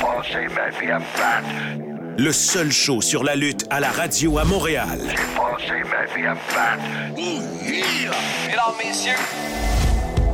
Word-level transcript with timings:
passé 0.00 0.46
ma 0.54 0.70
vie 0.80 0.90
à 0.90 0.98
me 0.98 1.04
battre. 1.16 1.48
Le 2.18 2.32
seul 2.32 2.70
show 2.72 3.00
sur 3.00 3.24
la 3.24 3.36
lutte 3.36 3.66
à 3.70 3.80
la 3.80 3.90
radio 3.90 4.38
à 4.38 4.44
Montréal. 4.44 4.98
J'ai 5.08 5.14
passé 5.14 5.82
ma 5.90 6.04
vie 6.14 6.26
à 6.26 6.34
me 6.34 6.40
battre. 6.54 6.82
Mesdames, 8.46 8.74
messieurs, 8.84 9.12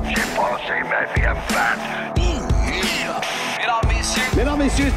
J'ai 0.09 0.15
passé 0.15 0.83
ma 0.89 1.05
vie 1.15 1.27
à 1.27 1.35
me 1.35 1.41
battre. 1.55 1.87
mesdames, 3.59 3.89
messieurs, 3.89 4.23
Mesdames, 4.37 4.59
messieurs, 4.59 4.93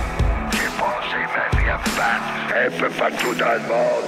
J'ai 0.51 0.69
passé 0.77 1.19
ma 1.35 1.59
vie 1.59 1.69
à 1.69 1.77
me 1.77 1.83
battre. 1.97 2.27
Un 2.55 2.79
peu 2.79 2.89
partout 2.89 3.33
dans 3.35 3.53
le 3.53 3.67
monde. 3.67 4.07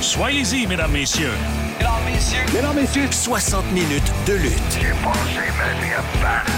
Soyez-y, 0.00 0.66
mesdames, 0.66 0.92
messieurs. 0.92 1.32
mesdames, 1.78 1.92
messieurs, 2.12 2.40
mesdames, 2.54 2.76
messieurs, 2.76 3.08
60 3.10 3.64
minutes 3.72 4.12
de 4.26 4.34
lutte 4.34 4.52
J'ai 4.78 4.88
passé 5.02 5.50
ma 5.58 5.80
vie 5.82 5.94
à 5.94 6.02
me 6.02 6.22
battre. 6.22 6.52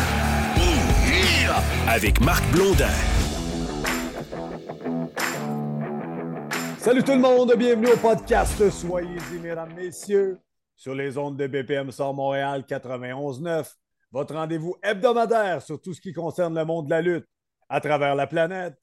Avec 1.89 2.21
Marc 2.21 2.45
Blondin. 2.53 2.91
Salut 6.79 7.03
tout 7.03 7.13
le 7.13 7.19
monde, 7.19 7.55
bienvenue 7.57 7.89
au 7.89 7.97
podcast 7.97 8.71
Soyez-y, 8.71 9.39
mesdames, 9.39 9.73
messieurs, 9.75 10.39
sur 10.75 10.95
les 10.95 11.19
ondes 11.19 11.37
de 11.37 11.47
BPM 11.47 11.91
Sort 11.91 12.15
Montréal 12.15 12.65
91.9, 12.69 13.75
votre 14.13 14.35
rendez-vous 14.35 14.77
hebdomadaire 14.83 15.63
sur 15.63 15.81
tout 15.81 15.95
ce 15.95 16.01
qui 16.01 16.13
concerne 16.13 16.55
le 16.57 16.65
monde 16.65 16.87
de 16.87 16.91
la 16.91 17.03
lutte 17.03 17.27
à 17.69 17.81
travers 17.81 18.15
la 18.15 18.27
planète. 18.27 18.79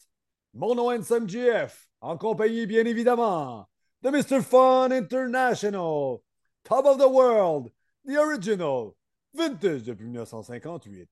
Mon 0.53 0.75
nom 0.75 0.91
est 0.91 0.97
Handsome 0.97 1.27
GF, 1.27 1.87
en 2.01 2.17
compagnie, 2.17 2.65
bien 2.65 2.85
évidemment, 2.85 3.67
de 4.01 4.09
Mr. 4.09 4.41
Fun 4.41 4.91
International, 4.91 6.17
Top 6.63 6.85
of 6.85 6.97
the 6.97 7.09
World, 7.09 7.71
The 8.07 8.17
Original, 8.17 8.91
Vintage 9.33 9.83
depuis 9.83 10.05
1958. 10.05 11.09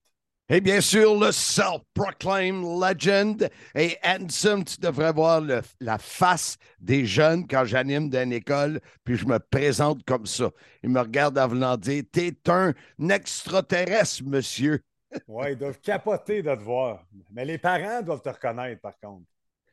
Et 0.53 0.59
bien 0.59 0.81
sûr, 0.81 1.17
le 1.17 1.31
self-proclaimed 1.31 2.61
legend. 2.61 3.49
Et 3.73 3.95
Handsome, 4.03 4.65
tu 4.65 4.77
devrais 4.81 5.13
voir 5.13 5.39
le- 5.39 5.61
la 5.79 5.97
face 5.97 6.57
des 6.77 7.05
jeunes 7.05 7.47
quand 7.47 7.63
j'anime 7.63 8.09
dans 8.09 8.21
une 8.23 8.33
école, 8.33 8.81
puis 9.05 9.15
je 9.15 9.25
me 9.25 9.39
présente 9.39 10.03
comme 10.03 10.25
ça. 10.25 10.49
Ils 10.83 10.89
me 10.89 10.99
regardent 10.99 11.37
en 11.37 11.47
voulant 11.47 11.77
dire 11.77 12.03
T'es 12.11 12.35
un 12.49 12.73
extraterrestre, 13.09 14.23
monsieur. 14.25 14.81
Ouais, 15.27 15.53
ils 15.53 15.57
doivent 15.57 15.79
capoter 15.79 16.41
de 16.41 16.53
te 16.53 16.59
voir. 16.59 17.05
Mais 17.31 17.45
les 17.45 17.57
parents 17.57 18.01
doivent 18.01 18.21
te 18.21 18.29
reconnaître, 18.29 18.81
par 18.81 18.99
contre. 18.99 19.23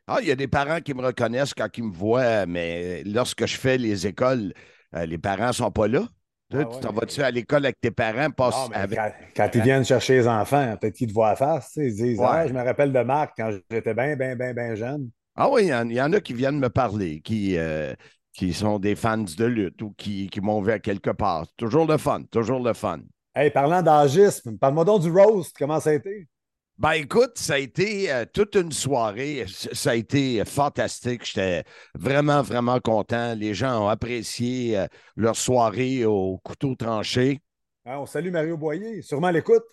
Ah, 0.07 0.19
il 0.23 0.29
y 0.29 0.31
a 0.33 0.37
des 0.37 0.49
parents 0.49 0.81
qui 0.81 0.95
me 0.95 1.03
reconnaissent 1.03 1.55
quand 1.55 1.69
ils 1.77 1.85
me 1.85 1.93
voient, 1.93 2.47
mais 2.47 3.03
lorsque 3.05 3.47
je 3.47 3.57
fais 3.57 3.79
les 3.79 4.07
écoles, 4.07 4.53
euh, 4.95 5.07
les 5.07 5.19
parents 5.19 5.49
ne 5.49 5.53
sont 5.53 5.71
pas 5.73 5.89
là. 5.89 6.09
Toi, 6.51 6.65
Ah 6.65 6.67
tu 6.67 6.81
t'en 6.81 6.93
vas-tu 6.93 7.23
à 7.23 7.31
l'école 7.31 7.65
avec 7.67 7.81
tes 7.81 7.91
parents? 7.91 8.31
Passe 8.31 8.55
Non, 8.57 8.69
mais 8.71 8.77
avec... 8.77 8.99
quand, 8.99 9.13
quand 9.37 9.51
ils 9.55 9.63
viennent 9.63 9.85
chercher 9.85 10.15
les 10.17 10.29
enfants, 10.29 10.77
peut-être 10.77 10.95
qu'ils 10.97 11.09
te 11.09 11.13
voient 11.13 11.31
à 11.31 11.37
face. 11.37 11.73
Ils 11.77 11.95
disent 11.95 12.19
Ouais. 12.19 12.27
Ah, 12.27 12.47
Je 12.47 12.53
me 12.53 12.63
rappelle 12.63 12.93
de 12.93 13.01
Marc 13.01 13.35
quand 13.37 13.51
j'étais 13.71 13.95
bien, 13.95 14.17
bien, 14.17 14.35
bien, 14.37 14.55
bien 14.55 14.75
jeune. 14.75 15.11
Ah 15.37 15.49
oui, 15.51 15.63
il 15.69 15.91
y, 15.93 15.95
y 15.95 16.01
en 16.03 16.13
a 16.13 16.21
qui 16.21 16.35
viennent 16.35 16.59
me 16.59 16.69
parler, 16.69 17.21
qui, 17.21 17.57
euh, 17.57 17.95
qui 18.33 18.53
sont 18.53 18.79
des 18.79 18.97
fans 18.97 19.19
de 19.19 19.45
lutte 19.45 19.81
ou 19.83 19.93
qui, 19.97 20.29
qui 20.29 20.41
m'ont 20.41 20.61
vu 20.63 20.73
à 20.73 20.79
quelque 20.81 21.11
part. 21.11 21.47
Toujours 21.57 21.87
le 21.87 21.97
fun, 21.99 22.25
toujours 22.25 22.63
le 22.63 22.73
fun. 22.75 23.01
Hey, 23.35 23.51
parlant 23.51 23.83
d'âgisme, 23.83 24.59
parle-moi 24.59 24.85
donc 24.85 25.01
du 25.03 25.11
roast. 25.11 25.57
Comment 25.59 25.81
ça 25.81 25.91
a 25.91 25.95
été? 25.95 26.29
Ben 26.79 26.93
écoute, 26.93 27.33
ça 27.35 27.55
a 27.55 27.59
été 27.59 28.13
euh, 28.13 28.25
toute 28.33 28.55
une 28.55 28.71
soirée. 28.71 29.47
Ça 29.49 29.91
a 29.91 29.95
été 29.97 30.45
fantastique. 30.45 31.25
J'étais 31.25 31.65
vraiment, 31.99 32.41
vraiment 32.41 32.79
content. 32.79 33.35
Les 33.35 33.53
gens 33.53 33.85
ont 33.85 33.89
apprécié 33.89 34.79
euh, 34.79 34.87
leur 35.17 35.35
soirée 35.35 36.05
au 36.05 36.39
couteau 36.45 36.77
tranché. 36.77 37.41
Hein, 37.85 37.97
on 37.99 38.07
salue 38.07 38.31
Mario 38.31 38.57
Boyer. 38.57 39.03
Sûrement 39.03 39.31
l'écoute. 39.31 39.65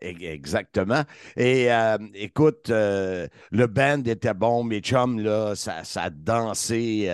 Exactement. 0.00 1.02
Et 1.36 1.72
euh, 1.72 1.98
écoute, 2.14 2.68
le 2.68 3.66
band 3.66 4.02
était 4.04 4.34
bon, 4.34 4.62
mes 4.62 4.80
chums, 4.80 5.18
là, 5.18 5.56
ça, 5.56 5.82
ça 5.82 6.02
a 6.02 6.10
dansé. 6.10 7.10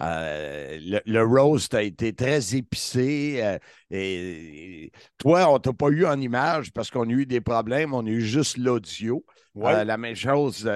Euh, 0.00 0.78
le, 0.80 1.00
le 1.06 1.22
roast 1.24 1.74
a 1.74 1.82
été 1.82 2.12
très 2.14 2.54
épicé. 2.54 3.40
euh, 3.42 3.58
et, 3.90 4.84
et 4.86 4.92
toi, 5.18 5.48
on 5.52 5.58
t'a 5.58 5.72
pas 5.72 5.88
eu 5.88 6.04
en 6.06 6.20
image 6.20 6.72
parce 6.72 6.90
qu'on 6.90 7.08
a 7.08 7.12
eu 7.12 7.26
des 7.26 7.40
problèmes. 7.40 7.94
On 7.94 8.04
a 8.06 8.10
eu 8.10 8.20
juste 8.20 8.58
l'audio. 8.58 9.24
Ouais. 9.54 9.72
Euh, 9.72 9.84
la 9.84 9.96
même 9.96 10.14
chose. 10.14 10.70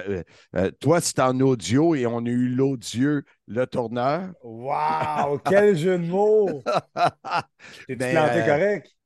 toi, 0.81 1.01
c'est 1.01 1.19
en 1.21 1.39
audio 1.41 1.95
et 1.95 2.07
on 2.07 2.19
a 2.25 2.29
eu 2.29 2.49
l'audio, 2.49 3.21
le 3.47 3.67
tourneur. 3.67 4.31
Wow! 4.43 5.39
Quel 5.47 5.77
jeu 5.77 5.99
de 5.99 6.05
mots! 6.07 6.63
T'es-tu 7.87 7.97
Ben, 7.99 8.13
planté 8.13 8.43
correct? 8.45 8.97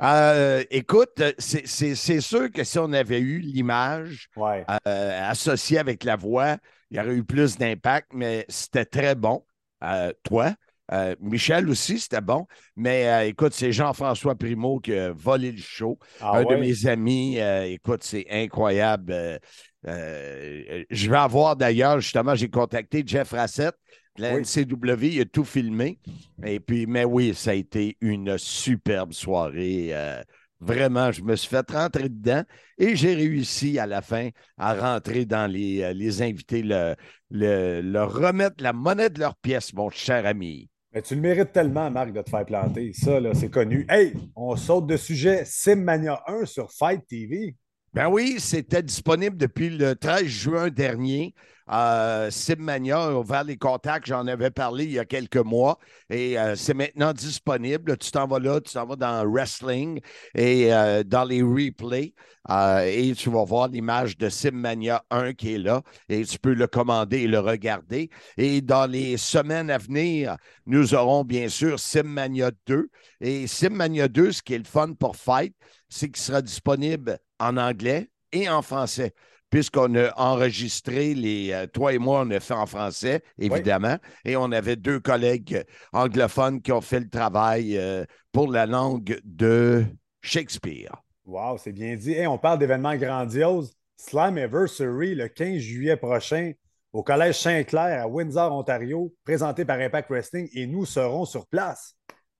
Euh, 0.00 0.64
écoute, 0.70 1.22
c'est 1.38 1.66
c'est- 1.66 2.20
sûr 2.20 2.50
que 2.50 2.64
si 2.64 2.78
on 2.78 2.92
avait 2.92 3.20
eu 3.20 3.38
l'image, 3.38 4.28
Ouais. 4.36 4.68
euh, 4.88 5.30
associé 5.30 5.78
avec 5.78 6.02
la 6.04 6.16
voix, 6.16 6.56
il 6.90 6.96
y 6.96 7.00
aurait 7.00 7.14
eu 7.14 7.24
plus 7.24 7.56
d'impact, 7.56 8.08
mais 8.12 8.44
c'était 8.48 8.84
très 8.84 9.14
bon. 9.14 9.44
Euh, 9.84 10.12
toi, 10.24 10.54
euh, 10.92 11.14
Michel 11.20 11.68
aussi, 11.68 11.98
c'était 12.00 12.20
bon. 12.20 12.46
Mais 12.76 13.06
euh, 13.08 13.26
écoute, 13.28 13.52
c'est 13.54 13.70
Jean-François 13.72 14.34
Primo 14.34 14.80
qui 14.80 14.92
a 14.94 15.12
volé 15.12 15.52
le 15.52 15.58
show. 15.58 15.98
Ah 16.20 16.32
Un 16.32 16.44
ouais? 16.44 16.44
de 16.44 16.56
mes 16.56 16.86
amis, 16.86 17.38
euh, 17.40 17.64
écoute, 17.66 18.02
c'est 18.02 18.26
incroyable. 18.30 19.12
Euh, 19.12 19.38
euh, 19.86 20.84
je 20.90 21.10
vais 21.10 21.16
avoir 21.16 21.56
d'ailleurs, 21.56 22.00
justement, 22.00 22.34
j'ai 22.34 22.48
contacté 22.50 23.02
Jeff 23.06 23.30
Rassett, 23.32 23.74
la 24.18 24.34
Oui. 24.34 24.40
NCW, 24.42 25.06
il 25.14 25.20
a 25.20 25.24
tout 25.24 25.44
filmé. 25.44 25.98
Et 26.44 26.60
puis, 26.60 26.86
mais 26.86 27.04
oui, 27.04 27.34
ça 27.34 27.50
a 27.52 27.54
été 27.54 27.96
une 28.00 28.36
superbe 28.38 29.12
soirée. 29.12 29.88
euh, 29.92 30.22
Vraiment, 30.60 31.10
je 31.10 31.22
me 31.22 31.34
suis 31.34 31.48
fait 31.48 31.68
rentrer 31.72 32.08
dedans 32.08 32.44
et 32.78 32.94
j'ai 32.94 33.14
réussi 33.14 33.80
à 33.80 33.86
la 33.86 34.00
fin 34.00 34.28
à 34.56 34.74
rentrer 34.74 35.24
dans 35.24 35.50
les, 35.50 35.82
euh, 35.82 35.92
les 35.92 36.22
invités, 36.22 36.62
le, 36.62 36.94
le- 37.30 37.80
leur 37.80 38.12
remettre 38.14 38.62
la 38.62 38.72
monnaie 38.72 39.10
de 39.10 39.18
leur 39.18 39.34
pièce, 39.34 39.72
mon 39.74 39.90
cher 39.90 40.24
ami. 40.24 40.68
Mais 40.94 41.02
tu 41.02 41.16
le 41.16 41.20
mérites 41.20 41.50
tellement, 41.52 41.90
Marc, 41.90 42.12
de 42.12 42.22
te 42.22 42.30
faire 42.30 42.44
planter. 42.46 42.92
Ça, 42.92 43.18
là, 43.18 43.34
c'est 43.34 43.50
connu. 43.50 43.84
Hey, 43.88 44.12
on 44.36 44.54
saute 44.54 44.86
de 44.86 44.96
sujet 44.96 45.42
Simmania 45.44 46.22
1 46.28 46.44
sur 46.44 46.70
Fight 46.70 47.04
TV. 47.08 47.56
Ben 47.92 48.08
oui, 48.08 48.36
c'était 48.38 48.82
disponible 48.84 49.36
depuis 49.36 49.68
le 49.68 49.96
13 49.96 50.26
juin 50.26 50.70
dernier. 50.70 51.34
Euh, 51.72 52.30
Simmania 52.30 53.04
a 53.04 53.14
ouvert 53.14 53.44
les 53.44 53.56
contacts, 53.56 54.06
j'en 54.06 54.26
avais 54.26 54.50
parlé 54.50 54.84
il 54.84 54.92
y 54.92 54.98
a 54.98 55.06
quelques 55.06 55.36
mois 55.36 55.78
et 56.10 56.38
euh, 56.38 56.54
c'est 56.54 56.74
maintenant 56.74 57.12
disponible. 57.14 57.96
Tu 57.96 58.10
t'en 58.10 58.26
vas 58.26 58.38
là, 58.38 58.60
tu 58.60 58.74
t'en 58.74 58.84
vas 58.84 58.96
dans 58.96 59.24
Wrestling 59.26 60.00
et 60.34 60.72
euh, 60.72 61.02
dans 61.02 61.24
les 61.24 61.42
replays 61.42 62.12
euh, 62.50 62.80
et 62.84 63.14
tu 63.14 63.30
vas 63.30 63.44
voir 63.44 63.68
l'image 63.68 64.18
de 64.18 64.28
Simmania 64.28 65.02
1 65.10 65.32
qui 65.32 65.54
est 65.54 65.58
là 65.58 65.82
et 66.10 66.24
tu 66.24 66.38
peux 66.38 66.52
le 66.52 66.66
commander 66.66 67.20
et 67.20 67.28
le 67.28 67.40
regarder. 67.40 68.10
Et 68.36 68.60
dans 68.60 68.90
les 68.90 69.16
semaines 69.16 69.70
à 69.70 69.78
venir, 69.78 70.36
nous 70.66 70.94
aurons 70.94 71.24
bien 71.24 71.48
sûr 71.48 71.80
Simmania 71.80 72.50
2 72.66 72.90
et 73.22 73.46
Simmania 73.46 74.08
2, 74.08 74.32
ce 74.32 74.42
qui 74.42 74.54
est 74.54 74.58
le 74.58 74.64
fun 74.64 74.92
pour 74.92 75.16
Fight, 75.16 75.54
c'est 75.88 76.08
qu'il 76.10 76.22
sera 76.22 76.42
disponible 76.42 77.18
en 77.38 77.56
anglais 77.56 78.10
et 78.32 78.48
en 78.50 78.60
français. 78.60 79.14
Puisqu'on 79.52 79.94
a 79.96 80.12
enregistré 80.16 81.12
les. 81.12 81.52
euh, 81.52 81.66
toi 81.66 81.92
et 81.92 81.98
moi, 81.98 82.24
on 82.26 82.30
a 82.30 82.40
fait 82.40 82.54
en 82.54 82.64
français, 82.64 83.22
évidemment, 83.38 83.98
et 84.24 84.34
on 84.34 84.50
avait 84.50 84.76
deux 84.76 84.98
collègues 84.98 85.62
anglophones 85.92 86.62
qui 86.62 86.72
ont 86.72 86.80
fait 86.80 87.00
le 87.00 87.10
travail 87.10 87.76
euh, 87.76 88.06
pour 88.32 88.50
la 88.50 88.64
langue 88.64 89.20
de 89.24 89.84
Shakespeare. 90.22 90.96
Wow, 91.26 91.58
c'est 91.58 91.72
bien 91.72 91.94
dit. 91.96 92.12
Hey, 92.12 92.26
on 92.26 92.38
parle 92.38 92.58
d'événements 92.60 92.96
grandioses. 92.96 93.74
Slammiversary 93.98 95.14
le 95.14 95.28
15 95.28 95.58
juillet 95.58 95.96
prochain 95.98 96.52
au 96.92 97.02
Collège 97.02 97.38
Saint-Clair 97.38 98.02
à 98.02 98.08
Windsor, 98.08 98.52
Ontario, 98.52 99.14
présenté 99.22 99.66
par 99.66 99.78
Impact 99.78 100.08
Wrestling 100.10 100.48
et 100.54 100.66
nous 100.66 100.86
serons 100.86 101.26
sur 101.26 101.46
place. 101.46 101.94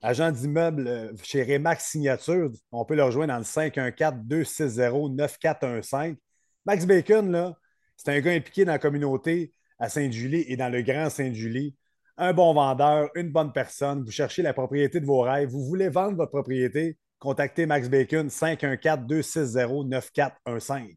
agent 0.00 0.32
d'immeuble 0.32 0.88
euh, 0.88 1.12
chez 1.22 1.42
Remax 1.42 1.90
Signature. 1.90 2.50
On 2.72 2.86
peut 2.86 2.96
le 2.96 3.04
rejoindre 3.04 3.34
dans 3.34 3.38
le 3.38 3.44
514-260-9415. 3.44 6.16
Max 6.64 6.86
Bacon, 6.86 7.30
là, 7.30 7.54
c'est 7.98 8.16
un 8.16 8.20
gars 8.20 8.32
impliqué 8.32 8.64
dans 8.64 8.72
la 8.72 8.78
communauté 8.78 9.52
à 9.78 9.88
Sainte-Julie 9.88 10.44
et 10.48 10.56
dans 10.56 10.68
le 10.68 10.82
Grand 10.82 11.10
Sainte-Julie. 11.10 11.74
Un 12.16 12.32
bon 12.32 12.54
vendeur, 12.54 13.10
une 13.14 13.30
bonne 13.30 13.52
personne. 13.52 14.04
Vous 14.04 14.12
cherchez 14.12 14.42
la 14.42 14.52
propriété 14.52 15.00
de 15.00 15.06
vos 15.06 15.22
rêves. 15.22 15.48
Vous 15.48 15.64
voulez 15.64 15.88
vendre 15.88 16.16
votre 16.16 16.30
propriété? 16.30 16.96
Contactez 17.18 17.66
Max 17.66 17.88
Bacon 17.88 18.28
514-260-9415. 18.28 20.94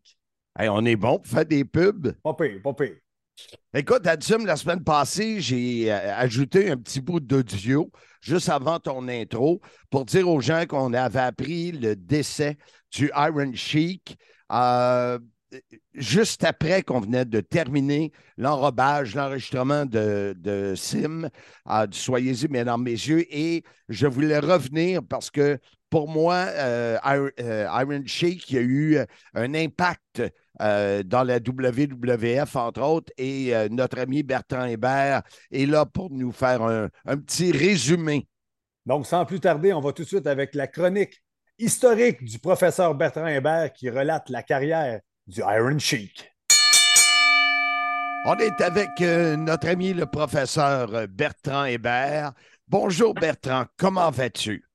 Hey, 0.60 0.70
on 0.70 0.86
est 0.86 0.96
bon 0.96 1.20
pour 1.20 1.28
faire 1.28 1.46
des 1.46 1.66
pubs. 1.66 2.14
Pas 2.22 2.34
pire, 2.34 2.60
pas 2.64 2.74
pire. 2.74 2.96
Écoute, 3.74 4.08
Adsum, 4.08 4.46
la 4.46 4.56
semaine 4.56 4.84
passée, 4.84 5.40
j'ai 5.40 5.92
euh, 5.92 6.16
ajouté 6.16 6.72
un 6.72 6.78
petit 6.78 7.02
bout 7.02 7.20
d'audio 7.20 7.92
juste 8.22 8.50
avant 8.50 8.80
ton 8.80 9.08
intro 9.08 9.62
pour 9.90 10.06
dire 10.06 10.28
aux 10.28 10.42
gens 10.42 10.66
qu'on 10.68 10.94
avait 10.94 11.20
appris 11.20 11.72
le 11.72 11.96
décès 11.96 12.58
du 12.92 13.12
Iron 13.16 13.54
Sheik. 13.54 14.18
Euh, 14.52 15.20
juste 15.94 16.44
après 16.44 16.84
qu'on 16.84 17.00
venait 17.00 17.26
de 17.26 17.40
terminer 17.40 18.12
l'enrobage, 18.38 19.16
l'enregistrement 19.16 19.86
de, 19.86 20.36
de 20.38 20.74
Sim, 20.76 21.30
euh, 21.70 21.88
du 21.88 21.98
Soyez-y, 21.98 22.48
mesdames, 22.48 22.84
messieurs, 22.84 23.26
et 23.30 23.64
je 23.90 24.08
voulais 24.08 24.40
revenir 24.40 25.02
parce 25.04 25.32
que 25.32 25.60
pour 25.90 26.10
moi, 26.10 26.36
euh, 26.36 26.98
Iron, 27.06 27.30
euh, 27.40 27.68
Iron 27.82 28.04
Sheik, 28.06 28.54
a 28.54 28.60
eu 28.60 28.98
un 29.34 29.54
impact 29.54 30.22
euh, 30.62 31.04
dans 31.04 31.24
la 31.24 31.38
WWF, 31.38 32.56
entre 32.56 32.82
autres, 32.82 33.14
et 33.18 33.56
euh, 33.56 33.70
notre 33.70 34.00
ami 34.00 34.24
Bertrand 34.24 34.66
Hébert 34.66 35.22
est 35.52 35.66
là 35.66 35.86
pour 35.86 36.10
nous 36.12 36.32
faire 36.32 36.62
un, 36.62 36.90
un 37.06 37.18
petit 37.18 37.52
résumé. 37.52 38.28
Donc, 38.86 39.06
sans 39.06 39.26
plus 39.26 39.40
tarder, 39.40 39.74
on 39.74 39.82
va 39.82 39.94
tout 39.94 40.04
de 40.04 40.08
suite 40.08 40.28
avec 40.28 40.56
la 40.56 40.68
chronique 40.68 41.22
historique 41.58 42.24
du 42.24 42.40
professeur 42.40 42.94
Bertrand 42.96 43.28
Hébert 43.28 43.72
qui 43.74 43.90
relate 43.90 44.30
la 44.30 44.44
carrière 44.44 45.00
du 45.28 45.42
Iron 45.42 45.78
Sheik. 45.78 46.32
On 48.26 48.36
est 48.38 48.62
avec 48.62 48.90
euh, 49.02 49.36
notre 49.36 49.68
ami 49.68 49.94
le 49.94 50.06
professeur 50.06 50.94
euh, 50.94 51.08
Bertrand 51.08 51.66
Hébert. 51.66 52.34
Bonjour 52.68 53.14
Bertrand, 53.14 53.66
comment 53.78 54.10
vas-tu? 54.10 54.66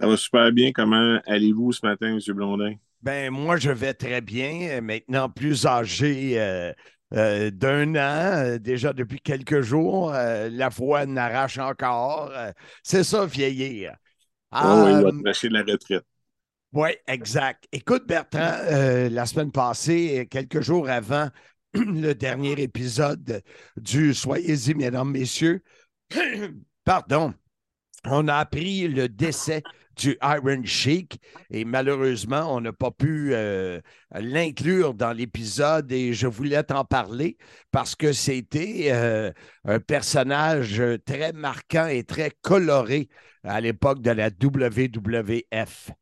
Ça 0.00 0.06
va 0.06 0.16
super 0.16 0.52
bien. 0.52 0.72
Comment 0.72 1.18
allez-vous 1.26 1.72
ce 1.72 1.86
matin, 1.86 2.08
M. 2.08 2.20
Blondin? 2.34 2.74
Ben, 3.02 3.30
moi, 3.30 3.56
je 3.56 3.70
vais 3.70 3.94
très 3.94 4.20
bien. 4.20 4.68
euh, 4.70 4.80
Maintenant, 4.80 5.28
plus 5.28 5.66
âgé 5.66 6.40
euh, 6.40 6.72
euh, 7.14 7.50
d'un 7.50 7.94
an, 7.96 8.56
déjà 8.58 8.92
depuis 8.92 9.20
quelques 9.20 9.60
jours, 9.60 10.12
euh, 10.12 10.48
la 10.50 10.68
voix 10.68 11.06
n'arrache 11.06 11.58
encore. 11.58 12.32
C'est 12.82 13.04
ça, 13.04 13.26
vieillir. 13.26 13.94
Ah 14.50 14.84
oui, 14.84 14.92
il 14.92 15.02
va 15.02 15.10
te 15.10 15.24
lâcher 15.24 15.48
de 15.48 15.54
la 15.54 15.62
retraite. 15.62 16.04
Oui, 16.74 16.88
exact. 17.06 17.68
Écoute, 17.70 18.04
Bertrand, 18.04 18.58
euh, 18.64 19.08
la 19.08 19.26
semaine 19.26 19.52
passée, 19.52 20.26
quelques 20.28 20.60
jours 20.60 20.88
avant 20.88 21.28
le 21.74 22.14
dernier 22.14 22.60
épisode 22.60 23.42
du 23.76 24.12
Soyez-y, 24.12 24.74
mesdames, 24.74 25.08
messieurs, 25.08 25.62
pardon, 26.84 27.32
on 28.04 28.26
a 28.26 28.34
appris 28.34 28.88
le 28.88 29.08
décès 29.08 29.62
du 29.94 30.18
Iron 30.20 30.64
Sheik 30.64 31.20
et 31.48 31.64
malheureusement, 31.64 32.52
on 32.52 32.60
n'a 32.60 32.72
pas 32.72 32.90
pu 32.90 33.34
euh, 33.34 33.80
l'inclure 34.12 34.94
dans 34.94 35.12
l'épisode 35.12 35.92
et 35.92 36.12
je 36.12 36.26
voulais 36.26 36.64
t'en 36.64 36.84
parler 36.84 37.36
parce 37.70 37.94
que 37.94 38.12
c'était 38.12 38.88
euh, 38.90 39.30
un 39.64 39.78
personnage 39.78 40.82
très 41.06 41.32
marquant 41.32 41.86
et 41.86 42.02
très 42.02 42.32
coloré 42.42 43.08
à 43.44 43.60
l'époque 43.60 44.02
de 44.02 44.10
la 44.10 44.28
WWF. 44.28 45.92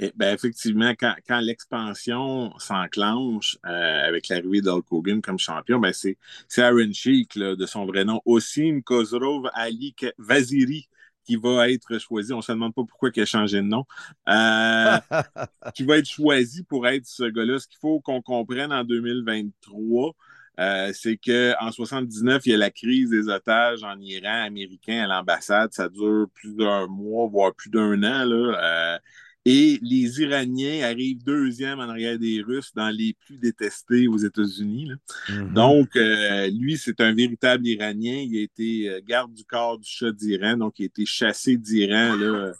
Et, 0.00 0.12
ben, 0.16 0.34
effectivement, 0.34 0.92
quand, 0.98 1.14
quand 1.26 1.38
l'expansion 1.40 2.52
s'enclenche 2.58 3.58
euh, 3.64 4.08
avec 4.08 4.28
l'arrivée 4.28 4.60
d'Hulk 4.60 4.90
Hogan 4.90 5.22
comme 5.22 5.38
champion, 5.38 5.78
ben, 5.78 5.92
c'est 5.92 6.16
Iron 6.56 6.92
Sheik, 6.92 7.36
là, 7.36 7.54
de 7.54 7.66
son 7.66 7.86
vrai 7.86 8.04
nom, 8.04 8.20
Osim 8.24 8.82
Kozrov 8.82 9.48
Ali 9.54 9.94
Vaziri, 10.18 10.88
qui 11.24 11.36
va 11.36 11.70
être 11.70 11.98
choisi. 11.98 12.32
On 12.32 12.38
ne 12.38 12.42
se 12.42 12.52
demande 12.52 12.74
pas 12.74 12.82
pourquoi 12.84 13.10
il 13.14 13.22
a 13.22 13.24
changé 13.24 13.58
de 13.58 13.62
nom. 13.62 13.84
Euh, 14.28 14.98
qui 15.74 15.84
va 15.84 15.98
être 15.98 16.08
choisi 16.08 16.64
pour 16.64 16.86
être 16.86 17.06
ce 17.06 17.24
gars-là. 17.24 17.58
Ce 17.58 17.68
qu'il 17.68 17.78
faut 17.80 18.00
qu'on 18.00 18.20
comprenne 18.20 18.72
en 18.72 18.84
2023, 18.84 20.12
euh, 20.60 20.92
c'est 20.92 21.16
qu'en 21.16 21.72
79, 21.72 22.42
il 22.46 22.50
y 22.50 22.54
a 22.54 22.58
la 22.58 22.70
crise 22.70 23.10
des 23.10 23.28
otages 23.28 23.82
en 23.82 23.98
Iran 24.00 24.44
américain 24.44 25.04
à 25.04 25.06
l'ambassade. 25.06 25.72
Ça 25.72 25.88
dure 25.88 26.26
plusieurs 26.34 26.88
mois, 26.88 27.26
voire 27.28 27.54
plus 27.54 27.70
d'un 27.70 28.02
an. 28.02 28.24
Là. 28.24 28.94
Euh, 28.94 28.98
et 29.44 29.78
les 29.82 30.20
Iraniens 30.20 30.84
arrivent 30.84 31.22
deuxième 31.22 31.78
en 31.78 31.88
arrière 31.88 32.18
des 32.18 32.40
Russes 32.40 32.72
dans 32.74 32.88
les 32.88 33.14
plus 33.26 33.38
détestés 33.38 34.08
aux 34.08 34.16
États-Unis. 34.16 34.90
Mhm. 35.28 35.52
Donc, 35.52 35.96
euh, 35.96 36.48
lui, 36.48 36.78
c'est 36.78 37.00
un 37.00 37.14
véritable 37.14 37.66
Iranien. 37.66 38.24
Il 38.26 38.38
a 38.38 38.40
été 38.42 38.88
euh, 38.88 39.00
garde 39.06 39.32
du 39.34 39.44
corps 39.44 39.78
du 39.78 39.88
Shah 39.88 40.12
d'Iran, 40.12 40.56
donc 40.56 40.78
il 40.78 40.84
a 40.84 40.86
été 40.86 41.04
chassé 41.04 41.56
d'Iran 41.56 42.16
là, 42.16 42.52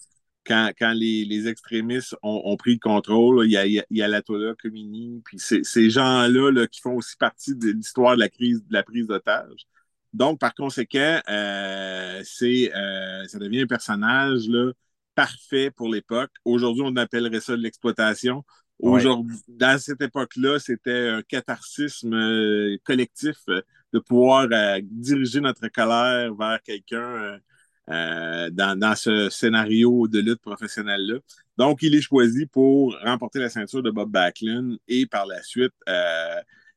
quand, 0.44 0.70
quand 0.78 0.92
les, 0.92 1.24
les 1.24 1.48
extrémistes 1.48 2.14
ont, 2.22 2.42
ont 2.44 2.56
pris 2.56 2.74
le 2.74 2.80
contrôle. 2.80 3.38
là. 3.38 3.44
Il 3.46 3.50
y 3.50 3.78
a, 3.78 3.84
il 3.88 3.96
y 3.96 4.02
a, 4.02 4.08
l'Atola 4.08 4.54
Khomeini, 4.62 5.22
puis 5.24 5.38
ces 5.38 5.90
gens-là 5.90 6.50
là, 6.50 6.66
qui 6.66 6.80
font 6.80 6.96
aussi 6.96 7.16
partie 7.16 7.54
de 7.54 7.70
l'histoire 7.70 8.14
de 8.14 8.20
la 8.20 8.28
crise 8.28 8.62
de 8.66 8.72
la 8.72 8.82
prise 8.82 9.06
d'otages. 9.06 9.66
Donc, 10.12 10.38
par 10.38 10.54
conséquent, 10.54 11.20
euh, 11.28 12.20
c'est, 12.24 12.72
euh, 12.74 13.26
ça 13.26 13.38
devient 13.38 13.62
un 13.62 13.66
personnage 13.66 14.48
là, 14.48 14.72
parfait 15.14 15.70
pour 15.70 15.88
l'époque. 15.88 16.30
Aujourd'hui, 16.44 16.82
on 16.84 16.96
appellerait 16.96 17.40
ça 17.40 17.56
de 17.56 17.62
l'exploitation. 17.62 18.44
Ouais. 18.80 19.00
Aujourd'hui, 19.00 19.36
dans 19.48 19.78
cette 19.78 20.00
époque-là, 20.02 20.58
c'était 20.58 21.08
un 21.08 21.22
catharsisme 21.22 22.12
euh, 22.12 22.76
collectif 22.84 23.36
euh, 23.48 23.62
de 23.92 24.00
pouvoir 24.00 24.48
euh, 24.50 24.80
diriger 24.82 25.40
notre 25.40 25.68
colère 25.68 26.34
vers 26.34 26.60
quelqu'un 26.62 27.38
dans, 27.86 28.78
dans 28.78 28.94
ce 28.96 29.28
scénario 29.28 30.08
de 30.08 30.18
lutte 30.20 30.40
professionnelle-là. 30.40 31.18
Donc, 31.58 31.82
il 31.82 31.94
est 31.94 32.00
choisi 32.00 32.46
pour 32.46 32.96
remporter 33.04 33.40
la 33.40 33.50
ceinture 33.50 33.82
de 33.82 33.90
Bob 33.90 34.10
Backlund 34.10 34.78
et 34.88 35.04
par 35.04 35.26
la 35.26 35.42
suite 35.42 35.74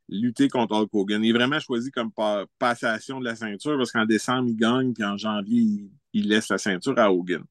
lutter 0.09 0.49
contre 0.49 0.75
Hulk 0.75 0.89
Hogan. 0.93 1.23
Il 1.23 1.29
est 1.29 1.33
vraiment 1.33 1.61
choisi 1.61 1.91
comme 1.91 2.11
pa- 2.11 2.45
passation 2.59 3.21
de 3.21 3.25
la 3.25 3.37
ceinture 3.37 3.77
parce 3.77 3.93
qu'en 3.93 4.05
décembre, 4.05 4.49
il 4.49 4.57
gagne, 4.57 4.91
puis 4.93 5.05
en 5.05 5.15
janvier, 5.15 5.61
il, 5.61 5.89
il 6.19 6.27
laisse 6.29 6.49
la 6.49 6.57
ceinture 6.57 6.97
à 6.97 7.11
Hogan. 7.11 7.43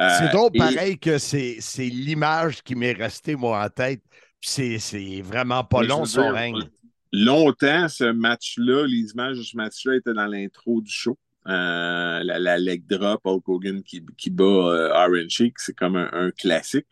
Euh, 0.00 0.08
C'est 0.18 0.30
et- 0.54 0.58
pareil, 0.58 0.98
que 0.98 1.18
c'est 1.18 1.56
c'est 1.60 1.86
l'image 1.88 2.62
qui 2.62 2.74
m'est 2.74 2.92
restée, 2.92 3.36
moi, 3.36 3.64
en 3.64 3.68
tête. 3.68 4.02
C'est 4.40 4.78
c'est 4.78 5.22
vraiment 5.22 5.64
pas 5.64 5.80
Mais 5.80 5.86
long, 5.86 6.04
son 6.04 6.28
règne. 6.28 6.68
Longtemps, 7.12 7.88
ce 7.88 8.04
match-là, 8.12 8.86
les 8.86 9.10
images 9.12 9.38
de 9.38 9.42
ce 9.42 9.56
match-là 9.56 9.96
étaient 9.96 10.12
dans 10.14 10.26
l'intro 10.26 10.80
du 10.80 10.90
show. 10.90 11.16
Euh, 11.46 12.22
la, 12.24 12.38
la 12.38 12.58
leg 12.58 12.86
drop, 12.86 13.20
Hulk 13.24 13.48
Hogan 13.48 13.82
qui, 13.82 14.04
qui 14.16 14.30
bat 14.30 14.44
euh, 14.44 14.88
Iron 15.06 15.28
Sheik, 15.28 15.58
c'est 15.58 15.76
comme 15.76 15.94
un, 15.96 16.08
un 16.12 16.30
classique. 16.30 16.86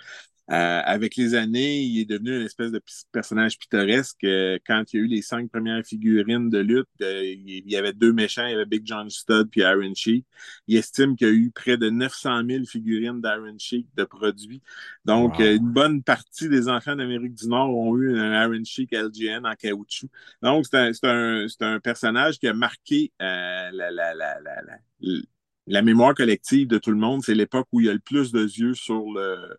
Euh, 0.52 0.82
avec 0.84 1.16
les 1.16 1.34
années, 1.34 1.80
il 1.80 2.00
est 2.00 2.04
devenu 2.04 2.36
une 2.36 2.42
espèce 2.44 2.70
de 2.70 2.82
personnage 3.10 3.58
pittoresque. 3.58 4.22
Euh, 4.24 4.58
quand 4.66 4.84
il 4.92 4.96
y 4.98 5.00
a 5.00 5.04
eu 5.04 5.06
les 5.08 5.22
cinq 5.22 5.50
premières 5.50 5.82
figurines 5.86 6.50
de 6.50 6.58
lutte, 6.58 6.88
euh, 7.00 7.24
il 7.24 7.70
y 7.70 7.76
avait 7.76 7.94
deux 7.94 8.12
méchants, 8.12 8.44
il 8.46 8.50
y 8.52 8.54
avait 8.54 8.66
Big 8.66 8.82
John 8.86 9.08
Studd 9.08 9.48
puis 9.50 9.62
Iron 9.62 9.94
Sheik. 9.94 10.26
Il 10.66 10.76
estime 10.76 11.16
qu'il 11.16 11.26
y 11.28 11.30
a 11.30 11.32
eu 11.32 11.50
près 11.50 11.78
de 11.78 11.88
900 11.88 12.42
000 12.44 12.66
figurines 12.66 13.22
d'Iron 13.22 13.56
Sheik 13.58 13.88
de 13.96 14.04
produits. 14.04 14.60
Donc, 15.06 15.38
Wow. 15.38 15.40
euh, 15.40 15.56
une 15.56 15.72
bonne 15.72 16.02
partie 16.02 16.48
des 16.50 16.68
enfants 16.68 16.96
d'Amérique 16.96 17.34
du 17.34 17.48
Nord 17.48 17.74
ont 17.74 17.96
eu 17.96 18.18
un 18.18 18.44
Iron 18.44 18.62
Sheik 18.64 18.92
LGN 18.92 19.46
en 19.46 19.54
caoutchouc. 19.54 20.08
Donc, 20.42 20.66
c'est 20.66 20.76
un, 20.78 20.92
c'est 20.92 21.06
un, 21.08 21.46
c'est 21.48 21.62
un 21.64 21.80
personnage 21.80 22.38
qui 22.38 22.46
a 22.48 22.52
marqué 22.54 23.10
euh, 23.22 23.70
la, 23.72 23.90
la, 23.90 24.14
la, 24.14 24.38
la, 24.40 24.62
la, 25.00 25.18
la 25.66 25.82
mémoire 25.82 26.14
collective 26.14 26.68
de 26.68 26.78
tout 26.78 26.90
le 26.90 26.96
monde. 26.98 27.22
C'est 27.24 27.34
l'époque 27.34 27.68
où 27.72 27.80
il 27.80 27.86
y 27.86 27.90
a 27.90 27.92
le 27.94 27.98
plus 28.00 28.32
de 28.32 28.42
yeux 28.44 28.74
sur 28.74 29.04
le, 29.12 29.56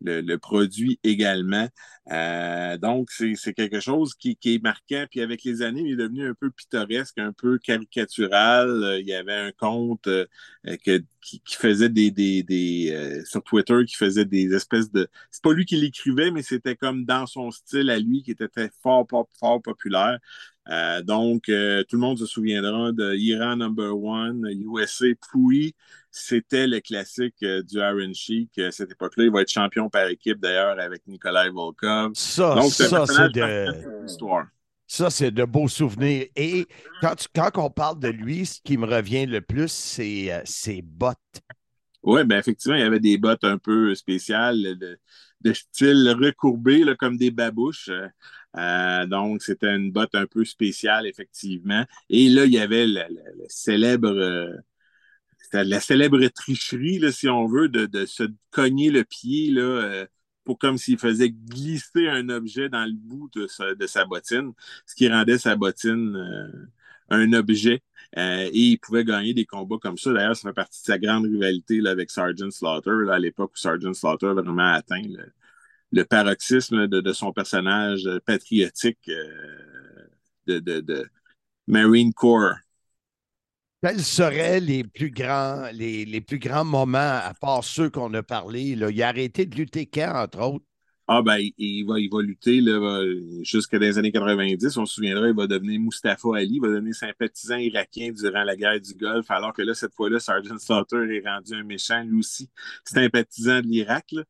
le, 0.00 0.20
le 0.20 0.38
produit 0.38 0.98
également. 1.04 1.68
Euh, 2.12 2.76
donc, 2.78 3.10
c'est 3.10 3.54
quelque 3.54 3.80
chose 3.80 4.14
qui, 4.14 4.36
qui 4.36 4.54
est 4.54 4.62
marquant. 4.62 5.06
Puis 5.10 5.20
avec 5.20 5.44
les 5.44 5.62
années, 5.62 5.82
il 5.84 5.92
est 5.92 5.96
devenu 5.96 6.28
un 6.28 6.34
peu 6.34 6.50
pittoresque, 6.50 7.18
un 7.18 7.32
peu 7.32 7.58
caricatural. 7.58 8.68
Euh, 8.68 9.00
il 9.00 9.06
y 9.06 9.14
avait 9.14 9.34
un 9.34 9.52
compte 9.52 10.06
euh, 10.08 10.26
que, 10.84 11.02
qui, 11.20 11.40
faisait 11.48 11.88
des, 11.88 12.10
des, 12.10 12.42
des 12.42 13.22
sur 13.24 13.42
Twitter, 13.42 13.84
qui 13.86 13.96
faisait 13.96 14.24
des 14.24 14.54
espèces 14.54 14.90
de. 14.90 15.08
C'est 15.30 15.42
pas 15.42 15.52
lui 15.52 15.64
qui 15.66 15.76
l'écrivait, 15.76 16.30
mais 16.30 16.42
c'était 16.42 16.76
comme 16.76 17.04
dans 17.04 17.26
son 17.26 17.50
style 17.50 17.90
à 17.90 17.98
lui, 17.98 18.22
qui 18.22 18.32
était 18.32 18.48
fort, 18.82 19.06
fort, 19.08 19.28
fort 19.38 19.62
populaire. 19.62 20.18
Euh, 20.68 21.02
donc, 21.02 21.48
euh, 21.48 21.82
tout 21.88 21.96
le 21.96 22.00
monde 22.00 22.18
se 22.18 22.26
souviendra 22.26 22.92
de 22.92 23.14
Iran 23.16 23.56
Number 23.56 23.96
One, 23.98 24.46
USA 24.46 25.06
Pouille. 25.30 25.74
C'était 26.10 26.66
le 26.66 26.80
classique 26.80 27.34
euh, 27.42 27.62
du 27.62 27.78
Iron 27.78 28.12
Sheik. 28.12 28.58
À 28.58 28.70
cette 28.70 28.92
époque-là, 28.92 29.24
il 29.24 29.30
va 29.30 29.42
être 29.42 29.50
champion 29.50 29.88
par 29.88 30.06
équipe 30.06 30.38
d'ailleurs 30.38 30.78
avec 30.78 31.06
Nikolai 31.06 31.50
Volkov. 31.50 32.12
Ça, 32.14 32.54
Donc, 32.54 32.72
ça, 32.72 33.06
c'est 33.06 33.32
de, 33.32 34.06
ça, 34.86 35.10
c'est 35.10 35.30
beaux 35.32 35.68
souvenirs. 35.68 36.26
Et 36.36 36.66
quand, 37.00 37.14
tu- 37.16 37.28
quand 37.34 37.50
on 37.56 37.70
parle 37.70 37.98
de 37.98 38.08
lui, 38.08 38.46
ce 38.46 38.60
qui 38.62 38.76
me 38.76 38.86
revient 38.86 39.26
le 39.26 39.40
plus, 39.40 39.70
c'est 39.72 40.42
ses 40.44 40.82
bottes. 40.82 41.16
Oui, 42.02 42.24
ben 42.24 42.38
effectivement, 42.38 42.76
il 42.76 42.80
y 42.80 42.84
avait 42.84 43.00
des 43.00 43.18
bottes 43.18 43.44
un 43.44 43.58
peu 43.58 43.94
spéciales, 43.94 44.78
de, 44.78 44.98
de 45.42 45.52
style 45.52 46.08
recourbé, 46.18 46.82
là, 46.82 46.94
comme 46.96 47.16
des 47.18 47.30
babouches. 47.30 47.90
Euh, 48.56 49.06
donc, 49.06 49.42
c'était 49.42 49.74
une 49.74 49.92
botte 49.92 50.14
un 50.14 50.26
peu 50.26 50.44
spéciale, 50.44 51.06
effectivement. 51.06 51.84
Et 52.08 52.28
là, 52.28 52.44
il 52.46 52.52
y 52.52 52.58
avait 52.58 52.86
le, 52.86 53.00
le- 53.08 53.38
le 53.38 53.44
célèbre, 53.48 54.08
euh, 54.08 54.52
la 55.52 55.80
célèbre 55.80 56.24
tricherie, 56.28 56.98
là, 56.98 57.10
si 57.12 57.28
on 57.28 57.46
veut, 57.46 57.68
de, 57.68 57.86
de 57.86 58.06
se 58.06 58.24
cogner 58.50 58.90
le 58.90 59.04
pied 59.04 59.50
là, 59.50 59.62
euh, 59.62 60.06
pour 60.44 60.58
comme 60.58 60.78
s'il 60.78 60.98
faisait 60.98 61.30
glisser 61.30 62.08
un 62.08 62.28
objet 62.28 62.68
dans 62.68 62.84
le 62.84 62.92
bout 62.94 63.30
de 63.34 63.46
sa, 63.46 63.74
de 63.74 63.86
sa 63.86 64.04
bottine, 64.04 64.52
ce 64.86 64.94
qui 64.94 65.08
rendait 65.08 65.38
sa 65.38 65.56
bottine 65.56 66.16
un 67.10 67.32
objet. 67.32 67.82
Et 68.16 68.50
il 68.52 68.78
pouvait 68.78 69.04
gagner 69.04 69.34
des 69.34 69.44
combats 69.46 69.78
comme 69.80 69.98
ça. 69.98 70.12
D'ailleurs, 70.12 70.36
ça 70.36 70.48
fait 70.48 70.54
partie 70.54 70.80
de 70.80 70.86
sa 70.86 70.98
grande 70.98 71.24
rivalité 71.26 71.80
là, 71.80 71.90
avec 71.90 72.10
Sergeant 72.10 72.50
Slaughter, 72.50 72.90
là, 73.06 73.14
à 73.14 73.18
l'époque 73.18 73.52
où 73.54 73.58
Sergeant 73.58 73.92
Slaughter 73.94 74.26
avait 74.26 74.42
vraiment 74.42 74.72
atteint 74.72 75.02
le, 75.02 75.32
le 75.92 76.04
paroxysme 76.04 76.86
de, 76.86 77.12
son 77.12 77.32
personnage 77.32 78.06
euh, 78.06 78.20
patriotique 78.20 79.08
euh, 79.08 80.10
de, 80.46 81.10
Marine 81.66 82.12
Corps. 82.12 82.54
Quels 83.82 84.02
seraient 84.02 84.60
les 84.60 84.84
plus 84.84 85.10
grands, 85.10 86.64
moments, 86.64 86.98
à 86.98 87.32
part 87.40 87.64
ceux 87.64 87.88
qu'on 87.88 88.12
a 88.14 88.22
parlé? 88.22 88.62
Il 88.62 88.84
a 88.84 89.08
arrêté 89.08 89.46
de 89.46 89.56
lutter 89.56 89.86
quand, 89.86 90.12
entre 90.14 90.40
autres? 90.40 90.66
Ah 91.12 91.22
ben, 91.22 91.38
il, 91.58 91.84
va, 91.86 91.98
il 91.98 92.08
va 92.08 92.22
lutter 92.22 92.60
là, 92.60 92.78
va- 92.78 93.00
jusqu'à 93.42 93.78
les 93.78 93.98
années 93.98 94.12
90. 94.12 94.76
On 94.76 94.86
se 94.86 94.94
souviendra, 94.94 95.26
il 95.26 95.34
va 95.34 95.48
devenir 95.48 95.80
Mustafa 95.80 96.28
Ali, 96.36 96.54
il 96.54 96.60
va 96.60 96.68
devenir 96.68 96.94
sympathisant 96.94 97.56
irakien 97.56 98.12
durant 98.12 98.44
la 98.44 98.54
guerre 98.54 98.80
du 98.80 98.94
Golfe, 98.94 99.28
alors 99.28 99.52
que 99.52 99.62
là, 99.62 99.74
cette 99.74 99.92
fois-là, 99.92 100.20
Sergeant 100.20 100.56
Slaughter 100.58 100.98
est 101.16 101.28
rendu 101.28 101.54
un 101.54 101.64
méchant, 101.64 102.04
lui 102.04 102.20
aussi, 102.20 102.48
sympathisant 102.84 103.60
de 103.60 103.66
l'Irak. 103.66 104.12
là. 104.12 104.22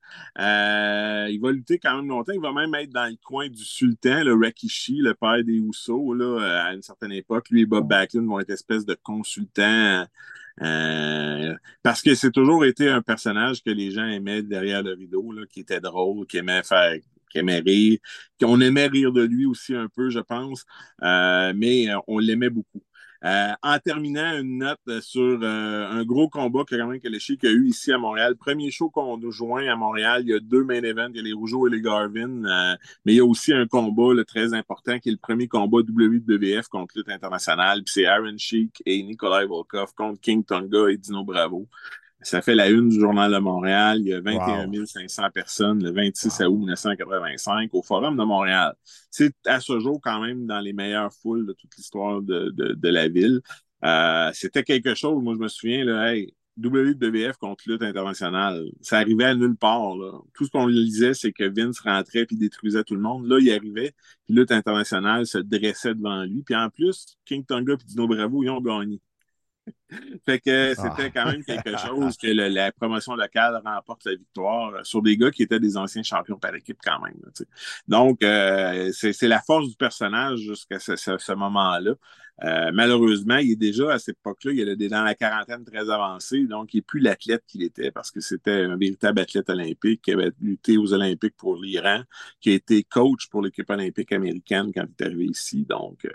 Euh, 1.26 1.28
il 1.30 1.38
va 1.38 1.52
lutter 1.52 1.78
quand 1.78 1.96
même 1.96 2.08
longtemps. 2.08 2.32
Il 2.32 2.40
va 2.40 2.52
même 2.54 2.75
être 2.75 2.90
dans 2.90 3.10
le 3.10 3.16
coin 3.22 3.46
du 3.50 3.62
sultan, 3.62 4.25
le 4.25 4.32
Rakishi, 4.34 5.00
le 5.02 5.12
père 5.12 5.44
des 5.44 5.60
Housseaux, 5.60 6.14
là, 6.14 6.64
à 6.64 6.72
une 6.72 6.80
certaine 6.82 7.12
époque. 7.12 7.50
Lui 7.50 7.60
et 7.62 7.66
Bob 7.66 7.88
Backlund 7.88 8.26
vont 8.26 8.40
être 8.40 8.49
espèce 8.50 8.87
de 8.87 8.94
consultants. 9.02 10.06
Euh, 10.62 11.55
parce 11.83 12.02
que 12.02 12.14
c'est 12.14 12.31
toujours 12.31 12.64
été 12.64 12.88
un 12.88 13.02
personnage 13.02 13.62
que 13.62 13.71
les 13.71 13.90
gens 13.90 14.07
aimaient 14.07 14.43
derrière 14.43 14.83
le 14.83 14.93
rideau, 14.95 15.33
qui 15.50 15.61
était 15.61 15.81
drôle, 15.81 16.26
qui 16.26 16.38
aimait 16.38 16.62
faire, 16.62 16.97
qui 17.31 17.38
aimait 17.38 17.61
rire, 17.61 17.99
qu'on 18.40 18.61
aimait 18.61 18.87
rire 18.87 19.12
de 19.12 19.23
lui 19.23 19.47
aussi 19.47 19.75
un 19.75 19.88
peu, 19.88 20.11
je 20.11 20.21
pense, 20.21 20.64
Euh, 21.02 21.52
mais 21.57 21.88
euh, 21.90 21.99
on 22.07 22.19
l'aimait 22.19 22.50
beaucoup. 22.50 22.83
Euh, 23.22 23.52
en 23.62 23.78
terminant, 23.78 24.38
une 24.38 24.58
note 24.58 25.00
sur 25.02 25.38
euh, 25.42 25.86
un 25.90 26.04
gros 26.04 26.28
combat 26.30 26.64
que, 26.64 26.74
quand 26.74 26.86
même, 26.86 27.00
que 27.00 27.46
a 27.46 27.50
eu 27.50 27.66
ici 27.66 27.92
à 27.92 27.98
Montréal. 27.98 28.36
Premier 28.36 28.70
show 28.70 28.88
qu'on 28.88 29.18
nous 29.18 29.30
joint 29.30 29.66
à 29.66 29.76
Montréal, 29.76 30.22
il 30.24 30.30
y 30.30 30.34
a 30.34 30.40
deux 30.40 30.64
main 30.64 30.82
events, 30.82 31.10
il 31.10 31.16
y 31.16 31.20
a 31.20 31.22
les 31.22 31.32
Rougeaux 31.34 31.68
et 31.68 31.70
les 31.70 31.82
Garvin, 31.82 32.44
euh, 32.44 32.76
mais 33.04 33.12
il 33.12 33.16
y 33.16 33.20
a 33.20 33.24
aussi 33.24 33.52
un 33.52 33.66
combat 33.66 34.14
là, 34.14 34.24
très 34.24 34.54
important 34.54 34.98
qui 34.98 35.10
est 35.10 35.12
le 35.12 35.18
premier 35.18 35.48
combat 35.48 35.78
WWF 35.78 36.68
contre 36.68 36.96
lutte 36.96 37.10
internationale. 37.10 37.82
C'est 37.86 38.06
Aaron 38.06 38.38
Sheik 38.38 38.82
et 38.86 39.02
Nikolai 39.02 39.46
Volkov 39.46 39.92
contre 39.94 40.20
King 40.20 40.42
Tonga 40.42 40.88
et 40.88 40.96
Dino 40.96 41.22
Bravo. 41.22 41.68
Ça 42.22 42.42
fait 42.42 42.54
la 42.54 42.68
une 42.68 42.88
du 42.90 43.00
Journal 43.00 43.32
de 43.32 43.38
Montréal. 43.38 44.00
Il 44.00 44.08
y 44.08 44.14
a 44.14 44.20
21 44.20 44.86
500 44.86 45.30
personnes 45.30 45.82
le 45.82 45.90
26 45.92 46.40
août 46.42 46.58
1985 46.58 47.70
au 47.72 47.82
Forum 47.82 48.16
de 48.16 48.24
Montréal. 48.24 48.74
C'est 49.10 49.34
à 49.46 49.60
ce 49.60 49.78
jour 49.80 50.00
quand 50.02 50.20
même 50.20 50.46
dans 50.46 50.60
les 50.60 50.72
meilleures 50.72 51.12
foules 51.12 51.46
de 51.46 51.52
toute 51.54 51.74
l'histoire 51.76 52.20
de, 52.20 52.50
de, 52.50 52.74
de 52.74 52.88
la 52.88 53.08
ville. 53.08 53.40
Euh, 53.84 54.30
C'était 54.34 54.62
quelque 54.64 54.94
chose, 54.94 55.22
moi 55.22 55.34
je 55.34 55.38
me 55.40 55.48
souviens, 55.48 55.84
là, 55.84 56.12
hey, 56.12 56.34
WWF 56.58 57.36
contre 57.38 57.64
lutte 57.66 57.82
internationale, 57.82 58.66
ça 58.82 58.98
arrivait 58.98 59.24
à 59.24 59.34
nulle 59.34 59.56
part. 59.56 59.96
Là. 59.96 60.12
Tout 60.34 60.44
ce 60.44 60.50
qu'on 60.50 60.66
lisait, 60.66 61.14
c'est 61.14 61.32
que 61.32 61.44
Vince 61.44 61.80
rentrait 61.80 62.26
puis 62.26 62.36
détruisait 62.36 62.84
tout 62.84 62.94
le 62.94 63.00
monde. 63.00 63.26
Là, 63.26 63.38
il 63.40 63.50
arrivait, 63.50 63.94
puis 64.26 64.34
lutte 64.34 64.52
internationale 64.52 65.26
se 65.26 65.38
dressait 65.38 65.94
devant 65.94 66.22
lui. 66.24 66.42
Puis 66.42 66.54
en 66.54 66.68
plus, 66.68 67.16
King 67.24 67.44
Tonga 67.46 67.74
et 67.74 67.76
Dino 67.86 68.06
Bravo, 68.06 68.42
ils 68.42 68.50
ont 68.50 68.60
gagné. 68.60 69.00
Fait 70.26 70.38
que 70.40 70.75
c'était 70.75 71.11
quand 71.11 71.26
même 71.26 71.44
quelque 71.44 71.76
chose 71.76 72.16
que 72.16 72.26
le- 72.28 72.49
la 72.49 72.73
promotion 72.73 73.14
locale 73.16 73.61
remporte 73.64 74.04
la 74.04 74.14
victoire 74.14 74.85
sur 74.87 75.02
des 75.02 75.16
gars 75.16 75.30
qui 75.30 75.42
étaient 75.42 75.61
des 75.61 75.76
anciens 75.76 76.02
champions 76.02 76.38
par 76.38 76.54
équipe 76.54 76.78
quand 76.85 77.00
même. 77.00 77.16
là. 77.25 77.30
Donc, 77.88 78.23
euh, 78.23 78.90
c'est 78.92 79.12
c'est 79.12 79.28
la 79.28 79.40
force 79.40 79.68
du 79.68 79.76
personnage 79.76 80.40
jusqu'à 80.40 80.78
ce, 80.78 80.97
ce- 80.97 81.18
ce 81.18 81.32
moment-là. 81.32 81.92
Euh, 82.42 82.70
malheureusement, 82.73 83.37
il 83.37 83.50
est 83.52 83.56
déjà 83.56 83.92
à 83.92 83.99
cette 83.99 84.16
époque-là, 84.16 84.52
il 84.52 84.66
est 84.66 84.88
dans 84.88 85.02
la 85.04 85.14
quarantaine 85.14 85.62
très 85.62 85.90
avancée, 85.90 86.47
donc 86.47 86.73
il 86.73 86.78
n'est 86.78 86.82
plus 86.82 87.00
l'athlète 87.00 87.42
qu'il 87.47 87.62
était 87.62 87.90
parce 87.90 88.11
que 88.11 88.20
c'était 88.20 88.62
un 88.64 88.78
véritable 88.78 89.20
athlète 89.20 89.50
olympique 89.50 90.00
qui 90.00 90.12
avait 90.12 90.32
lutté 90.40 90.78
aux 90.78 90.94
Olympiques 90.94 91.37
pour 91.37 91.56
l'Iran, 91.61 92.02
qui 92.40 92.52
a 92.52 92.54
été 92.54 92.82
coach 92.82 93.28
pour 93.28 93.42
l'équipe 93.42 93.68
olympique 93.68 94.11
américaine 94.12 94.73
quand 94.75 94.85
il 94.88 95.02
est 95.04 95.06
arrivé 95.06 95.25
ici. 95.26 95.66
Donc, 95.68 96.06
euh, 96.06 96.11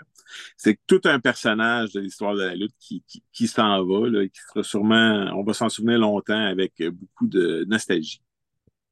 c'est 0.56 0.78
tout 0.86 1.00
un 1.04 1.20
personnage 1.20 1.92
de 1.92 2.00
l'histoire 2.00 2.34
de 2.34 2.42
la 2.42 2.54
lutte 2.56 2.74
qui, 2.80 3.02
qui, 3.06 3.22
qui 3.32 3.46
s'en 3.46 3.65
va, 3.82 5.34
on 5.34 5.44
va 5.44 5.52
s'en 5.52 5.68
souvenir 5.68 5.98
longtemps 5.98 6.46
avec 6.46 6.74
beaucoup 6.78 7.26
de 7.26 7.64
nostalgie. 7.68 8.22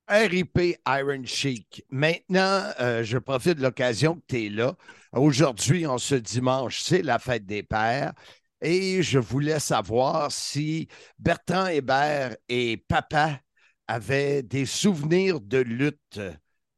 RIP 0.09 0.79
Iron 0.87 1.25
Sheik. 1.25 1.85
Maintenant, 1.91 2.63
euh, 2.81 3.03
je 3.03 3.19
profite 3.19 3.59
de 3.59 3.63
l'occasion 3.63 4.17
que 4.17 4.23
tu 4.29 4.45
es 4.45 4.49
là. 4.51 4.77
Aujourd'hui, 5.13 5.87
en 5.87 5.99
ce 5.99 6.15
dimanche, 6.15 6.81
c'est 6.83 7.03
la 7.03 7.19
fête 7.19 7.47
des 7.47 7.63
pères. 7.63 8.13
Et 8.61 9.03
je 9.03 9.19
voulais 9.19 9.61
savoir 9.61 10.31
si 10.31 10.89
Bertrand 11.19 11.67
Hébert 11.67 12.37
et 12.49 12.77
papa 12.89 13.41
avaient 13.87 14.43
des 14.43 14.67
souvenirs 14.67 15.41
de 15.41 15.59
lutte 15.59 16.21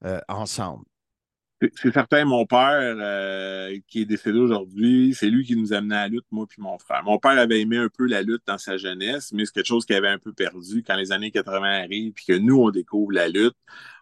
euh, 0.05 0.21
ensemble. 0.29 0.85
C'est- 1.61 1.91
certain, 1.93 2.25
mon 2.27 2.45
père, 2.45 2.97
euh, 3.01 3.79
qui 3.89 4.03
est 4.03 4.05
décédé 4.05 4.39
aujourd'hui, 4.39 5.15
c'est 5.15 5.31
lui 5.31 5.43
qui 5.45 5.57
nous 5.57 5.73
amenait 5.73 5.95
à 5.97 6.03
la 6.03 6.09
lutte, 6.09 6.27
moi 6.31 6.47
puis 6.47 6.61
mon 6.61 6.79
frère. 6.79 7.03
Mon 7.05 7.19
père 7.19 7.39
avait 7.39 7.61
aimé 7.63 7.79
un 7.79 7.89
peu 7.89 8.07
la 8.07 8.21
lutte 8.21 8.43
dans 8.47 8.59
sa 8.59 8.77
jeunesse, 8.77 9.33
mais 9.33 9.47
c'est 9.47 9.53
quelque 9.55 9.67
chose 9.67 9.87
qu'il 9.87 9.97
avait 9.97 10.09
un 10.09 10.19
peu 10.19 10.35
perdu 10.35 10.83
quand 10.87 10.97
les 10.97 11.13
années 11.13 11.31
80 11.31 11.83
arrivent, 11.83 12.13
puis 12.13 12.27
que 12.27 12.35
nous, 12.35 12.57
on 12.61 12.71
découvre 12.71 13.13
la 13.13 13.29
lutte. 13.29 13.57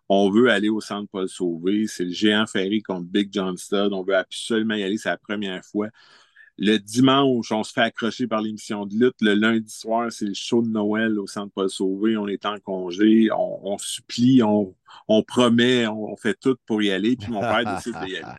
On 0.09 0.31
veut 0.31 0.51
aller 0.51 0.69
au 0.69 0.81
centre 0.81 1.09
Paul 1.11 1.29
Sauvé. 1.29 1.87
C'est 1.87 2.05
le 2.05 2.11
géant 2.13 2.47
ferry 2.47 2.83
contre 2.83 3.07
Big 3.07 3.31
John. 3.33 3.57
On 3.73 4.03
veut 4.03 4.17
absolument 4.17 4.75
y 4.75 4.83
aller. 4.83 4.99
C'est 4.99 5.09
la 5.09 5.17
première 5.17 5.65
fois. 5.65 5.89
Le 6.57 6.79
dimanche, 6.79 7.51
on 7.51 7.65
se 7.65 7.73
fait 7.73 7.81
accrocher 7.81 8.29
par 8.29 8.41
l'émission 8.41 8.87
de 8.87 8.95
lutte. 8.95 9.17
Le 9.21 9.35
lundi 9.35 9.71
soir, 9.71 10.13
c'est 10.13 10.27
le 10.27 10.35
show 10.35 10.63
de 10.63 10.69
Noël 10.69 11.19
au 11.19 11.27
centre 11.27 11.53
Paul 11.53 11.69
Sauvé. 11.69 12.17
On 12.17 12.29
est 12.29 12.47
en 12.47 12.59
congé. 12.61 13.29
On, 13.37 13.77
supplie, 13.79 14.43
on, 14.43 14.75
on 15.09 15.23
promet, 15.25 15.87
on 15.89 16.17
fait 16.17 16.39
tout 16.39 16.57
pour 16.67 16.81
y 16.81 16.93
aller. 16.93 17.17
Puis 17.17 17.33
mon 17.33 17.41
père 17.41 17.65
décide 17.75 17.97
d'y 18.05 18.19
aller. 18.19 18.39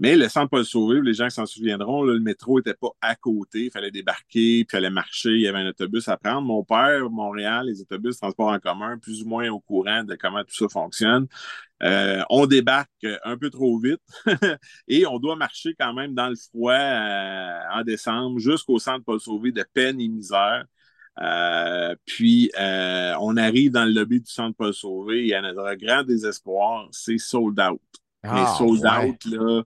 Mais 0.00 0.16
le 0.16 0.28
centre 0.28 0.48
Paul 0.50 0.64
Sauvé, 0.64 1.00
les 1.02 1.14
gens 1.14 1.26
qui 1.26 1.34
s'en 1.34 1.46
souviendront, 1.46 2.04
là, 2.04 2.14
le 2.14 2.20
métro 2.20 2.58
n'était 2.58 2.74
pas 2.74 2.90
à 3.00 3.16
côté. 3.16 3.64
Il 3.64 3.70
fallait 3.70 3.90
débarquer, 3.90 4.64
puis 4.64 4.66
il 4.68 4.70
fallait 4.70 4.90
marcher. 4.90 5.30
Il 5.30 5.40
y 5.40 5.48
avait 5.48 5.58
un 5.58 5.68
autobus 5.68 6.08
à 6.08 6.16
prendre. 6.16 6.42
Mon 6.42 6.62
père, 6.64 7.10
Montréal, 7.10 7.66
les 7.66 7.80
autobus, 7.80 8.16
transport 8.18 8.48
en 8.52 8.58
commun, 8.60 8.98
plus 8.98 9.22
ou 9.22 9.26
moins 9.26 9.48
au 9.50 9.60
courant 9.60 10.04
de 10.04 10.14
comment 10.14 10.44
tout 10.44 10.54
ça 10.54 10.68
fonctionne. 10.68 11.26
Euh, 11.82 12.22
on 12.30 12.46
débarque 12.46 13.06
un 13.24 13.36
peu 13.36 13.50
trop 13.50 13.78
vite 13.78 14.02
et 14.88 15.06
on 15.06 15.18
doit 15.18 15.36
marcher 15.36 15.74
quand 15.78 15.94
même 15.94 16.14
dans 16.14 16.28
le 16.28 16.36
froid 16.36 16.72
euh, 16.72 17.60
en 17.72 17.82
décembre 17.82 18.38
jusqu'au 18.40 18.78
centre 18.78 19.04
Paul 19.04 19.20
Sauvé 19.20 19.52
de 19.52 19.64
peine 19.74 20.00
et 20.00 20.08
misère. 20.08 20.64
Euh, 21.20 21.96
puis 22.06 22.50
euh, 22.58 23.14
on 23.20 23.36
arrive 23.36 23.72
dans 23.72 23.84
le 23.84 23.92
lobby 23.92 24.20
du 24.20 24.30
centre 24.30 24.56
Paul 24.56 24.72
Sauvé 24.72 25.26
et 25.26 25.34
à 25.34 25.42
notre 25.42 25.74
grand 25.74 26.04
désespoir, 26.04 26.88
c'est 26.92 27.18
sold 27.18 27.58
out. 27.60 27.80
Mais 28.30 28.46
Ah, 28.46 28.46
sold 28.46 28.84
ouais. 28.84 28.86
out, 28.86 29.24
là, 29.26 29.62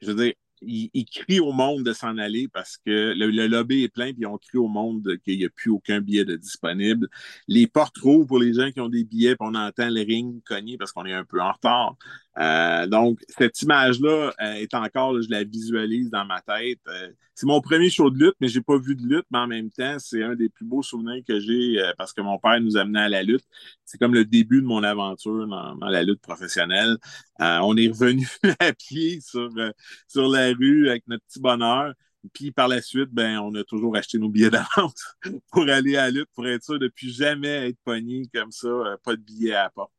je 0.00 0.08
veux 0.10 0.14
dire, 0.24 0.32
ils, 0.60 0.90
ils 0.92 1.04
crient 1.04 1.38
au 1.40 1.52
monde 1.52 1.84
de 1.84 1.92
s'en 1.92 2.18
aller 2.18 2.48
parce 2.48 2.78
que 2.78 3.14
le, 3.16 3.30
le 3.30 3.46
lobby 3.46 3.84
est 3.84 3.88
plein, 3.88 4.12
puis 4.12 4.26
on 4.26 4.38
crie 4.38 4.58
au 4.58 4.66
monde 4.66 5.16
qu'il 5.24 5.38
n'y 5.38 5.44
a 5.44 5.48
plus 5.50 5.70
aucun 5.70 6.00
billet 6.00 6.24
de 6.24 6.34
disponible. 6.34 7.08
Les 7.46 7.68
portes 7.68 7.96
rouvrent 7.98 8.26
pour 8.26 8.40
les 8.40 8.54
gens 8.54 8.70
qui 8.72 8.80
ont 8.80 8.88
des 8.88 9.04
billets, 9.04 9.36
puis 9.36 9.48
on 9.48 9.54
entend 9.54 9.88
le 9.88 10.00
ring 10.02 10.42
cogner 10.44 10.76
parce 10.76 10.90
qu'on 10.92 11.06
est 11.06 11.12
un 11.12 11.24
peu 11.24 11.40
en 11.40 11.52
retard. 11.52 11.94
Euh, 12.40 12.86
donc, 12.88 13.20
cette 13.28 13.62
image-là 13.62 14.32
euh, 14.40 14.52
est 14.54 14.74
encore, 14.74 15.12
là, 15.12 15.20
je 15.22 15.30
la 15.30 15.44
visualise 15.44 16.10
dans 16.10 16.24
ma 16.24 16.40
tête. 16.40 16.80
Euh, 16.88 17.10
c'est 17.34 17.46
mon 17.46 17.60
premier 17.60 17.88
show 17.88 18.10
de 18.10 18.18
lutte, 18.18 18.34
mais 18.40 18.48
j'ai 18.48 18.60
pas 18.60 18.78
vu 18.78 18.96
de 18.96 19.02
lutte, 19.02 19.26
mais 19.30 19.38
en 19.38 19.46
même 19.46 19.70
temps, 19.70 19.96
c'est 20.00 20.24
un 20.24 20.34
des 20.34 20.48
plus 20.48 20.64
beaux 20.64 20.82
souvenirs 20.82 21.22
que 21.26 21.38
j'ai 21.38 21.80
parce 21.96 22.12
que 22.12 22.20
mon 22.20 22.36
père 22.38 22.60
nous 22.60 22.76
amenait 22.76 23.02
à 23.02 23.08
la 23.08 23.22
lutte. 23.22 23.44
C'est 23.84 23.98
comme 23.98 24.14
le 24.14 24.24
début 24.24 24.60
de 24.60 24.66
mon 24.66 24.82
aventure 24.82 25.46
dans, 25.46 25.76
dans 25.76 25.88
la 25.88 26.02
lutte 26.02 26.20
professionnelle. 26.20 26.96
Euh, 27.40 27.58
on 27.62 27.76
est 27.76 27.88
revenu 27.88 28.26
à 28.60 28.72
pied 28.72 29.20
sur, 29.20 29.50
euh, 29.56 29.70
sur 30.06 30.28
la 30.28 30.48
rue 30.48 30.88
avec 30.88 31.06
notre 31.06 31.24
petit 31.26 31.40
bonheur. 31.40 31.94
Puis 32.32 32.50
par 32.50 32.68
la 32.68 32.82
suite, 32.82 33.10
ben, 33.12 33.38
on 33.38 33.54
a 33.54 33.64
toujours 33.64 33.96
acheté 33.96 34.18
nos 34.18 34.28
billets 34.28 34.50
d'avance 34.50 35.16
pour 35.52 35.68
aller 35.68 35.96
à 35.96 36.06
la 36.06 36.10
lutte, 36.10 36.28
pour 36.34 36.46
être 36.48 36.64
sûr 36.64 36.78
de 36.78 36.88
plus 36.88 37.16
jamais 37.16 37.68
être 37.68 37.78
pogné 37.84 38.22
comme 38.34 38.50
ça, 38.50 38.68
euh, 38.68 38.96
pas 39.04 39.14
de 39.14 39.22
billets 39.22 39.54
à 39.54 39.64
la 39.64 39.70
porte. 39.70 39.92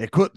Écoute, 0.00 0.32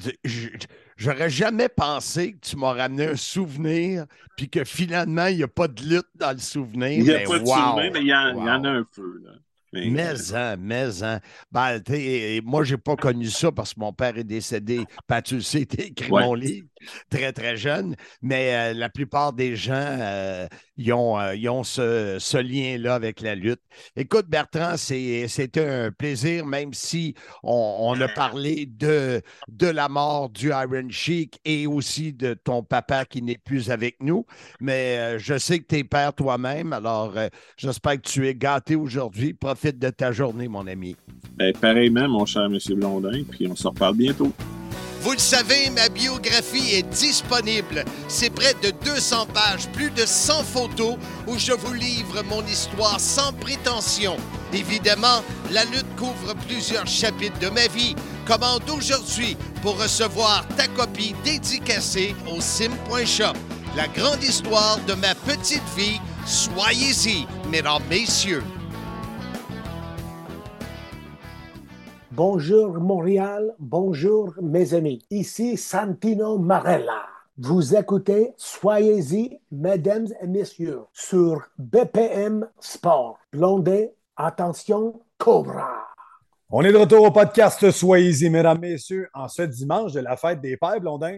j'aurais 0.98 1.29
jamais 1.29 1.70
pensé 1.70 2.34
que 2.34 2.39
tu 2.39 2.58
m'as 2.58 2.74
ramené 2.74 3.10
un 3.10 3.15
souvenir, 3.15 4.08
puis 4.36 4.50
que 4.50 4.63
finalement, 4.63 5.27
il 5.27 5.38
n'y 5.38 5.43
a 5.43 5.48
pas 5.48 5.67
de 5.67 5.84
lutte 5.84 6.10
dans 6.15 6.31
le 6.31 6.39
souvenir. 6.39 6.89
Il 6.89 7.03
n'y 7.03 7.12
a 7.12 7.20
mais 7.20 7.24
pas 7.25 7.38
de 7.38 7.46
souvenir, 7.46 7.91
mais 7.93 8.01
il 8.01 8.08
y, 8.08 8.15
en, 8.15 8.43
y 8.43 8.50
a 8.50 8.53
un 8.55 8.84
peu. 8.84 9.22
Là. 9.24 9.34
Mais, 9.74 9.90
Mais, 9.90 10.34
hein, 10.34 10.58
mais, 10.60 11.01
hein. 11.01 11.22
Ben, 11.50 11.80
t'sais, 11.80 12.42
moi, 12.44 12.63
j'ai 12.66 12.78
pas 12.78 12.98
connu 12.98 13.28
ça 13.30 13.51
parce 13.54 13.74
que 13.74 13.80
mon 13.80 13.94
père 13.94 14.18
est 14.18 14.25
décédé. 14.25 14.86
Ben, 15.08 15.22
tu 15.22 15.36
le 15.36 15.42
sais, 15.42 15.66
t'as 15.66 15.84
écrit 15.86 16.12
Ouais. 16.12 16.22
mon 16.22 16.34
livre 16.34 16.68
très, 17.10 17.32
très 17.32 17.56
jeune. 17.56 17.96
Mais 18.22 18.72
euh, 18.72 18.74
la 18.74 18.90
plupart 18.90 19.32
des 19.32 19.56
gens, 19.56 19.72
euh, 19.75 20.48
ils 20.75 20.92
ont, 20.92 21.18
euh, 21.20 21.36
ils 21.36 21.48
ont 21.48 21.63
ce, 21.63 22.18
ce 22.20 22.38
lien-là 22.38 22.96
avec 22.96 23.22
la 23.22 23.34
lutte. 23.36 23.62
Écoute, 23.96 24.28
Bertrand, 24.28 24.75
c'était 24.75 25.66
un 25.66 25.92
plaisir, 25.92 26.46
même 26.46 26.74
si 26.74 27.16
on, 27.42 27.78
on 27.80 28.01
a 28.01 28.10
parlé 28.10 28.66
de, 28.66 29.22
de 29.48 29.68
la 29.68 29.88
mort 29.88 30.30
du 30.30 30.50
Iron 30.50 30.90
Sheik 30.90 31.40
et 31.46 31.66
aussi 31.66 32.12
de 32.12 32.34
ton 32.34 32.62
papa 32.63 33.06
qui 33.06 33.22
n'est 33.22 33.38
plus 33.38 33.72
avec 33.72 33.98
nous. 34.01 34.25
Mais 34.60 35.18
je 35.18 35.38
sais 35.38 35.60
que 35.60 35.66
tu 35.68 35.78
es 35.78 35.84
père 35.86 36.13
toi-même, 36.13 36.74
alors 36.74 37.13
j'espère 37.58 37.94
que 38.01 38.10
tu 38.10 38.28
es 38.28 38.36
gâté 38.36 38.75
aujourd'hui. 38.75 39.34
Profite 39.34 39.61
de 39.70 39.89
ta 39.91 40.12
journée, 40.12 40.48
mon 40.48 40.65
ami. 40.65 40.96
ben, 41.38 41.53
pareillement, 41.53 42.08
mon 42.08 42.25
cher 42.25 42.46
M. 42.46 42.58
Blondin, 42.75 43.24
puis 43.30 43.48
on 43.48 43.56
se 43.56 43.68
reparle 43.68 43.96
bientôt. 43.96 44.32
Vous 45.01 45.13
le 45.13 45.18
savez, 45.18 45.70
ma 45.72 45.89
biographie 45.89 46.75
est 46.75 46.88
disponible. 46.89 47.84
C'est 48.08 48.30
près 48.30 48.53
de 48.62 48.72
200 48.86 49.27
pages, 49.34 49.68
plus 49.74 49.89
de 49.91 50.06
100 50.06 50.44
photos 50.44 50.96
où 51.27 51.38
je 51.39 51.53
vous 51.53 51.74
livre 51.74 52.22
mon 52.30 52.46
histoire 52.46 53.00
sans 53.00 53.34
prétention. 53.34 54.15
Évidemment, 54.53 55.24
la 55.51 55.63
lutte 55.65 55.96
couvre 55.98 56.36
plusieurs 56.48 56.86
chapitres 56.86 57.39
de 57.39 57.50
ma 57.50 57.68
vie. 57.68 57.96
Commande 58.27 58.70
aujourd'hui 58.70 59.38
pour 59.63 59.82
recevoir 59.82 60.48
ta 60.56 60.68
copie 60.68 61.15
dédicacée 61.24 62.15
au 62.32 62.39
sim.shop. 62.39 63.34
La 63.75 63.88
grande 63.88 64.24
histoire 64.24 64.80
de 64.88 64.94
ma 64.94 65.15
petite 65.15 65.63
vie. 65.75 66.00
Soyez-y, 66.27 67.25
mesdames, 67.50 67.82
messieurs. 67.89 68.44
Bonjour 72.13 72.74
Montréal, 72.74 73.56
bonjour 73.58 74.34
mes 74.41 74.74
amis. 74.74 75.01
Ici 75.10 75.56
Santino 75.56 76.38
Marella. 76.38 77.06
Vous 77.38 77.74
écoutez 77.74 78.34
Soyez-y, 78.36 79.39
mesdames 79.50 80.08
et 80.22 80.27
messieurs, 80.27 80.82
sur 80.91 81.41
BPM 81.58 82.50
Sport. 82.60 83.18
Blondin, 83.32 83.86
attention, 84.18 85.01
Cobra. 85.18 85.88
On 86.50 86.62
est 86.63 86.74
de 86.74 86.77
retour 86.77 87.06
au 87.06 87.12
podcast 87.12 87.72
Soyez-y, 87.72 88.30
mesdames, 88.30 88.60
messieurs, 88.60 89.08
en 89.13 89.30
ce 89.30 89.44
dimanche 89.44 89.94
de 89.94 90.01
la 90.01 90.18
fête 90.18 90.41
des 90.41 90.58
pères, 90.58 90.82
Blondin. 90.82 91.18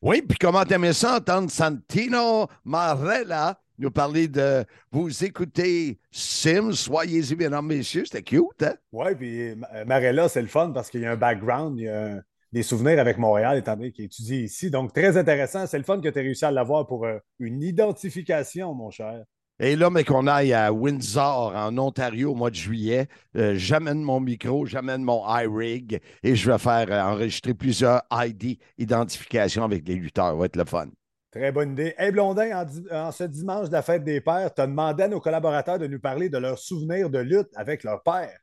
Oui, 0.00 0.22
puis 0.22 0.38
comment 0.38 0.64
t'aimais 0.64 0.94
ça 0.94 1.16
entendre 1.16 1.50
Santino 1.50 2.48
Marella? 2.64 3.60
Nous 3.78 3.90
parler 3.90 4.28
de 4.28 4.64
vous 4.90 5.24
écoutez 5.24 5.98
Sim, 6.10 6.72
soyez-y, 6.72 7.36
mesdames, 7.36 7.66
messieurs. 7.66 8.04
C'était 8.04 8.22
cute, 8.22 8.62
hein? 8.62 8.74
Oui, 8.92 9.14
puis 9.16 9.50
euh, 9.50 9.84
Marella, 9.86 10.28
c'est 10.28 10.42
le 10.42 10.48
fun 10.48 10.70
parce 10.70 10.90
qu'il 10.90 11.00
y 11.00 11.06
a 11.06 11.12
un 11.12 11.16
background, 11.16 11.78
il 11.78 11.84
y 11.84 11.88
a 11.88 12.22
des 12.54 12.62
souvenirs 12.62 13.00
avec 13.00 13.18
Montréal, 13.18 13.58
étant 13.58 13.74
donné 13.76 13.90
qu'il 13.90 14.04
étudie 14.04 14.44
ici. 14.44 14.70
Donc, 14.70 14.92
très 14.92 15.16
intéressant. 15.16 15.66
C'est 15.66 15.78
le 15.78 15.84
fun 15.84 16.00
que 16.00 16.08
tu 16.08 16.18
aies 16.18 16.22
réussi 16.22 16.44
à 16.44 16.52
l'avoir 16.52 16.86
pour 16.86 17.04
euh, 17.04 17.18
une 17.40 17.62
identification, 17.62 18.72
mon 18.74 18.90
cher. 18.90 19.24
Et 19.60 19.76
là, 19.76 19.88
mais 19.88 20.02
qu'on 20.02 20.26
aille 20.26 20.52
à 20.52 20.72
Windsor, 20.72 21.54
en 21.54 21.78
Ontario, 21.78 22.32
au 22.32 22.34
mois 22.34 22.50
de 22.50 22.56
juillet, 22.56 23.06
euh, 23.36 23.54
j'amène 23.56 24.02
mon 24.02 24.18
micro, 24.18 24.66
j'amène 24.66 25.02
mon 25.02 25.24
iRig 25.28 26.00
et 26.24 26.34
je 26.34 26.50
vais 26.50 26.58
faire 26.58 26.86
euh, 26.90 27.00
enregistrer 27.00 27.54
plusieurs 27.54 28.02
ID, 28.10 28.58
identifications 28.78 29.64
avec 29.64 29.86
les 29.86 29.94
lutteurs. 29.94 30.30
Ça 30.30 30.34
va 30.34 30.46
être 30.46 30.56
le 30.56 30.64
fun. 30.64 30.88
Très 31.34 31.50
bonne 31.50 31.72
idée. 31.72 31.94
Hey 31.98 32.12
Blondin, 32.12 32.64
en, 32.92 33.10
ce 33.10 33.24
dimanche 33.24 33.66
de 33.66 33.72
la 33.72 33.82
fête 33.82 34.04
des 34.04 34.20
pères, 34.20 34.54
tu 34.54 34.60
as 34.62 34.68
demandé 34.68 35.02
à 35.02 35.08
nos 35.08 35.18
collaborateurs 35.20 35.80
de 35.80 35.88
nous 35.88 35.98
parler 35.98 36.28
de 36.28 36.38
leurs 36.38 36.60
souvenirs 36.60 37.10
de 37.10 37.18
lutte 37.18 37.48
avec 37.56 37.82
leur 37.82 38.04
père. 38.04 38.38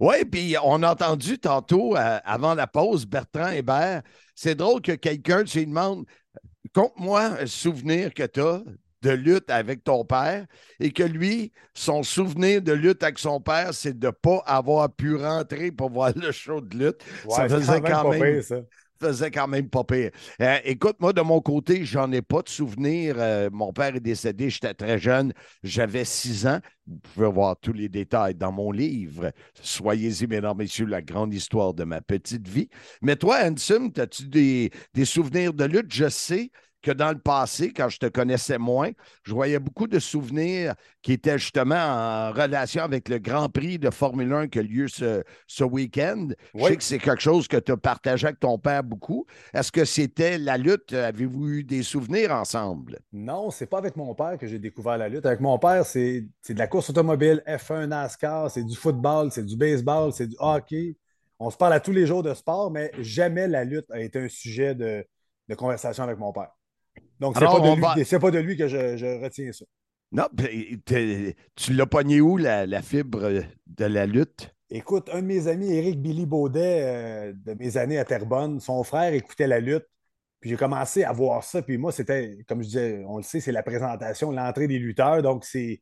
Oui, 0.00 0.24
puis 0.24 0.56
on 0.64 0.82
a 0.82 0.90
entendu 0.90 1.38
tantôt, 1.38 1.96
euh, 1.96 2.18
avant 2.24 2.54
la 2.54 2.66
pause, 2.66 3.06
Bertrand 3.06 3.50
Hébert. 3.50 4.02
C'est 4.34 4.56
drôle 4.56 4.80
que 4.80 4.90
quelqu'un, 4.90 5.44
tu 5.44 5.58
lui 5.58 5.66
demandes, 5.68 6.04
compte-moi 6.74 7.22
un 7.42 7.46
souvenir 7.46 8.12
que 8.12 8.24
tu 8.24 8.40
as 8.40 8.62
de 9.02 9.10
lutte 9.10 9.48
avec 9.48 9.84
ton 9.84 10.04
père 10.04 10.46
et 10.80 10.90
que 10.90 11.04
lui, 11.04 11.52
son 11.74 12.02
souvenir 12.02 12.60
de 12.60 12.72
lutte 12.72 13.04
avec 13.04 13.20
son 13.20 13.40
père, 13.40 13.72
c'est 13.72 13.96
de 13.96 14.06
ne 14.06 14.10
pas 14.12 14.42
avoir 14.46 14.92
pu 14.92 15.14
rentrer 15.14 15.70
pour 15.70 15.90
voir 15.90 16.12
le 16.16 16.32
show 16.32 16.60
de 16.60 16.76
lutte. 16.76 17.02
ça 17.28 17.42
Ouais, 17.42 17.48
faisait 17.48 17.80
quand 17.80 18.02
pas 18.02 18.10
même, 18.10 18.34
pire, 18.34 18.44
ça. 18.44 18.56
Faisait 19.02 19.30
quand 19.30 19.48
même 19.48 19.68
pas 19.68 19.84
pire. 19.84 20.10
Euh, 20.40 20.58
écoute, 20.64 20.96
moi, 21.00 21.12
de 21.12 21.20
mon 21.20 21.40
côté, 21.40 21.84
j'en 21.84 22.10
ai 22.12 22.22
pas 22.22 22.42
de 22.42 22.48
souvenir. 22.48 23.16
Euh, 23.18 23.50
mon 23.52 23.72
père 23.72 23.96
est 23.96 24.00
décédé, 24.00 24.50
j'étais 24.50 24.74
très 24.74 24.98
jeune, 24.98 25.32
j'avais 25.62 26.04
six 26.04 26.46
ans. 26.46 26.60
Vous 26.86 26.98
pouvez 27.14 27.30
voir 27.30 27.56
tous 27.60 27.72
les 27.72 27.88
détails 27.88 28.34
dans 28.34 28.52
mon 28.52 28.72
livre. 28.72 29.32
Soyez-y, 29.60 30.26
mesdames, 30.26 30.56
messieurs, 30.56 30.86
la 30.86 31.02
grande 31.02 31.32
histoire 31.34 31.74
de 31.74 31.84
ma 31.84 32.00
petite 32.00 32.48
vie. 32.48 32.68
Mais 33.02 33.16
toi, 33.16 33.38
Ansem, 33.44 33.90
as-tu 33.96 34.28
des, 34.28 34.70
des 34.94 35.04
souvenirs 35.04 35.52
de 35.52 35.64
lutte? 35.64 35.92
Je 35.92 36.08
sais 36.08 36.50
que 36.82 36.90
dans 36.90 37.10
le 37.10 37.18
passé, 37.18 37.72
quand 37.72 37.88
je 37.88 37.98
te 37.98 38.06
connaissais 38.06 38.58
moins, 38.58 38.90
je 39.22 39.32
voyais 39.32 39.58
beaucoup 39.58 39.86
de 39.86 39.98
souvenirs 39.98 40.74
qui 41.02 41.12
étaient 41.12 41.38
justement 41.38 41.76
en 41.76 42.32
relation 42.32 42.82
avec 42.82 43.08
le 43.08 43.18
Grand 43.18 43.48
Prix 43.48 43.78
de 43.78 43.90
Formule 43.90 44.32
1 44.32 44.48
qui 44.48 44.58
a 44.58 44.62
lieu 44.62 44.88
ce, 44.88 45.22
ce 45.46 45.64
week-end. 45.64 46.28
Je 46.54 46.64
sais 46.64 46.76
que 46.76 46.82
c'est 46.82 46.98
quelque 46.98 47.22
chose 47.22 47.48
que 47.48 47.56
tu 47.56 47.72
as 47.72 47.76
partagé 47.76 48.26
avec 48.26 48.40
ton 48.40 48.58
père 48.58 48.82
beaucoup. 48.82 49.26
Est-ce 49.54 49.72
que 49.72 49.84
c'était 49.84 50.38
la 50.38 50.58
lutte? 50.58 50.92
Avez-vous 50.92 51.48
eu 51.48 51.64
des 51.64 51.82
souvenirs 51.82 52.32
ensemble? 52.32 52.98
Non, 53.12 53.50
c'est 53.50 53.66
pas 53.66 53.78
avec 53.78 53.96
mon 53.96 54.14
père 54.14 54.38
que 54.38 54.46
j'ai 54.46 54.58
découvert 54.58 54.98
la 54.98 55.08
lutte. 55.08 55.26
Avec 55.26 55.40
mon 55.40 55.58
père, 55.58 55.84
c'est 55.86 56.26
c'est 56.40 56.54
de 56.54 56.58
la 56.58 56.66
course 56.66 56.90
automobile, 56.90 57.42
F1, 57.46 57.86
NASCAR, 57.86 58.50
c'est 58.50 58.64
du 58.64 58.74
football, 58.74 59.30
c'est 59.30 59.44
du 59.44 59.56
baseball, 59.56 60.12
c'est 60.12 60.26
du 60.26 60.36
hockey. 60.38 60.96
On 61.38 61.50
se 61.50 61.56
parle 61.56 61.72
à 61.72 61.80
tous 61.80 61.92
les 61.92 62.06
jours 62.06 62.22
de 62.22 62.34
sport, 62.34 62.70
mais 62.70 62.90
jamais 62.98 63.48
la 63.48 63.64
lutte 63.64 63.90
a 63.90 64.00
été 64.00 64.18
un 64.18 64.28
sujet 64.28 64.74
de, 64.74 65.04
de 65.48 65.54
conversation 65.54 66.04
avec 66.04 66.18
mon 66.18 66.32
père. 66.32 66.52
Donc, 67.22 67.36
c'est 67.36 67.44
pas, 67.44 67.58
va- 67.58 68.18
pas 68.20 68.30
de 68.30 68.38
lui 68.40 68.56
que 68.56 68.68
je, 68.68 68.96
je 68.96 69.22
retiens 69.22 69.52
ça. 69.52 69.64
Non, 70.12 70.26
ben, 70.32 70.48
tu 71.56 71.72
l'as 71.72 71.86
pogné 71.86 72.20
où, 72.20 72.36
la, 72.36 72.66
la 72.66 72.82
fibre 72.82 73.30
de 73.66 73.84
la 73.84 74.04
lutte? 74.04 74.54
Écoute, 74.68 75.08
un 75.12 75.22
de 75.22 75.26
mes 75.26 75.48
amis, 75.48 75.72
Éric 75.72 76.00
Billy 76.00 76.26
Baudet, 76.26 76.82
euh, 76.82 77.32
de 77.34 77.54
mes 77.54 77.76
années 77.76 77.98
à 77.98 78.04
Terrebonne, 78.04 78.60
son 78.60 78.82
frère 78.84 79.14
écoutait 79.14 79.46
la 79.46 79.60
lutte. 79.60 79.86
Puis 80.40 80.50
j'ai 80.50 80.56
commencé 80.56 81.04
à 81.04 81.12
voir 81.12 81.44
ça. 81.44 81.62
Puis 81.62 81.78
moi, 81.78 81.92
c'était, 81.92 82.38
comme 82.48 82.62
je 82.62 82.66
disais, 82.68 83.04
on 83.06 83.18
le 83.18 83.22
sait, 83.22 83.40
c'est 83.40 83.52
la 83.52 83.62
présentation, 83.62 84.32
l'entrée 84.32 84.66
des 84.66 84.78
lutteurs. 84.78 85.22
Donc, 85.22 85.44
c'est, 85.44 85.80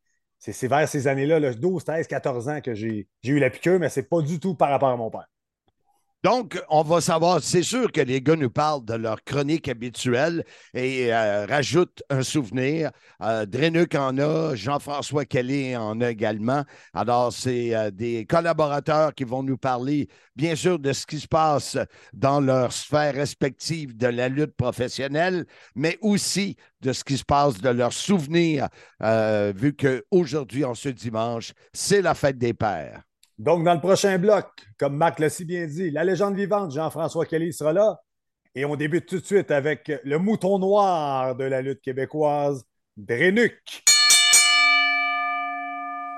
vers 0.63 0.89
ces 0.89 1.07
années-là, 1.09 1.41
là, 1.41 1.55
12, 1.55 1.83
13, 1.85 2.07
14 2.07 2.49
ans, 2.49 2.61
que 2.61 2.75
j'ai, 2.75 3.09
j'ai 3.23 3.33
eu 3.33 3.39
la 3.39 3.51
piqûre, 3.51 3.81
mais 3.81 3.89
c'est 3.89 4.09
pas 4.09 4.21
du 4.23 4.39
tout 4.39 4.55
par 4.55 4.69
rapport 4.71 4.91
à 4.91 4.97
mon 4.97 5.11
père. 5.11 5.27
Donc, 6.23 6.63
on 6.69 6.83
va 6.83 7.01
savoir, 7.01 7.43
c'est 7.43 7.63
sûr 7.63 7.91
que 7.91 8.03
les 8.03 8.21
gars 8.21 8.37
nous 8.37 8.51
parlent 8.51 8.85
de 8.85 8.93
leur 8.93 9.25
chronique 9.25 9.69
habituelle 9.69 10.45
et 10.75 11.15
euh, 11.15 11.47
rajoutent 11.47 12.03
un 12.11 12.23
souvenir. 12.23 12.91
Euh, 13.23 13.47
Drenuc 13.47 13.95
en 13.95 14.19
a, 14.19 14.55
Jean-François 14.55 15.25
Kelly 15.25 15.75
en 15.75 15.99
a 16.03 16.11
également. 16.11 16.65
Alors, 16.93 17.33
c'est 17.33 17.75
euh, 17.75 17.91
des 17.91 18.27
collaborateurs 18.27 19.15
qui 19.15 19.25
vont 19.25 19.43
nous 19.43 19.57
parler, 19.57 20.09
bien 20.37 20.55
sûr, 20.57 20.79
de 20.79 20.93
ce 20.93 21.07
qui 21.07 21.21
se 21.21 21.29
passe 21.29 21.79
dans 22.13 22.41
leur 22.41 22.75
sphère 22.75 23.15
respective 23.15 23.97
de 23.97 24.09
la 24.09 24.29
lutte 24.29 24.55
professionnelle, 24.57 25.47
mais 25.75 25.97
aussi 26.03 26.57
de 26.83 26.93
ce 26.93 27.03
qui 27.03 27.17
se 27.17 27.25
passe 27.25 27.63
de 27.63 27.71
leurs 27.71 27.95
souvenirs, 27.95 28.69
euh, 29.03 29.55
vu 29.57 29.75
qu'aujourd'hui, 29.75 30.67
en 30.67 30.75
ce 30.75 30.91
dimanche, 30.91 31.55
c'est 31.73 32.03
la 32.03 32.15
fête 32.15 32.37
des 32.37 32.53
pères. 32.53 33.05
Donc, 33.41 33.65
dans 33.65 33.73
le 33.73 33.81
prochain 33.81 34.19
bloc, 34.19 34.49
comme 34.79 34.99
Marc 34.99 35.19
l'a 35.19 35.31
si 35.31 35.47
bien 35.47 35.67
dit, 35.67 35.91
la 35.91 36.05
légende 36.05 36.37
vivante, 36.37 36.73
Jean-François 36.73 37.25
Kelly 37.25 37.55
sera 37.55 37.73
là. 37.73 37.99
Et 38.55 38.67
on 38.67 38.77
débute 38.77 39.07
tout 39.07 39.19
de 39.19 39.25
suite 39.25 39.51
avec 39.51 39.91
le 40.05 40.19
mouton 40.19 40.59
noir 40.59 41.35
de 41.35 41.45
la 41.45 41.63
lutte 41.63 41.81
québécoise, 41.81 42.63
Drenuc. 42.99 43.83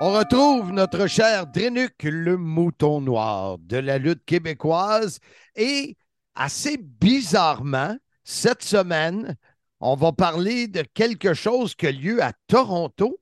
On 0.01 0.11
retrouve 0.11 0.73
notre 0.73 1.07
cher 1.07 1.47
Drenuc, 1.47 2.03
le 2.03 2.35
mouton 2.35 2.99
noir 2.99 3.57
de 3.57 3.77
la 3.77 3.99
lutte 3.99 4.25
québécoise. 4.25 5.19
Et 5.55 5.95
assez 6.35 6.75
bizarrement, 6.75 7.95
cette 8.25 8.63
semaine, 8.63 9.37
on 9.79 9.95
va 9.95 10.11
parler 10.11 10.67
de 10.67 10.81
quelque 10.93 11.33
chose 11.33 11.73
qui 11.73 11.87
a 11.87 11.91
lieu 11.93 12.21
à 12.21 12.33
Toronto. 12.47 13.17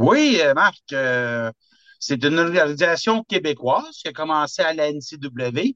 Oui, 0.00 0.38
euh, 0.40 0.52
Marc, 0.54 0.82
euh, 0.92 1.52
c'est 1.98 2.22
une 2.24 2.38
organisation 2.38 3.24
québécoise 3.24 3.98
qui 4.02 4.08
a 4.08 4.12
commencé 4.12 4.62
à 4.62 4.72
la 4.72 4.90
NCW, 4.92 5.74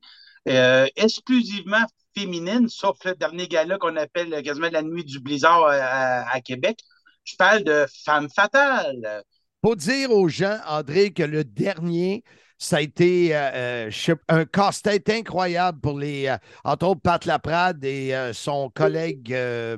euh, 0.48 0.87
exclusivement 0.96 1.85
féminine, 2.16 2.68
sauf 2.68 2.96
le 3.04 3.14
dernier 3.14 3.48
gala 3.48 3.78
qu'on 3.78 3.96
appelle 3.96 4.42
quasiment 4.42 4.68
la 4.70 4.82
nuit 4.82 5.04
du 5.04 5.20
blizzard 5.20 5.64
à, 5.66 6.28
à- 6.30 6.40
Québec. 6.40 6.78
Je 7.24 7.37
parle 7.37 7.62
de 7.64 7.87
Femme 8.04 8.28
Fatale. 8.28 9.22
Faut 9.64 9.76
dire 9.76 10.11
aux 10.11 10.28
gens, 10.28 10.58
André, 10.66 11.12
que 11.12 11.22
le 11.22 11.44
dernier, 11.44 12.24
ça 12.58 12.76
a 12.76 12.80
été 12.80 13.35
euh, 13.37 13.88
euh, 14.08 14.14
un 14.28 14.44
casse-tête 14.44 15.08
incroyable 15.08 15.80
pour 15.80 15.98
les, 15.98 16.26
euh, 16.26 16.37
entre 16.64 16.87
autres, 16.88 17.00
Pat 17.00 17.24
Laprade 17.24 17.85
et 17.85 18.14
euh, 18.14 18.32
son 18.32 18.70
collègue 18.70 19.32
euh, 19.32 19.76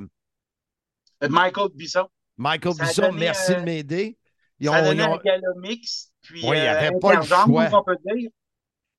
Michael 1.28 1.68
Bisson. 1.74 2.08
Michael 2.36 2.74
Ça 2.74 2.84
Bisson. 2.84 3.02
donné, 3.02 3.20
Merci 3.20 3.52
euh, 3.52 3.60
de 3.60 3.64
m'aider. 3.64 4.18
Ils 4.60 4.68
ça 4.68 4.72
ont, 4.72 4.84
donnait 4.84 5.02
ils 5.02 5.06
ont- 5.08 5.14
un 5.14 5.22
gala 5.22 5.48
mix, 5.60 6.12
puis 6.22 6.42
Oui, 6.44 6.56
il 6.58 6.64
y 6.64 6.66
euh, 6.66 6.78
avait 6.78 6.98
pas 6.98 7.12
le 7.14 7.18
intergenre, 7.18 7.46
choix. 7.46 7.80
on 7.80 7.84
peut 7.84 7.96
dire. 8.04 8.30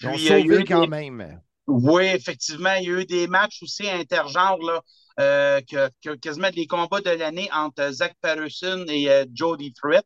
ils 0.01 0.07
ont 0.07 0.11
Puis, 0.13 0.31
euh, 0.31 0.39
il 0.39 0.47
y 0.47 0.49
a 0.51 0.57
sauvé 0.57 0.61
eu 0.61 0.65
quand 0.65 0.81
des- 0.81 0.87
même. 0.87 1.41
Oui, 1.67 2.03
effectivement, 2.05 2.73
il 2.75 2.83
y 2.85 2.91
a 2.93 2.99
eu 3.01 3.05
des 3.05 3.27
matchs 3.27 3.63
aussi 3.63 3.89
intergenres, 3.89 4.59
là, 4.61 4.81
euh, 5.19 5.61
que, 5.61 5.89
que- 6.03 6.15
quasiment 6.15 6.49
des 6.51 6.67
combats 6.67 7.01
de 7.01 7.09
l'année 7.11 7.49
entre 7.53 7.89
Zach 7.91 8.15
Patterson 8.21 8.85
et 8.89 9.09
euh, 9.09 9.25
Jody 9.33 9.73
Threat. 9.73 10.05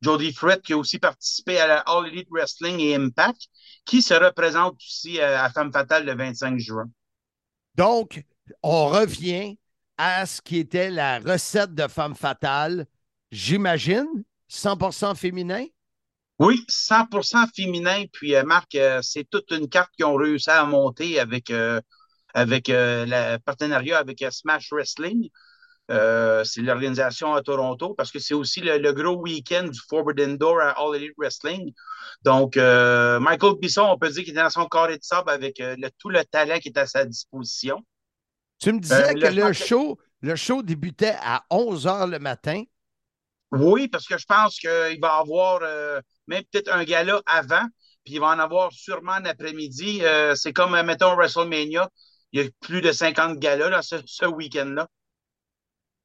Jody 0.00 0.32
Threat 0.34 0.60
qui 0.62 0.74
a 0.74 0.76
aussi 0.76 0.98
participé 0.98 1.58
à 1.58 1.66
la 1.66 1.78
All 1.80 2.06
Elite 2.08 2.28
Wrestling 2.30 2.78
et 2.80 2.94
Impact, 2.94 3.48
qui 3.86 4.02
se 4.02 4.14
représente 4.14 4.76
aussi 4.76 5.20
à 5.20 5.48
Femme 5.50 5.72
Fatale 5.72 6.04
le 6.04 6.14
25 6.14 6.58
juin. 6.58 6.84
Donc, 7.74 8.22
on 8.62 8.86
revient 8.88 9.58
à 9.96 10.26
ce 10.26 10.40
qui 10.42 10.58
était 10.58 10.90
la 10.90 11.18
recette 11.20 11.74
de 11.74 11.88
femme 11.88 12.14
fatale, 12.14 12.86
j'imagine, 13.30 14.06
100% 14.48 15.14
féminin? 15.14 15.66
Oui, 16.38 16.64
100% 16.68 17.46
féminin. 17.54 18.04
Puis, 18.12 18.34
euh, 18.34 18.42
Marc, 18.42 18.74
euh, 18.74 19.00
c'est 19.02 19.24
toute 19.30 19.50
une 19.52 19.68
carte 19.68 19.90
qu'ils 19.96 20.04
ont 20.04 20.16
réussi 20.16 20.50
à 20.50 20.64
monter 20.64 21.20
avec, 21.20 21.50
euh, 21.50 21.80
avec 22.34 22.66
le 22.68 23.36
partenariat 23.38 23.98
avec 23.98 24.24
Smash 24.30 24.72
Wrestling. 24.72 25.28
C'est 25.88 26.62
l'organisation 26.62 27.34
à 27.34 27.42
Toronto 27.42 27.94
parce 27.94 28.10
que 28.10 28.18
c'est 28.18 28.34
aussi 28.34 28.60
le, 28.60 28.78
le 28.78 28.92
gros 28.92 29.16
week-end 29.20 29.64
du 29.68 29.78
Forbidden 29.88 30.36
Door 30.36 30.60
à 30.60 30.70
All 30.72 30.96
Elite 30.96 31.14
Wrestling. 31.18 31.72
Donc, 32.22 32.56
Michael 32.56 33.54
Bisson, 33.60 33.82
on 33.82 33.98
peut 33.98 34.10
dire 34.10 34.24
qu'il 34.24 34.32
est 34.36 34.42
dans 34.42 34.50
son 34.50 34.66
carré 34.66 34.98
de 34.98 35.04
sable 35.04 35.30
avec 35.30 35.56
le- 35.60 35.90
tout 35.98 36.10
le 36.10 36.24
talent 36.24 36.58
qui 36.58 36.68
est 36.68 36.78
à 36.78 36.86
sa 36.86 37.04
disposition. 37.04 37.84
Tu 38.58 38.72
me 38.72 38.80
disais 38.80 39.14
que 39.14 39.26
le 39.28 39.52
show, 39.52 39.98
le 40.20 40.36
show 40.36 40.62
débutait 40.62 41.16
à 41.20 41.44
11 41.50 41.86
h 41.86 42.10
le 42.10 42.18
matin. 42.18 42.64
Oui, 43.54 43.88
parce 43.88 44.06
que 44.06 44.18
je 44.18 44.26
pense 44.26 44.58
qu'il 44.58 44.68
va 45.00 45.16
y 45.16 45.20
avoir 45.20 45.60
euh, 45.62 46.00
même 46.26 46.42
peut-être 46.50 46.72
un 46.72 46.82
gala 46.84 47.22
avant, 47.26 47.64
puis 48.04 48.14
il 48.14 48.20
va 48.20 48.28
en 48.28 48.38
avoir 48.38 48.72
sûrement 48.72 49.12
en 49.12 49.24
après-midi. 49.24 50.00
Euh, 50.02 50.34
c'est 50.34 50.52
comme, 50.52 50.74
euh, 50.74 50.82
mettons, 50.82 51.14
WrestleMania. 51.14 51.88
Il 52.32 52.42
y 52.42 52.46
a 52.46 52.50
plus 52.60 52.80
de 52.80 52.90
50 52.90 53.38
galas 53.38 53.70
là, 53.70 53.80
ce, 53.80 53.96
ce 54.06 54.26
week-end-là. 54.26 54.88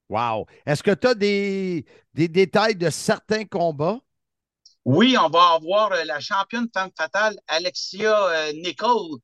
Wow. 0.09 0.45
Est-ce 0.65 0.83
que 0.83 0.91
tu 0.91 1.07
as 1.07 1.15
des, 1.15 1.85
des 2.13 2.27
détails 2.27 2.75
de 2.75 2.89
certains 2.89 3.45
combats? 3.45 3.99
Oui, 4.85 5.15
on 5.19 5.29
va 5.29 5.53
avoir 5.53 5.89
la 6.05 6.19
championne 6.19 6.67
femme 6.73 6.89
fatale, 6.97 7.35
Alexia 7.47 8.51
Nicole, 8.53 9.17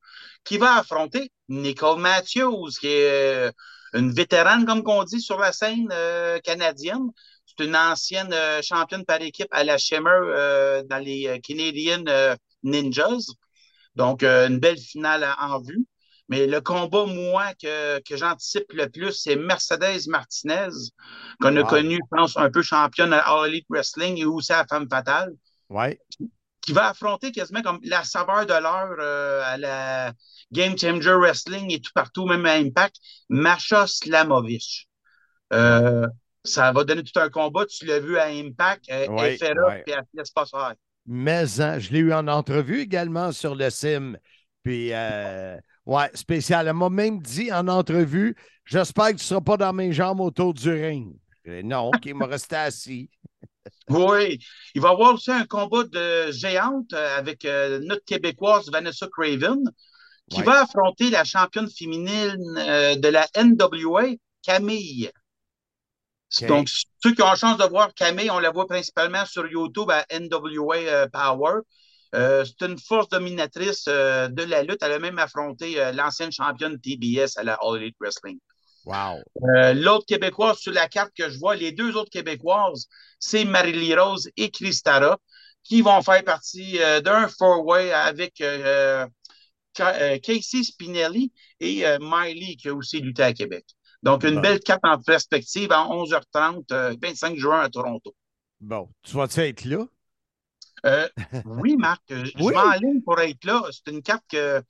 qui 0.43 0.57
va 0.57 0.77
affronter 0.77 1.31
Nicole 1.47 1.99
Matthews, 1.99 2.69
qui 2.79 2.87
est 2.87 3.51
une 3.95 4.11
vétérane, 4.11 4.65
comme 4.65 4.83
on 4.85 5.03
dit, 5.03 5.21
sur 5.21 5.39
la 5.39 5.51
scène 5.51 5.87
euh, 5.91 6.39
canadienne. 6.39 7.09
C'est 7.57 7.65
une 7.65 7.75
ancienne 7.75 8.33
euh, 8.33 8.61
championne 8.61 9.05
par 9.05 9.21
équipe 9.21 9.47
à 9.51 9.63
la 9.63 9.77
Shimmer 9.77 10.09
euh, 10.09 10.83
dans 10.83 10.97
les 10.97 11.27
euh, 11.27 11.39
Canadian 11.39 12.03
euh, 12.07 12.35
Ninjas. 12.63 13.31
Donc, 13.95 14.23
une 14.23 14.59
belle 14.59 14.77
finale 14.77 15.25
en 15.39 15.61
vue. 15.61 15.85
Mais 16.27 16.47
le 16.47 16.59
combat, 16.59 17.05
moi, 17.05 17.53
que, 17.53 17.99
que 17.99 18.17
j'anticipe 18.17 18.73
le 18.73 18.89
plus, 18.89 19.13
c'est 19.13 19.37
Mercedes 19.37 20.07
Martinez, 20.07 20.69
qu'on 21.39 21.55
a 21.55 21.63
connu, 21.63 21.95
je 21.95 22.17
pense, 22.17 22.35
un 22.35 22.49
peu 22.49 22.61
championne 22.61 23.13
à 23.13 23.19
All 23.19 23.47
Elite 23.47 23.67
Wrestling 23.69 24.17
et 24.17 24.25
aussi 24.25 24.51
à 24.51 24.57
la 24.57 24.65
Femme 24.67 24.87
Fatale 24.89 25.31
Oui. 25.69 25.97
qui 26.61 26.73
va 26.73 26.89
affronter 26.89 27.31
quasiment 27.31 27.61
comme 27.61 27.79
la 27.83 28.03
saveur 28.03 28.45
de 28.45 28.53
l'heure 28.53 29.45
à 29.45 29.57
la 29.57 30.11
Game 30.51 30.77
Changer 30.77 31.13
Wrestling 31.13 31.71
et 31.71 31.79
tout 31.79 31.91
partout, 31.93 32.25
même 32.25 32.45
à 32.45 32.53
Impact, 32.55 32.97
Masha 33.29 33.87
Slamovich. 33.87 34.87
Euh, 35.53 36.07
ça 36.45 36.71
va 36.71 36.83
donner 36.83 37.03
tout 37.03 37.19
un 37.19 37.29
combat. 37.29 37.65
Tu 37.65 37.85
l'as 37.85 37.99
vu 37.99 38.17
à 38.17 38.25
Impact. 38.27 38.85
euh, 38.91 39.07
ouais. 39.09 39.37
puis 39.37 39.47
elle 39.93 40.03
se 40.11 40.17
laisse 40.17 40.31
pas 40.31 40.45
faire. 40.45 40.73
Mais 41.05 41.59
hein, 41.61 41.79
je 41.79 41.91
l'ai 41.91 41.99
eu 41.99 42.13
en 42.13 42.27
entrevue 42.27 42.81
également 42.81 43.31
sur 43.31 43.55
le 43.55 43.69
sim. 43.69 44.15
Puis, 44.63 44.89
euh, 44.93 45.57
ouais, 45.85 46.09
spécial. 46.15 46.67
Elle 46.67 46.73
m'a 46.73 46.89
même 46.89 47.21
dit 47.21 47.51
en 47.51 47.67
entrevue 47.67 48.35
J'espère 48.65 49.05
que 49.07 49.11
tu 49.11 49.15
ne 49.17 49.19
seras 49.19 49.41
pas 49.41 49.57
dans 49.57 49.73
mes 49.73 49.93
jambes 49.93 50.21
autour 50.21 50.53
du 50.53 50.71
ring. 50.71 51.15
Non, 51.45 51.89
OK, 51.89 52.05
il 52.05 52.15
m'a 52.15 52.25
resté 52.25 52.55
assis. 52.55 53.09
Oui. 53.89 54.39
Il 54.75 54.81
va 54.81 54.89
y 54.89 54.91
avoir 54.91 55.13
aussi 55.15 55.31
un 55.31 55.45
combat 55.45 55.83
de 55.83 56.31
géante 56.31 56.93
euh, 56.93 57.17
avec 57.17 57.45
euh, 57.45 57.79
notre 57.83 58.03
Québécoise 58.05 58.69
Vanessa 58.71 59.07
Craven, 59.11 59.59
qui 60.29 60.39
Ouais. 60.39 60.45
va 60.45 60.61
affronter 60.63 61.09
la 61.09 61.23
championne 61.23 61.67
féminine 61.69 62.37
euh, 62.57 62.95
de 62.95 63.07
la 63.07 63.27
NWA, 63.35 64.15
Camille. 64.43 65.09
Donc, 66.41 66.69
ceux 67.01 67.13
qui 67.13 67.21
ont 67.21 67.27
la 67.27 67.35
chance 67.35 67.57
de 67.57 67.65
voir 67.65 67.93
Camille, 67.93 68.29
on 68.29 68.39
la 68.39 68.51
voit 68.51 68.67
principalement 68.67 69.25
sur 69.25 69.47
YouTube 69.47 69.89
à 69.89 70.05
NWA 70.11 70.75
euh, 70.75 71.07
Power. 71.07 71.61
Euh, 72.15 72.45
c'est 72.45 72.65
une 72.65 72.79
force 72.79 73.09
dominatrice 73.09 73.85
euh, 73.87 74.27
de 74.29 74.43
la 74.43 74.63
lutte. 74.63 74.81
Elle 74.81 74.93
a 74.93 74.99
même 74.99 75.19
affronté 75.19 75.79
euh, 75.79 75.91
l'ancienne 75.91 76.31
championne 76.31 76.79
TBS 76.79 77.37
à 77.37 77.43
la 77.43 77.57
All 77.61 77.81
Elite 77.81 77.97
Wrestling. 77.99 78.39
Wow. 78.85 79.17
L'autre 79.73 80.05
Québécoise 80.05 80.59
sur 80.59 80.71
la 80.71 80.87
carte 80.87 81.11
que 81.17 81.27
je 81.29 81.39
vois, 81.39 81.55
les 81.55 81.71
deux 81.71 81.97
autres 81.97 82.11
Québécoises, 82.11 82.87
c'est 83.17 83.43
Marie-Lee 83.43 83.95
Rose 83.95 84.29
et 84.37 84.51
Christara, 84.51 85.17
qui 85.63 85.81
vont 85.81 86.03
faire 86.03 86.23
partie 86.23 86.77
d'un 87.03 87.27
four-way 87.27 87.91
avec 87.91 88.43
Casey 89.73 90.61
Spinelli 90.61 91.31
et 91.59 91.83
Miley, 91.99 92.57
qui 92.57 92.69
a 92.69 92.75
aussi 92.75 92.99
lutté 92.99 93.23
à 93.23 93.33
Québec. 93.33 93.65
Donc, 94.03 94.23
une 94.23 94.39
Bon. 94.39 94.41
belle 94.41 94.59
carte 94.59 94.83
en 94.85 95.01
perspective 95.01 95.71
en 95.71 95.91
11h30, 95.93 96.71
euh, 96.71 96.95
25 97.01 97.37
juin 97.37 97.61
à 97.61 97.69
Toronto. 97.69 98.13
Bon, 98.59 98.89
tu 99.03 99.15
vas-tu 99.15 99.39
être 99.41 99.63
là? 99.65 99.87
Euh, 100.85 101.07
oui, 101.43 101.75
Marc, 101.77 102.01
je 102.09 102.33
Oui. 102.35 102.53
m'enligne 102.53 103.01
pour 103.01 103.19
être 103.19 103.43
là. 103.45 103.63
C'est 103.71 103.91
une 103.91 104.01
carte 104.01 104.23
que- 104.29 104.63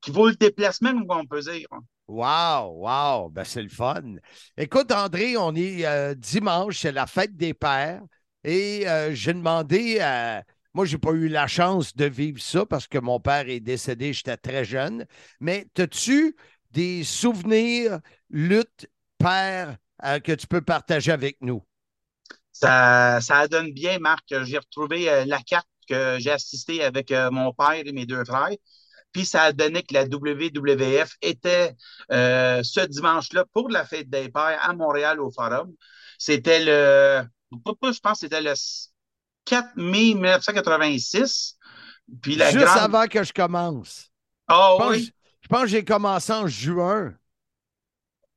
qui 0.00 0.10
vaut 0.10 0.28
le 0.28 0.34
déplacement, 0.36 0.92
on 1.08 1.26
peut 1.26 1.40
dire. 1.42 1.68
Wow, 2.08 2.72
wow, 2.82 3.30
ben 3.30 3.44
c'est 3.44 3.62
le 3.62 3.68
fun. 3.68 4.16
Écoute, 4.56 4.92
André, 4.92 5.36
on 5.36 5.54
est 5.54 5.86
euh, 5.86 6.14
dimanche, 6.14 6.80
c'est 6.80 6.92
la 6.92 7.06
fête 7.06 7.36
des 7.36 7.54
pères. 7.54 8.02
Et 8.44 8.86
euh, 8.88 9.14
j'ai 9.14 9.32
demandé 9.32 10.00
à. 10.00 10.44
Moi, 10.74 10.84
j'ai 10.84 10.98
pas 10.98 11.12
eu 11.12 11.28
la 11.28 11.46
chance 11.46 11.94
de 11.94 12.04
vivre 12.06 12.40
ça 12.40 12.66
parce 12.66 12.86
que 12.88 12.98
mon 12.98 13.20
père 13.20 13.48
est 13.48 13.60
décédé, 13.60 14.12
j'étais 14.12 14.36
très 14.36 14.64
jeune. 14.64 15.06
Mais 15.40 15.66
as-tu 15.78 16.34
des 16.70 17.04
souvenirs, 17.04 18.00
lutte, 18.32 18.88
père, 19.18 19.76
euh, 20.04 20.18
que 20.18 20.32
tu 20.32 20.46
peux 20.46 20.62
partager 20.62 21.12
avec 21.12 21.36
nous? 21.40 21.62
Ça, 22.50 23.20
ça 23.20 23.46
donne 23.48 23.72
bien, 23.72 23.98
Marc. 23.98 24.24
J'ai 24.44 24.58
retrouvé 24.58 25.08
euh, 25.08 25.24
la 25.26 25.38
carte 25.40 25.68
que 25.88 26.16
j'ai 26.18 26.30
assistée 26.30 26.82
avec 26.82 27.12
euh, 27.12 27.30
mon 27.30 27.52
père 27.52 27.82
et 27.84 27.92
mes 27.92 28.06
deux 28.06 28.24
frères. 28.24 28.50
Puis 29.12 29.26
ça 29.26 29.42
a 29.42 29.52
donné 29.52 29.82
que 29.82 29.92
la 29.92 30.04
WWF 30.04 31.16
était 31.20 31.76
ce 32.08 32.86
dimanche-là 32.86 33.44
pour 33.52 33.68
la 33.68 33.84
fête 33.84 34.08
des 34.08 34.30
pères 34.30 34.58
à 34.62 34.72
Montréal 34.72 35.20
au 35.20 35.30
Forum. 35.30 35.74
C'était 36.18 36.64
le, 36.64 37.22
je 37.52 38.00
pense 38.00 38.20
que 38.20 38.26
c'était 38.26 38.40
le 38.40 38.54
4 39.44 39.76
mai 39.76 40.14
1986. 40.14 41.58
Puis 42.22 42.36
la 42.36 42.50
Juste 42.50 42.64
grande. 42.64 42.78
avant 42.78 43.06
que 43.06 43.22
je 43.22 43.32
commence. 43.34 44.10
Ah 44.48 44.74
pense, 44.78 44.90
oui. 44.92 45.12
je 45.42 45.48
pense 45.48 45.62
que 45.62 45.68
j'ai 45.68 45.84
commencé 45.84 46.32
en 46.32 46.46
juin. 46.46 47.14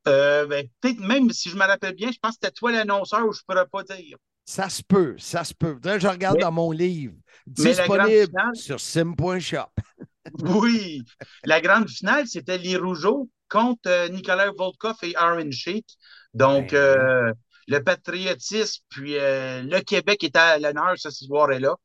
Euh, 0.08 0.46
ben, 0.46 0.68
peut-être 0.82 1.00
même 1.00 1.32
si 1.32 1.50
je 1.50 1.56
me 1.56 1.65
rappelle 1.65 1.96
bien, 1.96 2.12
je 2.12 2.20
pense 2.22 2.32
que 2.34 2.39
c'était 2.44 2.52
toi 2.52 2.72
l'annonceur 2.72 3.26
ou 3.26 3.32
je 3.34 3.39
ne 3.39 3.46
pourrais 3.54 3.68
pas 3.68 3.84
dire. 3.96 4.18
Ça 4.46 4.70
se 4.70 4.84
peut, 4.84 5.15
ça 5.18 5.44
se 5.44 5.54
peut. 5.54 5.78
Je 5.84 6.08
regarde 6.08 6.36
Mais- 6.36 6.41
dans 6.44 6.52
mon 6.52 6.72
livre. 6.72 7.15
Disponible 7.48 8.28
finale- 8.28 8.56
sur 8.56 8.80
sim.shop. 8.80 9.70
Oui, 10.39 11.04
la 11.44 11.62
grande 11.62 11.88
finale, 11.88 12.28
c'était 12.28 12.58
les 12.58 12.78
Rougeaux 12.78 13.30
contre 13.48 13.88
euh, 13.88 14.10
Nicolas 14.10 14.52
Volkov 14.52 14.96
et 15.04 15.15
Aaron 15.15 15.52
Sheik. 15.52 15.86
Donc, 16.34 16.72
Ben 16.72 16.78
euh, 16.78 17.34
le 17.68 17.80
patriotisme, 17.84 18.82
puis 18.89 19.18
euh, 19.20 19.62
le 19.62 19.80
Québec 19.82 20.24
était 20.24 20.39
à 20.39 20.58
l'honneur 20.58 20.94
ce 20.98 21.12
soir-là. 21.12 21.76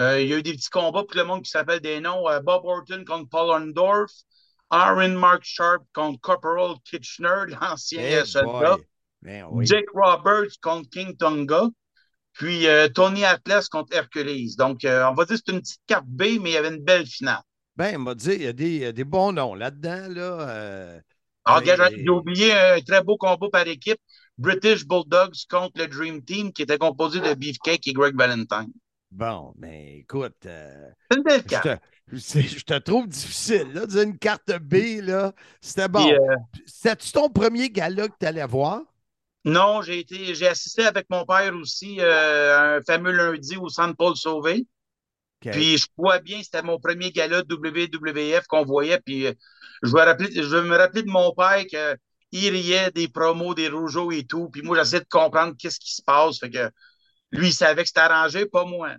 Euh, 0.00 0.22
il 0.22 0.28
y 0.28 0.32
a 0.32 0.38
eu 0.38 0.42
des 0.42 0.54
petits 0.54 0.70
combats 0.70 1.04
pour 1.04 1.16
le 1.16 1.24
monde 1.24 1.42
qui 1.42 1.50
s'appelle 1.50 1.80
des 1.80 2.00
noms. 2.00 2.24
Bob 2.42 2.64
Orton 2.64 3.04
contre 3.06 3.28
Paul 3.28 3.50
Orndorff, 3.50 4.10
Aaron 4.72 5.10
Mark 5.18 5.42
Sharp 5.44 5.84
contre 5.92 6.20
Corporal 6.20 6.74
Kitchener, 6.84 7.44
l'ancien 7.60 8.02
euh, 8.02 8.24
soldat. 8.24 8.76
Ben 9.22 9.46
oui. 9.50 9.66
Roberts 9.94 10.58
contre 10.60 10.88
King 10.90 11.16
Tonga. 11.16 11.68
Puis 12.32 12.66
euh, 12.66 12.88
Tony 12.88 13.24
Atlas 13.24 13.68
contre 13.68 13.94
Hercules. 13.94 14.56
Donc, 14.56 14.84
euh, 14.84 15.04
on 15.08 15.14
va 15.14 15.24
dire 15.26 15.36
que 15.36 15.42
c'est 15.46 15.52
une 15.52 15.60
petite 15.60 15.82
carte 15.86 16.06
B, 16.06 16.22
mais 16.40 16.50
il 16.50 16.54
y 16.54 16.56
avait 16.56 16.74
une 16.74 16.82
belle 16.82 17.06
finale. 17.06 17.42
Ben, 17.76 17.92
il 17.92 17.98
m'a 17.98 18.14
dit, 18.14 18.32
il 18.32 18.42
y 18.42 18.46
a 18.46 18.52
des, 18.52 18.78
y 18.78 18.84
a 18.84 18.92
des 18.92 19.04
bons 19.04 19.32
noms 19.32 19.54
là-dedans. 19.54 20.08
Là, 20.08 20.48
euh, 20.48 21.00
Ah, 21.44 21.56
regarde, 21.58 21.92
j'ai 21.96 22.08
oublié 22.08 22.52
un 22.52 22.80
très 22.80 23.02
beau 23.02 23.16
combat 23.16 23.48
par 23.50 23.66
équipe. 23.66 23.98
British 24.38 24.86
Bulldogs 24.86 25.46
contre 25.48 25.78
le 25.78 25.88
Dream 25.88 26.24
Team 26.24 26.52
qui 26.52 26.62
était 26.62 26.78
composé 26.78 27.20
de 27.20 27.34
Beefcake 27.34 27.86
et 27.86 27.92
Greg 27.92 28.16
Valentine. 28.16 28.72
bon, 29.10 29.52
mais 29.58 29.98
écoute, 29.98 30.46
euh, 30.46 30.90
C'est 31.10 31.16
une 31.18 31.22
belle 31.24 31.42
je, 31.42 31.48
carte. 31.48 31.68
te, 31.68 31.76
je 32.10 32.64
te 32.64 32.78
trouve 32.78 33.08
difficile. 33.08 33.72
Là, 33.72 33.86
dire 33.86 34.02
une 34.02 34.18
carte 34.18 34.52
B, 34.58 35.00
là, 35.02 35.32
c'était 35.60 35.88
bon. 35.88 36.08
Euh, 36.10 36.36
C'était-tu 36.66 37.12
ton 37.12 37.28
premier 37.28 37.70
gala 37.70 38.08
que 38.08 38.14
tu 38.18 38.26
allais 38.26 38.46
voir? 38.46 38.82
Non, 39.44 39.82
j'ai 39.82 40.00
été, 40.00 40.34
j'ai 40.34 40.46
assisté 40.46 40.84
avec 40.84 41.06
mon 41.10 41.24
père 41.24 41.54
aussi 41.54 41.96
euh, 42.00 42.76
un 42.76 42.82
fameux 42.82 43.10
lundi 43.10 43.56
au 43.56 43.68
Centre 43.68 43.96
Paul 43.96 44.16
Sauvé. 44.16 44.66
Puis 45.40 45.76
je 45.78 45.86
crois 45.96 46.20
bien, 46.20 46.40
c'était 46.42 46.62
mon 46.62 46.78
premier 46.78 47.10
gala 47.10 47.42
WWF 47.48 48.46
qu'on 48.46 48.64
voyait. 48.64 49.00
Puis 49.00 49.26
euh, 49.26 49.32
je 49.82 49.92
vais, 49.92 50.04
rappeler, 50.04 50.30
je 50.32 50.56
me 50.56 51.02
de 51.02 51.10
mon 51.10 51.34
père 51.34 51.64
qu'il 51.66 52.50
riait 52.50 52.92
des 52.92 53.08
promos, 53.08 53.54
des 53.54 53.68
rougeaux 53.68 54.12
et 54.12 54.24
tout. 54.24 54.48
Puis 54.50 54.62
moi, 54.62 54.78
j'essayais 54.78 55.00
de 55.00 55.08
comprendre 55.08 55.54
qu'est-ce 55.58 55.80
qui 55.80 55.94
se 55.94 56.02
passe. 56.02 56.38
Fait 56.38 56.50
que 56.50 56.70
lui, 57.32 57.48
il 57.48 57.52
savait 57.52 57.82
que 57.82 57.88
c'était 57.88 58.00
arrangé, 58.00 58.46
pas 58.46 58.64
moi. 58.64 58.90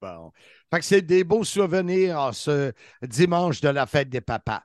Bon. 0.00 0.32
Fait 0.72 0.80
que 0.80 0.84
c'est 0.84 1.02
des 1.02 1.24
beaux 1.24 1.44
souvenirs 1.44 2.18
en 2.18 2.32
ce 2.32 2.72
dimanche 3.02 3.60
de 3.60 3.68
la 3.68 3.86
fête 3.86 4.08
des 4.08 4.20
papas. 4.20 4.62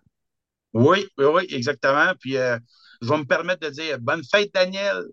Oui, 0.73 1.05
oui, 1.17 1.25
oui, 1.25 1.47
exactement. 1.49 2.13
Puis 2.19 2.37
euh, 2.37 2.57
je 3.01 3.09
vais 3.09 3.17
me 3.17 3.25
permettre 3.25 3.67
de 3.67 3.73
dire 3.73 3.99
bonne 3.99 4.23
fête, 4.23 4.53
Daniel. 4.53 5.05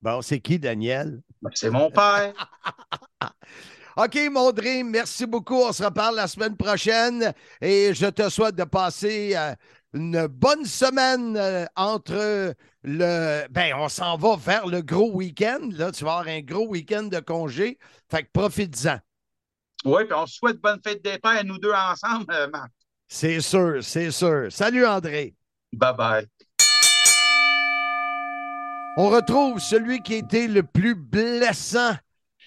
Bon, 0.00 0.22
c'est 0.22 0.40
qui, 0.40 0.58
Daniel? 0.58 1.20
Ben, 1.42 1.50
C'est 1.54 1.70
mon 1.70 1.90
père. 1.90 2.32
OK, 3.96 4.16
mon 4.30 4.52
Dream, 4.52 4.90
merci 4.90 5.26
beaucoup. 5.26 5.56
On 5.56 5.72
se 5.72 5.82
reparle 5.82 6.14
la 6.14 6.28
semaine 6.28 6.56
prochaine 6.56 7.32
et 7.60 7.92
je 7.94 8.06
te 8.06 8.28
souhaite 8.30 8.54
de 8.54 8.62
passer 8.62 9.32
euh, 9.36 9.54
une 9.92 10.28
bonne 10.28 10.64
semaine 10.64 11.36
euh, 11.36 11.66
entre 11.74 12.54
le. 12.84 13.48
Ben, 13.50 13.74
on 13.76 13.88
s'en 13.88 14.16
va 14.16 14.36
vers 14.36 14.66
le 14.68 14.82
gros 14.82 15.10
week-end. 15.12 15.68
Là, 15.72 15.90
tu 15.90 16.04
vas 16.04 16.18
avoir 16.18 16.28
un 16.28 16.40
gros 16.42 16.68
week-end 16.68 17.04
de 17.04 17.18
congé. 17.18 17.78
Fait 18.08 18.22
que 18.22 18.28
profite-en. 18.32 18.98
Oui, 19.84 20.04
puis 20.04 20.14
on 20.14 20.26
se 20.26 20.34
souhaite 20.36 20.60
bonne 20.60 20.80
fête 20.84 21.02
des 21.04 21.18
pères, 21.18 21.44
nous 21.44 21.58
deux 21.58 21.72
ensemble, 21.72 22.26
euh, 22.30 22.48
Marc. 22.48 22.70
C'est 23.06 23.40
sûr, 23.40 23.78
c'est 23.82 24.10
sûr. 24.10 24.46
Salut, 24.50 24.84
André. 24.86 25.34
Bye 25.72 25.94
bye. 25.96 26.26
On 28.96 29.10
retrouve 29.10 29.60
celui 29.60 30.00
qui 30.02 30.14
a 30.14 30.16
été 30.18 30.48
le 30.48 30.62
plus 30.62 30.94
blessant 30.94 31.92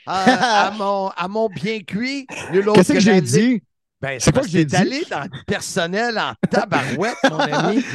à, 0.05 0.65
à 0.67 0.71
mon, 0.71 1.07
à 1.09 1.27
mon 1.27 1.47
bien 1.47 1.79
cuit. 1.79 2.27
Qu'est-ce 2.75 2.93
que 2.93 2.99
j'ai 2.99 3.13
la- 3.13 3.21
dit? 3.21 3.63
Ben, 4.01 4.19
C'est 4.19 4.31
parce 4.31 4.47
que 4.47 4.51
que 4.63 4.67
j'ai 4.67 4.75
allé 4.75 5.05
dans 5.11 5.21
le 5.21 5.43
personnel 5.45 6.17
en 6.17 6.33
tabarouette, 6.49 7.15
mon 7.29 7.37
ami. 7.39 7.85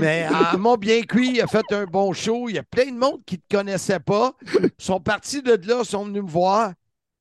Mais 0.00 0.24
à 0.24 0.56
mon 0.56 0.74
bien 0.76 1.02
cuit, 1.02 1.30
il 1.36 1.40
a 1.40 1.46
fait 1.46 1.64
un 1.70 1.84
bon 1.84 2.12
show. 2.12 2.48
Il 2.48 2.56
y 2.56 2.58
a 2.58 2.64
plein 2.64 2.86
de 2.90 2.98
monde 2.98 3.20
qui 3.24 3.36
ne 3.36 3.40
te 3.40 3.56
connaissait 3.56 4.00
pas. 4.00 4.32
Ils 4.60 4.70
sont 4.76 5.00
partis 5.00 5.42
de 5.42 5.52
là, 5.66 5.84
sont 5.84 6.04
venus 6.04 6.24
me 6.24 6.28
voir. 6.28 6.72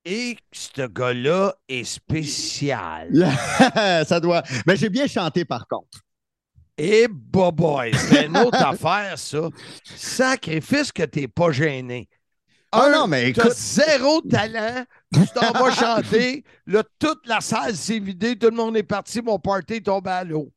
Et 0.05 0.37
ce 0.51 0.85
gars-là 0.87 1.55
est 1.67 1.83
spécial. 1.83 3.27
ça 4.05 4.19
doit. 4.19 4.43
Mais 4.67 4.75
j'ai 4.77 4.89
bien 4.89 5.07
chanté 5.07 5.45
par 5.45 5.67
contre. 5.67 5.99
Et 6.77 7.07
bah 7.09 7.51
boy, 7.51 7.91
c'est 7.95 8.25
une 8.27 8.37
autre 8.37 8.61
affaire, 8.63 9.17
ça. 9.17 9.49
Sacrifice 9.83 10.91
que 10.91 11.03
t'es 11.03 11.27
pas 11.27 11.51
gêné. 11.51 12.07
Ah 12.71 12.87
Un, 12.87 12.91
non, 12.91 13.07
mais 13.07 13.29
écoute. 13.29 13.53
zéro 13.53 14.21
talent, 14.21 14.83
tu 15.13 15.21
t'en 15.33 15.51
vas 15.53 15.71
chanter. 16.03 16.43
Là, 16.67 16.83
toute 16.99 17.25
la 17.27 17.39
salle 17.39 17.75
s'est 17.75 17.99
vidée, 17.99 18.37
tout 18.37 18.49
le 18.49 18.55
monde 18.55 18.75
est 18.75 18.83
parti, 18.83 19.21
mon 19.21 19.39
party 19.39 19.75
est 19.75 19.85
tombé 19.85 20.09
à 20.11 20.23
l'eau. 20.25 20.51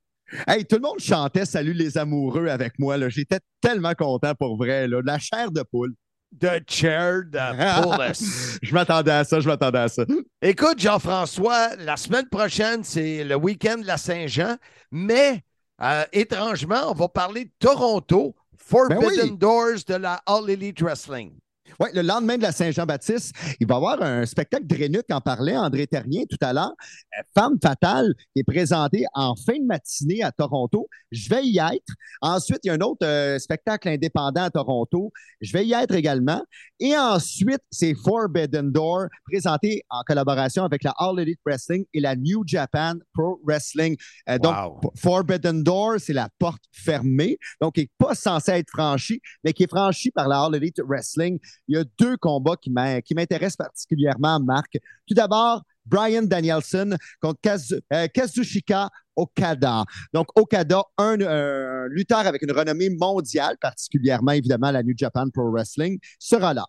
Hey, 0.46 0.64
tout 0.66 0.76
le 0.76 0.82
monde 0.82 0.98
chantait 0.98 1.46
Salut 1.46 1.72
les 1.72 1.96
amoureux 1.96 2.48
avec 2.48 2.78
moi. 2.78 2.96
là. 2.98 3.08
J'étais 3.08 3.38
tellement 3.62 3.94
content 3.94 4.34
pour 4.34 4.56
vrai. 4.58 4.86
Là. 4.88 5.00
La 5.04 5.18
chair 5.18 5.50
de 5.52 5.62
poule. 5.62 5.94
The 6.40 6.60
chair 6.68 7.24
de 7.24 7.82
police. 7.82 8.58
je 8.62 8.74
m'attendais 8.74 9.10
à 9.10 9.24
ça, 9.24 9.40
je 9.40 9.48
m'attendais 9.48 9.78
à 9.78 9.88
ça. 9.88 10.04
Écoute, 10.42 10.78
Jean-François, 10.78 11.74
la 11.76 11.96
semaine 11.96 12.28
prochaine, 12.28 12.84
c'est 12.84 13.24
le 13.24 13.34
week-end 13.34 13.78
de 13.78 13.86
la 13.86 13.96
Saint-Jean, 13.96 14.56
mais 14.92 15.42
euh, 15.82 16.04
étrangement, 16.12 16.90
on 16.90 16.94
va 16.94 17.08
parler 17.08 17.46
de 17.46 17.50
Toronto, 17.58 18.36
Forbidden 18.56 19.00
Ben 19.00 19.22
oui. 19.22 19.38
Doors 19.38 19.84
de 19.86 19.94
la 19.94 20.20
All 20.26 20.50
Elite 20.50 20.80
Wrestling. 20.82 21.32
Oui, 21.80 21.88
le 21.94 22.02
lendemain 22.02 22.36
de 22.36 22.42
la 22.42 22.50
Saint-Jean-Baptiste, 22.50 23.34
il 23.60 23.66
va 23.66 23.74
y 23.74 23.76
avoir 23.76 24.02
un 24.02 24.26
spectacle 24.26 24.66
Drénuc 24.66 25.04
en 25.12 25.20
parlait, 25.20 25.56
André 25.56 25.86
Terrien 25.86 26.24
tout 26.28 26.38
à 26.40 26.52
l'heure. 26.52 26.72
Euh, 27.16 27.22
Femme 27.36 27.56
fatale 27.62 28.14
qui 28.34 28.40
est 28.40 28.44
présentée 28.44 29.04
en 29.14 29.34
fin 29.36 29.58
de 29.58 29.64
matinée 29.64 30.22
à 30.22 30.32
Toronto. 30.32 30.88
Je 31.12 31.28
vais 31.28 31.44
y 31.44 31.58
être. 31.58 31.92
Ensuite, 32.20 32.58
il 32.64 32.68
y 32.68 32.70
a 32.70 32.74
un 32.74 32.80
autre 32.80 33.06
euh, 33.06 33.38
spectacle 33.38 33.88
indépendant 33.88 34.42
à 34.42 34.50
Toronto. 34.50 35.12
Je 35.40 35.52
vais 35.52 35.64
y 35.64 35.72
être 35.72 35.94
également. 35.94 36.42
Et 36.80 36.96
ensuite, 36.96 37.62
c'est 37.70 37.94
Forbidden 37.94 38.72
Door, 38.72 39.06
présenté 39.24 39.82
en 39.90 40.02
collaboration 40.02 40.64
avec 40.64 40.82
la 40.82 40.94
All 40.98 41.20
Elite 41.20 41.40
Wrestling 41.46 41.84
et 41.94 42.00
la 42.00 42.16
New 42.16 42.42
Japan 42.46 42.94
Pro 43.14 43.40
Wrestling. 43.44 43.96
Euh, 44.28 44.38
donc, 44.38 44.54
Wow. 44.58 44.80
Forbidden 44.96 45.62
Door, 45.62 45.96
c'est 45.98 46.12
la 46.12 46.28
porte 46.38 46.62
fermée, 46.72 47.38
donc 47.60 47.76
qui 47.76 47.82
n'est 47.82 47.90
pas 47.98 48.14
censée 48.14 48.52
être 48.52 48.70
franchie, 48.70 49.20
mais 49.44 49.52
qui 49.52 49.62
est 49.62 49.68
franchie 49.68 50.10
par 50.10 50.26
la 50.26 50.42
All 50.42 50.54
Elite 50.56 50.80
Wrestling. 50.84 51.38
Il 51.68 51.76
y 51.76 51.78
a 51.78 51.84
deux 51.98 52.16
combats 52.16 52.56
qui 52.56 52.70
m'in- 52.70 53.00
qui 53.02 53.14
m'intéressent 53.14 53.56
particulièrement, 53.56 54.40
Marc. 54.40 54.78
Tout 55.06 55.14
d'abord, 55.14 55.62
Brian 55.84 56.22
Danielson 56.22 56.96
contre 57.20 57.40
Kazu- 57.40 57.80
euh, 57.92 58.06
Kazushika 58.08 58.88
Okada. 59.16 59.84
Donc, 60.12 60.28
Okada, 60.38 60.82
un 60.96 61.20
euh, 61.20 61.86
lutteur 61.90 62.20
avec 62.20 62.42
une 62.42 62.52
renommée 62.52 62.90
mondiale, 62.90 63.56
particulièrement 63.60 64.32
évidemment 64.32 64.70
la 64.70 64.82
New 64.82 64.94
Japan 64.96 65.28
Pro 65.32 65.50
Wrestling, 65.50 65.98
sera 66.18 66.54
là. 66.54 66.64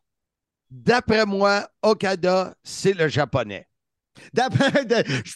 D'après 0.70 1.26
moi, 1.26 1.68
Okada, 1.82 2.54
c'est 2.64 2.94
le 2.94 3.08
japonais. 3.08 3.68
D'après, 4.34 4.72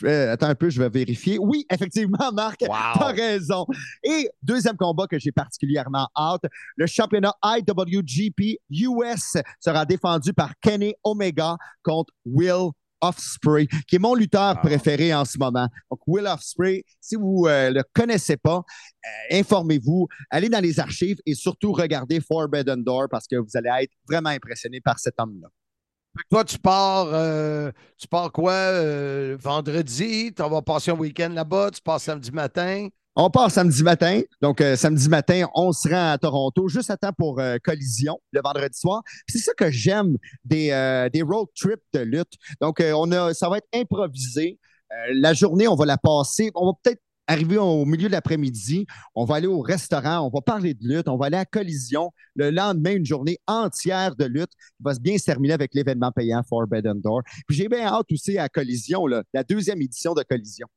euh, 0.04 0.34
attends 0.34 0.48
un 0.48 0.56
peu, 0.56 0.70
je 0.70 0.82
vais 0.82 0.90
vérifier. 0.90 1.38
Oui, 1.40 1.66
effectivement, 1.72 2.32
Marc, 2.34 2.62
Wow. 2.62 2.70
t'as 3.00 3.12
raison. 3.14 3.66
Et 4.04 4.30
deuxième 4.42 4.78
combat 4.78 5.08
que 5.08 5.18
j'ai 5.20 5.32
particulièrement 5.32 6.08
hâte, 6.18 6.44
le 6.76 6.86
championnat 6.86 7.34
IWGP 7.44 8.60
US 8.70 9.38
sera 9.60 9.86
défendu 9.86 10.34
par 10.34 10.54
Kenny 10.62 10.94
Omega 11.04 11.58
contre 11.84 12.14
Will 12.26 12.70
Offspray, 13.02 13.68
qui 13.88 13.98
est 13.98 14.00
mon 14.00 14.16
lutteur 14.16 14.56
Ah. 14.58 14.62
préféré 14.62 15.14
en 15.14 15.26
ce 15.26 15.38
moment. 15.38 15.68
Donc, 15.92 16.00
Will 16.08 16.26
Offspray, 16.26 16.86
si 17.02 17.16
vous 17.16 17.46
ne 17.48 17.72
le 17.74 17.84
connaissez 17.94 18.38
pas, 18.38 18.64
euh, 19.06 19.38
informez-vous, 19.40 20.08
allez 20.30 20.48
dans 20.48 20.62
les 20.64 20.80
archives 20.80 21.18
et 21.26 21.36
surtout 21.36 21.74
regardez 21.74 22.22
Forbidden 22.22 22.82
Door 22.82 23.08
parce 23.12 23.28
que 23.28 23.36
vous 23.36 23.50
allez 23.56 23.84
être 23.84 23.92
vraiment 24.08 24.30
impressionné 24.30 24.80
par 24.80 25.00
cet 25.00 25.16
homme-là. 25.20 25.50
Toi, 26.30 26.44
tu 26.46 26.60
pars, 26.60 27.08
euh, 27.12 27.72
tu 27.98 28.08
pars 28.08 28.32
quoi 28.32 28.54
euh, 28.54 29.36
vendredi? 29.40 30.32
Tu 30.36 30.44
vas 30.44 30.62
passer 30.62 30.92
un 30.92 30.96
week-end 30.96 31.30
là-bas, 31.30 31.72
tu 31.72 31.82
pars 31.82 32.00
samedi 32.00 32.32
matin? 32.32 32.88
On 33.16 33.30
part 33.30 33.50
samedi 33.50 33.84
matin. 33.84 34.22
Donc, 34.42 34.62
euh, 34.62 34.76
samedi 34.76 35.10
matin, 35.10 35.48
on 35.56 35.72
se 35.72 35.90
rend 35.90 36.12
à 36.12 36.18
Toronto 36.18 36.68
juste 36.68 36.92
à 36.92 36.98
temps 36.98 37.14
pour 37.18 37.42
Collision 37.64 38.20
le 38.32 38.42
vendredi 38.44 38.78
soir. 38.78 39.02
C'est 39.28 39.40
ça 39.40 39.54
que 39.54 39.72
j'aime 39.72 40.18
des, 40.46 40.72
road 41.28 41.48
trips 41.56 41.82
de 41.94 42.00
lutte. 42.00 42.34
Donc, 42.62 42.82
on 42.82 43.12
a, 43.12 43.34
ça 43.34 43.50
va 43.50 43.58
être 43.58 43.68
improvisé. 43.74 44.60
La 45.14 45.34
journée, 45.34 45.68
on 45.68 45.76
va 45.76 45.86
la 45.86 45.98
passer. 45.98 46.52
On 46.54 46.68
va 46.68 46.72
peut-être 46.84 47.02
arriver 47.28 47.58
au 47.58 47.86
milieu 47.86 48.08
de 48.08 48.12
l'après-midi. 48.12 48.86
On 49.16 49.26
va 49.26 49.36
aller 49.36 49.48
au 49.48 49.62
restaurant. 49.62 50.20
On 50.22 50.30
va 50.30 50.42
parler 50.42 50.74
de 50.74 50.88
lutte. 50.88 51.08
On 51.08 51.18
va 51.18 51.28
aller 51.28 51.38
à 51.38 51.46
Collision. 51.46 52.12
Le 52.36 52.50
lendemain, 52.50 52.96
une 52.96 53.06
journée 53.06 53.40
entière 53.48 54.16
de 54.16 54.26
lutte 54.26 54.52
qui 54.52 54.84
va 54.84 54.94
bien 55.00 55.18
se 55.18 55.26
terminer 55.26 55.54
avec 55.54 55.74
l'événement 55.74 56.12
payant 56.12 56.42
Forbidden 56.48 57.00
Door. 57.02 57.22
Puis 57.48 57.58
j'ai 57.58 57.70
bien 57.70 57.86
hâte 57.86 58.12
aussi 58.12 58.38
à 58.38 58.50
Collision, 58.50 59.08
là, 59.08 59.24
la 59.34 59.44
deuxième 59.44 59.82
édition 59.82 60.14
de 60.14 60.24
Collision. 60.24 60.68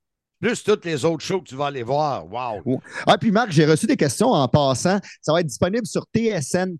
Plus 0.40 0.62
toutes 0.62 0.84
les 0.84 1.04
autres 1.06 1.24
shows 1.24 1.40
que 1.40 1.48
tu 1.48 1.56
vas 1.56 1.66
aller 1.66 1.82
voir. 1.82 2.26
Wow. 2.30 2.80
Ah, 3.06 3.16
puis 3.16 3.30
Marc, 3.30 3.52
j'ai 3.52 3.64
reçu 3.64 3.86
des 3.86 3.96
questions 3.96 4.28
en 4.32 4.46
passant. 4.48 4.98
Ça 5.22 5.32
va 5.32 5.40
être 5.40 5.46
disponible 5.46 5.86
sur 5.86 6.04
TSN, 6.14 6.76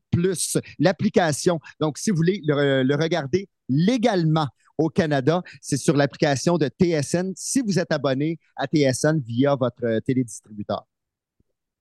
l'application. 0.78 1.58
Donc, 1.80 1.96
si 1.96 2.10
vous 2.10 2.16
voulez 2.16 2.42
le, 2.44 2.82
le 2.82 2.94
regarder 2.96 3.48
légalement 3.70 4.46
au 4.78 4.88
Canada, 4.88 5.42
c'est 5.60 5.76
sur 5.76 5.96
l'application 5.96 6.58
de 6.58 6.68
TSN 6.68 7.32
si 7.36 7.60
vous 7.60 7.78
êtes 7.78 7.92
abonné 7.92 8.38
à 8.56 8.66
TSN 8.66 9.20
via 9.20 9.54
votre 9.54 9.84
euh, 9.84 10.00
télédistributeur. 10.00 10.86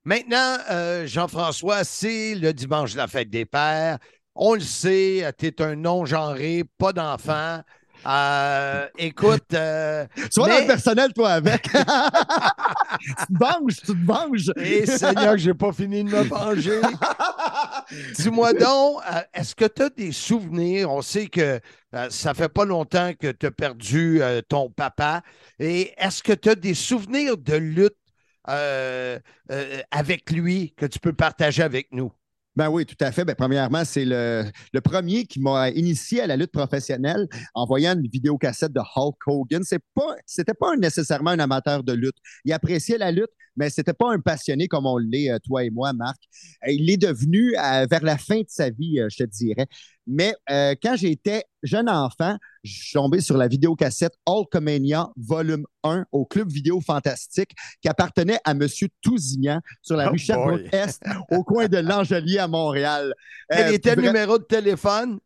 Maintenant, 0.03 0.57
euh, 0.69 1.07
Jean-François, 1.07 1.83
c'est 1.83 2.35
le 2.35 2.53
dimanche 2.53 2.93
de 2.93 2.97
la 2.97 3.07
fête 3.07 3.29
des 3.29 3.45
pères. 3.45 3.97
On 4.35 4.53
le 4.53 4.59
sait, 4.59 5.23
tu 5.37 5.47
es 5.47 5.61
un 5.61 5.75
non-genré, 5.75 6.63
pas 6.77 6.93
d'enfant. 6.93 7.61
Euh, 8.07 8.87
écoute, 8.97 9.53
euh, 9.53 10.05
Tu 10.31 10.39
vas 10.39 10.47
dans 10.47 10.53
Mais- 10.55 10.61
le 10.61 10.67
personnel, 10.67 11.13
toi, 11.13 11.29
avec. 11.31 11.63
tu 11.63 11.71
te 11.73 13.33
venges, 13.39 13.75
tu 13.77 13.85
te 13.93 14.05
venges. 14.05 14.51
et 14.57 14.85
Seigneur, 14.85 15.37
j'ai 15.37 15.53
pas 15.53 15.71
fini 15.73 16.03
de 16.03 16.09
me 16.09 16.21
venger. 16.23 16.81
Dis-moi 18.17 18.53
donc, 18.53 19.01
euh, 19.11 19.21
est-ce 19.33 19.55
que 19.55 19.65
tu 19.65 19.81
as 19.83 19.89
des 19.89 20.11
souvenirs? 20.11 20.91
On 20.91 21.01
sait 21.01 21.27
que 21.27 21.59
euh, 21.95 22.07
ça 22.09 22.33
fait 22.33 22.49
pas 22.49 22.65
longtemps 22.65 23.11
que 23.19 23.31
tu 23.31 23.45
as 23.45 23.51
perdu 23.51 24.21
euh, 24.21 24.41
ton 24.47 24.69
papa. 24.69 25.21
Et 25.59 25.93
est-ce 25.97 26.21
que 26.23 26.33
tu 26.33 26.49
as 26.49 26.55
des 26.55 26.73
souvenirs 26.73 27.37
de 27.37 27.55
lutte 27.55 27.95
euh, 28.49 29.17
euh, 29.51 29.81
avec 29.91 30.29
lui 30.31 30.73
que 30.77 30.85
tu 30.85 30.99
peux 30.99 31.13
partager 31.13 31.63
avec 31.63 31.87
nous? 31.91 32.11
Ben 32.55 32.69
oui, 32.69 32.85
tout 32.85 32.95
à 33.01 33.11
fait. 33.11 33.25
Ben, 33.25 33.35
premièrement, 33.35 33.83
c'est 33.83 34.05
le, 34.05 34.45
premier 34.81 35.25
qui 35.25 35.41
m'a 35.41 35.69
initié 35.71 36.21
à 36.21 36.27
la 36.27 36.37
lutte 36.37 36.51
professionnelle 36.51 37.27
en 37.53 37.65
voyant 37.65 37.93
une 37.93 38.07
vidéocassette 38.07 38.71
de 38.71 38.79
Hulk 38.79 39.17
Hogan. 39.27 39.63
C'est 39.63 39.83
pas, 39.93 40.15
c'était 40.25 40.53
pas 40.53 40.75
nécessairement 40.77 41.31
un 41.31 41.39
amateur 41.39 41.83
de 41.83 41.91
lutte. 41.91 42.15
Il 42.45 42.53
appréciait 42.53 42.97
la 42.97 43.11
lutte, 43.11 43.31
mais 43.57 43.69
c'était 43.69 43.93
pas 43.93 44.11
un 44.11 44.19
passionné 44.19 44.67
comme 44.67 44.85
on 44.85 44.97
l'est, 44.97 45.31
euh, 45.31 45.37
toi 45.43 45.63
et 45.63 45.69
moi, 45.69 45.91
Marc. 45.93 46.21
Il 46.67 46.89
est 46.89 46.97
devenu 46.97 47.55
euh, 47.57 47.87
vers 47.89 48.03
la 48.03 48.17
fin 48.17 48.39
de 48.39 48.47
sa 48.47 48.69
vie, 48.69 48.99
euh, 48.99 49.07
je 49.09 49.17
te 49.17 49.23
dirais. 49.23 49.67
Mais 50.07 50.35
euh, 50.49 50.75
quand 50.81 50.95
j'étais 50.95 51.43
jeune 51.63 51.89
enfant, 51.89 52.37
je 52.63 52.71
suis 52.73 52.93
tombé 52.93 53.21
sur 53.21 53.37
la 53.37 53.47
vidéocassette 53.47 54.13
Hulkamania 54.27 55.09
Volume 55.17 55.65
1 55.83 56.05
au 56.11 56.25
Club 56.25 56.49
Vidéo 56.51 56.79
Fantastique 56.81 57.51
qui 57.81 57.87
appartenait 57.89 58.39
à 58.43 58.51
M. 58.51 58.67
Tousignan 59.01 59.59
sur 59.81 59.95
la 59.97 60.07
Oh 60.07 60.11
rue 60.11 60.17
Sherbrooke-Est 60.17 61.03
au 61.31 61.43
coin 61.43 61.67
de 61.67 61.77
l'Angelier 61.79 62.37
à 62.39 62.47
Montréal. 62.47 63.13
Quel 63.49 63.67
Euh, 63.67 63.71
était 63.73 63.95
le 63.95 64.03
numéro 64.03 64.37
de 64.37 64.43
téléphone? 64.43 65.19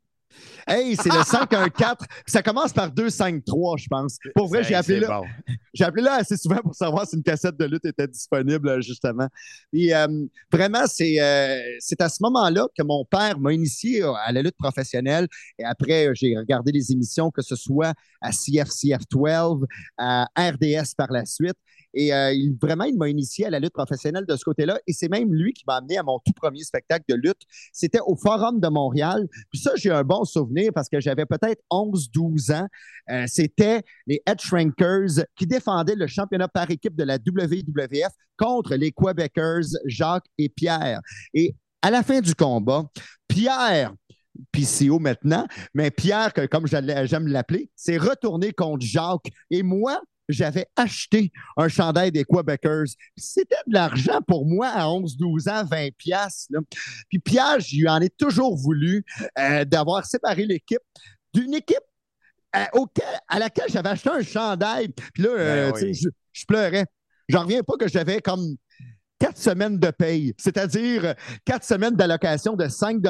Hey, 0.68 0.96
c'est 0.96 1.12
le 1.12 1.24
514. 1.24 1.96
puis 1.98 2.08
ça 2.28 2.42
commence 2.42 2.74
par 2.74 2.92
253, 2.92 3.78
je 3.78 3.88
pense. 3.90 4.18
Pour 4.36 4.48
vrai, 4.48 4.64
j'ai 4.64 4.76
appelé 4.76 5.00
là. 5.00 5.22
bon. 5.22 5.28
J'ai 5.74 5.84
appelé 5.84 6.02
là 6.02 6.16
assez 6.16 6.36
souvent 6.36 6.58
pour 6.58 6.74
savoir 6.74 7.06
si 7.08 7.16
une 7.16 7.22
cassette 7.22 7.56
de 7.56 7.66
lutte 7.66 7.86
était 7.86 8.08
disponible, 8.08 8.82
justement. 8.82 9.28
Et 9.72 9.96
euh, 9.96 10.08
vraiment, 10.52 10.86
c'est 10.88 11.22
euh, 11.22 11.62
c'est 11.80 12.02
à 12.02 12.10
ce 12.10 12.18
moment-là 12.22 12.66
que 12.76 12.84
mon 12.84 13.06
père 13.06 13.40
m'a 13.40 13.54
initié 13.54 14.02
à 14.02 14.32
la 14.32 14.42
lutte 14.42 14.58
professionnelle. 14.58 15.28
Et 15.60 15.64
après, 15.64 16.10
j'ai 16.16 16.36
regardé 16.36 16.72
les 16.72 16.92
émissions, 16.92 17.30
que 17.30 17.44
ce 17.44 17.56
soit 17.56 17.94
à 18.20 18.32
CFCF 18.32 19.04
12, 19.12 19.66
à 19.98 20.28
RDS 20.38 20.96
par 20.98 21.12
la 21.12 21.26
suite. 21.26 21.58
Et 21.94 22.14
euh, 22.14 22.34
vraiment, 22.62 22.84
il 22.84 22.98
m'a 22.98 23.10
initié 23.10 23.46
à 23.46 23.50
la 23.50 23.60
lutte 23.60 23.74
professionnelle 23.74 24.26
de 24.26 24.36
ce 24.36 24.44
côté-là. 24.44 24.80
Et 24.88 24.94
c'est 24.94 25.10
même 25.10 25.34
lui 25.34 25.54
qui 25.54 25.64
m'a 25.68 25.78
amené 25.78 25.98
à 25.98 26.04
mon 26.04 26.20
tout 26.20 26.34
premier 26.34 26.64
spectacle 26.64 27.06
de 27.10 27.16
lutte. 27.16 27.42
C'était 27.74 28.00
au 28.06 28.16
Forum 28.16 28.60
de 28.60 28.68
Montréal. 28.68 29.28
Puis 29.50 29.60
ça, 29.60 29.72
j'ai 29.76 29.92
un 29.92 30.04
bon 30.04 30.24
souvenir 30.26 30.72
parce 30.74 30.90
que 30.90 31.00
j'avais 31.00 31.26
peut-être 31.26 31.62
11-12 31.72 32.54
ans. 32.54 32.68
Euh, 33.10 33.26
C'était 33.28 33.82
les 34.08 34.22
Head 34.26 34.40
Shrinkers 34.40 35.26
qui 35.36 35.48
défendaient 35.48 35.96
le 35.96 36.08
championnat 36.08 36.48
par 36.48 36.70
équipe 36.70 36.96
de 36.96 37.04
la 37.04 37.16
WWF 37.16 38.12
contre 38.38 38.76
les 38.76 38.92
Quebecers 38.92 39.80
Jacques 39.86 40.28
et 40.38 40.50
Pierre. 40.50 41.02
Et 41.34 41.56
à 41.82 41.92
la 41.92 42.04
fin 42.04 42.22
du 42.22 42.36
combat, 42.36 42.86
Pierre, 43.28 43.94
PCO 44.52 45.00
maintenant, 45.00 45.46
mais 45.74 45.92
Pierre, 45.92 46.32
comme 46.50 46.68
j'aime 46.68 47.28
l'appeler, 47.28 47.70
s'est 47.76 47.98
retourné 47.98 48.54
contre 48.54 48.86
Jacques. 48.86 49.30
Et 49.50 49.64
moi, 49.64 50.02
j'avais 50.30 50.68
acheté 50.76 51.32
un 51.58 51.68
chandail 51.68 52.12
des 52.12 52.24
Quebecers. 52.24 52.86
C'était 53.18 53.58
de 53.68 53.74
l'argent 53.74 54.22
pour 54.26 54.46
moi 54.46 54.68
à 54.70 54.86
11-12 54.86 55.50
ans, 55.50 55.66
20 55.66 55.90
piastres. 55.98 56.54
Puis 57.10 57.20
Pierre, 57.20 57.60
je 57.60 57.76
lui 57.76 57.90
en 57.90 58.00
ai 58.00 58.10
toujours 58.10 58.56
voulu 58.56 59.04
euh, 59.38 59.66
d'avoir 59.66 60.06
séparé 60.06 60.46
l'équipe 60.46 60.80
d'une 61.34 61.54
équipe 61.54 61.78
euh, 62.56 62.64
auquel- 62.74 63.04
à 63.28 63.40
laquelle 63.40 63.70
j'avais 63.70 63.90
acheté 63.90 64.10
un 64.10 64.22
chandail. 64.24 64.90
Puis 65.14 65.24
là, 65.24 65.30
euh, 65.32 65.72
Ben 65.72 65.78
sais, 65.80 65.86
oui. 65.88 65.94
je, 65.94 66.10
je 66.32 66.46
pleurais. 66.46 66.86
J'en 67.28 67.44
reviens 67.44 67.62
pas 67.64 67.76
que 67.78 67.88
j'avais 67.88 68.22
comme 68.22 68.56
quatre 69.20 69.38
semaines 69.38 69.78
de 69.78 69.92
paye, 69.92 70.34
c'est-à-dire 70.38 71.14
quatre 71.46 71.64
semaines 71.66 71.96
d'allocation 71.96 72.56
de 72.56 72.68
5 72.68 73.02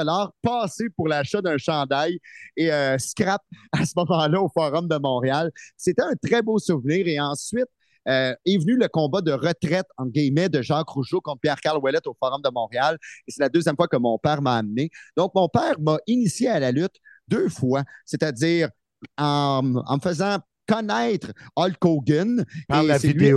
passées 0.41 0.89
pour 0.95 1.07
l'achat 1.07 1.41
d'un 1.41 1.57
chandail 1.57 2.19
et 2.57 2.71
euh, 2.71 2.97
scrap 2.97 3.41
à 3.71 3.85
ce 3.85 3.93
moment-là 3.95 4.41
au 4.41 4.49
Forum 4.49 4.87
de 4.87 4.97
Montréal. 4.97 5.51
C'était 5.77 6.01
un 6.01 6.15
très 6.21 6.41
beau 6.41 6.57
souvenir. 6.59 7.07
Et 7.07 7.19
ensuite, 7.19 7.67
euh, 8.07 8.33
est 8.45 8.57
venu 8.57 8.75
le 8.77 8.87
combat 8.87 9.21
de 9.21 9.31
retraite, 9.31 9.85
en 9.97 10.07
guillemets, 10.07 10.49
de 10.49 10.61
Jacques 10.61 10.89
Rougeau 10.89 11.21
contre 11.21 11.41
Pierre-Carl 11.41 11.77
Ouellet 11.77 11.99
au 12.07 12.15
Forum 12.19 12.41
de 12.41 12.49
Montréal. 12.49 12.97
Et 13.27 13.31
c'est 13.31 13.41
la 13.41 13.49
deuxième 13.49 13.75
fois 13.75 13.87
que 13.87 13.97
mon 13.97 14.17
père 14.17 14.41
m'a 14.41 14.57
amené. 14.57 14.89
Donc, 15.15 15.31
mon 15.35 15.47
père 15.47 15.79
m'a 15.79 15.99
initié 16.07 16.47
à 16.47 16.59
la 16.59 16.71
lutte 16.71 16.95
deux 17.27 17.49
fois, 17.49 17.83
c'est-à-dire 18.05 18.69
en, 19.17 19.75
en 19.85 19.95
me 19.95 20.01
faisant 20.01 20.37
connaître 20.67 21.31
Hulk 21.55 21.85
Hogan. 21.85 22.45
Par 22.67 22.83
Et 22.83 22.87
la 22.87 22.97
lui- 22.97 23.33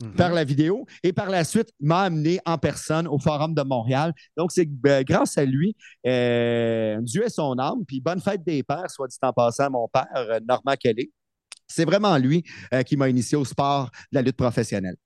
vidéo. 0.00 0.16
par 0.16 0.32
la 0.32 0.44
vidéo 0.44 0.86
et 1.02 1.12
par 1.12 1.28
la 1.28 1.44
suite 1.44 1.70
m'a 1.80 2.02
amené 2.02 2.40
en 2.46 2.58
personne 2.58 3.06
au 3.06 3.18
Forum 3.18 3.54
de 3.54 3.62
Montréal. 3.62 4.12
Donc, 4.36 4.52
c'est 4.52 4.68
euh, 4.86 5.02
grâce 5.02 5.38
à 5.38 5.44
lui, 5.44 5.76
euh, 6.06 6.98
Dieu 7.02 7.24
est 7.24 7.30
son 7.30 7.58
âme, 7.58 7.84
puis 7.86 8.00
bonne 8.00 8.20
fête 8.20 8.44
des 8.44 8.62
pères, 8.62 8.90
soit 8.90 9.08
dit 9.08 9.16
en 9.22 9.32
passant 9.32 9.64
à 9.64 9.70
mon 9.70 9.88
père, 9.88 10.06
euh, 10.16 10.40
Normand 10.46 10.74
Kelly. 10.78 11.10
C'est 11.66 11.84
vraiment 11.84 12.16
lui 12.16 12.44
euh, 12.72 12.82
qui 12.82 12.96
m'a 12.96 13.08
initié 13.08 13.36
au 13.36 13.44
sport 13.44 13.90
de 14.10 14.16
la 14.16 14.22
lutte 14.22 14.36
professionnelle. 14.36 14.96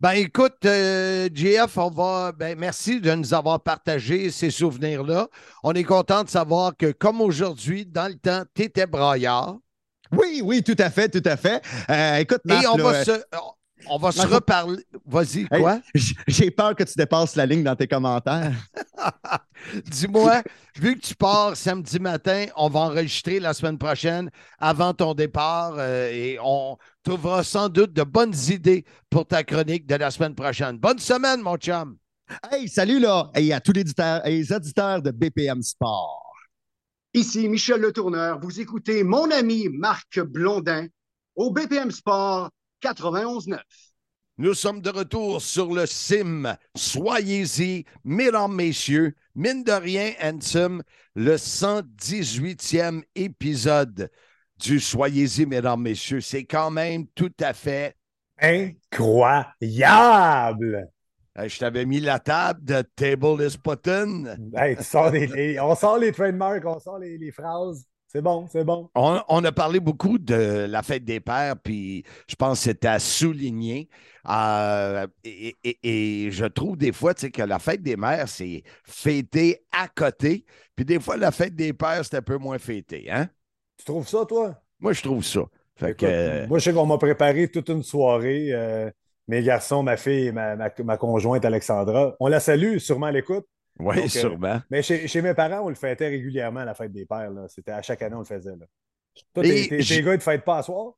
Ben 0.00 0.12
écoute, 0.12 0.56
euh, 0.66 1.28
JF, 1.32 1.78
on 1.78 1.88
va. 1.88 2.32
Ben, 2.32 2.58
merci 2.58 3.00
de 3.00 3.12
nous 3.14 3.32
avoir 3.32 3.62
partagé 3.62 4.30
ces 4.30 4.50
souvenirs-là. 4.50 5.28
On 5.62 5.72
est 5.72 5.84
content 5.84 6.24
de 6.24 6.28
savoir 6.28 6.76
que, 6.76 6.90
comme 6.90 7.20
aujourd'hui, 7.20 7.86
dans 7.86 8.08
le 8.08 8.18
temps, 8.18 8.42
tu 8.54 8.62
étais 8.62 8.86
braillard. 8.86 9.56
Oui, 10.12 10.42
oui, 10.44 10.62
tout 10.62 10.76
à 10.78 10.90
fait, 10.90 11.08
tout 11.08 11.26
à 11.26 11.36
fait. 11.36 11.62
Euh, 11.88 12.16
écoute, 12.16 12.40
Marc, 12.44 12.64
Et 12.64 12.66
on 12.66 12.76
là, 12.76 12.84
va 12.84 13.04
se. 13.04 13.12
On 13.86 13.98
va 13.98 14.12
se 14.12 14.26
reparler. 14.26 14.84
Vas-y, 15.04 15.46
hey, 15.50 15.60
quoi? 15.60 15.80
J'ai 16.26 16.50
peur 16.50 16.74
que 16.74 16.84
tu 16.84 16.94
dépasses 16.96 17.36
la 17.36 17.46
ligne 17.46 17.62
dans 17.62 17.76
tes 17.76 17.86
commentaires. 17.86 18.54
Dis-moi, 19.86 20.42
vu 20.76 20.96
que 20.96 21.06
tu 21.06 21.14
pars 21.14 21.56
samedi 21.56 21.98
matin, 21.98 22.46
on 22.56 22.68
va 22.68 22.80
enregistrer 22.80 23.40
la 23.40 23.52
semaine 23.52 23.78
prochaine 23.78 24.30
avant 24.58 24.94
ton 24.94 25.14
départ 25.14 25.74
euh, 25.76 26.10
et 26.10 26.38
on 26.42 26.76
trouvera 27.02 27.44
sans 27.44 27.68
doute 27.68 27.92
de 27.92 28.02
bonnes 28.02 28.34
idées 28.48 28.84
pour 29.10 29.26
ta 29.26 29.44
chronique 29.44 29.86
de 29.86 29.96
la 29.96 30.10
semaine 30.10 30.34
prochaine. 30.34 30.78
Bonne 30.78 30.98
semaine, 30.98 31.42
mon 31.42 31.56
chum. 31.56 31.96
Hey, 32.50 32.68
salut 32.68 33.00
là, 33.00 33.30
et 33.34 33.52
à 33.52 33.60
tous 33.60 33.72
les 33.72 33.82
auditeurs, 33.82 34.26
et 34.26 34.30
les 34.30 34.52
auditeurs 34.52 35.02
de 35.02 35.10
BPM 35.10 35.62
Sport. 35.62 36.32
Ici 37.12 37.48
Michel 37.48 37.80
Le 37.80 37.92
Tourneur. 37.92 38.40
Vous 38.40 38.60
écoutez 38.60 39.04
mon 39.04 39.30
ami 39.30 39.68
Marc 39.68 40.20
Blondin 40.20 40.86
au 41.36 41.52
BPM 41.52 41.90
Sport 41.90 42.50
91.9. 42.84 43.58
Nous 44.36 44.52
sommes 44.54 44.80
de 44.82 44.90
retour 44.90 45.40
sur 45.40 45.72
le 45.72 45.86
CIM. 45.86 46.56
Soyez-y, 46.74 47.84
mesdames, 48.04 48.54
messieurs. 48.54 49.14
Mine 49.34 49.64
de 49.64 49.72
rien, 49.72 50.12
Ansem, 50.20 50.82
le 51.14 51.38
118e 51.38 53.02
épisode 53.14 54.10
du 54.58 54.80
Soyez-y, 54.80 55.46
mesdames, 55.46 55.80
messieurs. 55.80 56.20
C'est 56.20 56.44
quand 56.44 56.70
même 56.70 57.06
tout 57.14 57.32
à 57.40 57.52
fait. 57.52 57.96
Incroyable! 58.40 59.54
Euh, 61.38 61.48
Je 61.48 61.58
t'avais 61.58 61.86
mis 61.86 62.00
la 62.00 62.18
table 62.18 62.64
de 62.64 62.82
Table 62.96 63.42
is 63.42 63.56
Button. 63.64 64.36
Hey, 64.56 64.76
on 65.60 65.74
sort 65.74 65.98
les 65.98 66.12
trademarks, 66.12 66.64
on 66.66 66.78
sort 66.78 66.98
les, 66.98 67.16
les 67.18 67.30
phrases. 67.32 67.86
C'est 68.14 68.22
bon, 68.22 68.46
c'est 68.48 68.64
bon. 68.64 68.88
On, 68.94 69.20
on 69.28 69.44
a 69.44 69.50
parlé 69.50 69.80
beaucoup 69.80 70.18
de 70.18 70.66
la 70.68 70.82
fête 70.84 71.04
des 71.04 71.18
pères, 71.18 71.56
puis 71.60 72.04
je 72.28 72.36
pense 72.36 72.58
que 72.60 72.64
c'était 72.64 72.86
à 72.88 73.00
souligner. 73.00 73.88
Euh, 74.28 75.06
et, 75.24 75.56
et- 75.64 75.78
et 76.26 76.30
je 76.30 76.44
trouve 76.44 76.76
des 76.76 76.92
fois 76.92 77.12
que 77.14 77.42
la 77.42 77.58
fête 77.58 77.82
des 77.82 77.96
mères, 77.96 78.28
c'est 78.28 78.62
fêté 78.84 79.64
à 79.72 79.88
côté. 79.88 80.44
Puis 80.76 80.84
des 80.84 81.00
fois, 81.00 81.16
la 81.16 81.32
fête 81.32 81.56
des 81.56 81.72
pères, 81.72 82.04
c'est 82.04 82.16
un 82.16 82.22
peu 82.22 82.36
moins 82.38 82.58
fêté. 82.58 83.10
Hein? 83.10 83.28
Tu 83.78 83.84
trouves 83.84 84.06
ça, 84.06 84.24
toi? 84.24 84.62
Moi, 84.78 84.92
je 84.92 85.02
trouve 85.02 85.24
ça. 85.24 85.40
Fait 85.76 85.90
Écoute, 85.90 85.98
que, 86.00 86.06
euh, 86.06 86.46
Moi, 86.46 86.58
je 86.60 86.64
sais 86.64 86.72
qu'on 86.72 86.86
m'a 86.86 86.98
préparé 86.98 87.50
toute 87.50 87.68
une 87.68 87.82
soirée. 87.82 88.52
euh, 88.52 88.90
mes 89.26 89.42
garçons, 89.42 89.82
ma 89.82 89.96
fille 89.96 90.30
ma, 90.32 90.54
ma- 90.54 90.70
ma 90.84 90.96
conjointe 90.98 91.44
Alexandra. 91.44 92.14
On 92.20 92.28
la 92.28 92.38
salue, 92.40 92.78
sûrement 92.78 93.06
à 93.06 93.12
l'écoute. 93.12 93.46
Oui, 93.78 93.96
Donc, 93.96 94.04
euh, 94.04 94.08
sûrement. 94.08 94.60
Mais 94.70 94.82
chez, 94.82 95.06
chez 95.08 95.22
mes 95.22 95.34
parents, 95.34 95.64
on 95.64 95.68
le 95.68 95.74
fêtait 95.74 96.08
régulièrement, 96.08 96.64
la 96.64 96.74
fête 96.74 96.92
des 96.92 97.06
pères. 97.06 97.30
C'était 97.48 97.72
à 97.72 97.82
chaque 97.82 98.02
année, 98.02 98.14
on 98.14 98.20
le 98.20 98.24
faisait. 98.24 98.50
Là. 98.56 98.66
Toi, 99.32 99.42
t'es, 99.42 99.66
t'es- 99.68 99.80
j'ai- 99.80 99.96
t'es 99.96 100.02
gars, 100.02 100.14
ils 100.14 100.18
te 100.18 100.24
fêtent 100.24 100.44
pas 100.44 100.58
à 100.58 100.62
soir? 100.62 100.92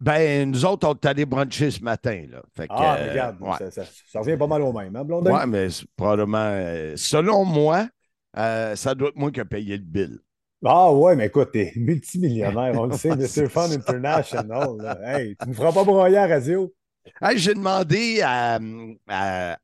Ben, 0.00 0.50
nous 0.50 0.64
autres, 0.64 0.88
on 0.88 0.94
est 0.94 1.06
allés 1.06 1.24
bruncher 1.24 1.70
ce 1.70 1.82
matin. 1.82 2.24
Là. 2.28 2.42
Fait 2.56 2.66
que, 2.66 2.72
Ah, 2.74 2.96
euh, 2.96 3.10
regarde, 3.10 3.36
ouais. 3.40 3.56
ça, 3.58 3.70
ça- 3.70 3.84
ça 4.10 4.18
revient 4.20 4.36
pas 4.36 4.48
mal 4.48 4.62
au 4.62 4.72
même, 4.72 4.96
hein, 4.96 5.04
Blondin? 5.04 5.32
Ouais, 5.32 5.46
mais 5.46 5.70
c'est 5.70 5.86
probablement, 5.96 6.38
euh, 6.50 6.94
selon 6.96 7.44
moi, 7.44 7.88
euh, 8.36 8.74
ça 8.74 8.94
doit 8.96 9.10
être 9.10 9.16
moi 9.16 9.30
qui 9.30 9.38
ai 9.40 9.44
payé 9.44 9.76
le 9.76 9.84
bill. 9.84 10.18
Ah 10.64 10.92
ouais, 10.92 11.14
mais 11.14 11.26
écoute, 11.26 11.50
t'es 11.52 11.72
multimillionnaire, 11.76 12.72
on 12.80 12.86
le 12.86 12.92
sait, 12.96 13.26
c'est 13.28 13.48
Fun. 13.48 13.70
International. 13.70 14.76
là. 14.78 14.98
Hey, 15.20 15.36
tu 15.36 15.48
ne 15.48 15.54
feras 15.54 15.72
pas 15.72 15.84
broyer 15.84 16.16
à 16.18 16.26
radio. 16.26 16.72
J'ai 17.34 17.54
demandé 17.54 18.20
à, 18.22 18.58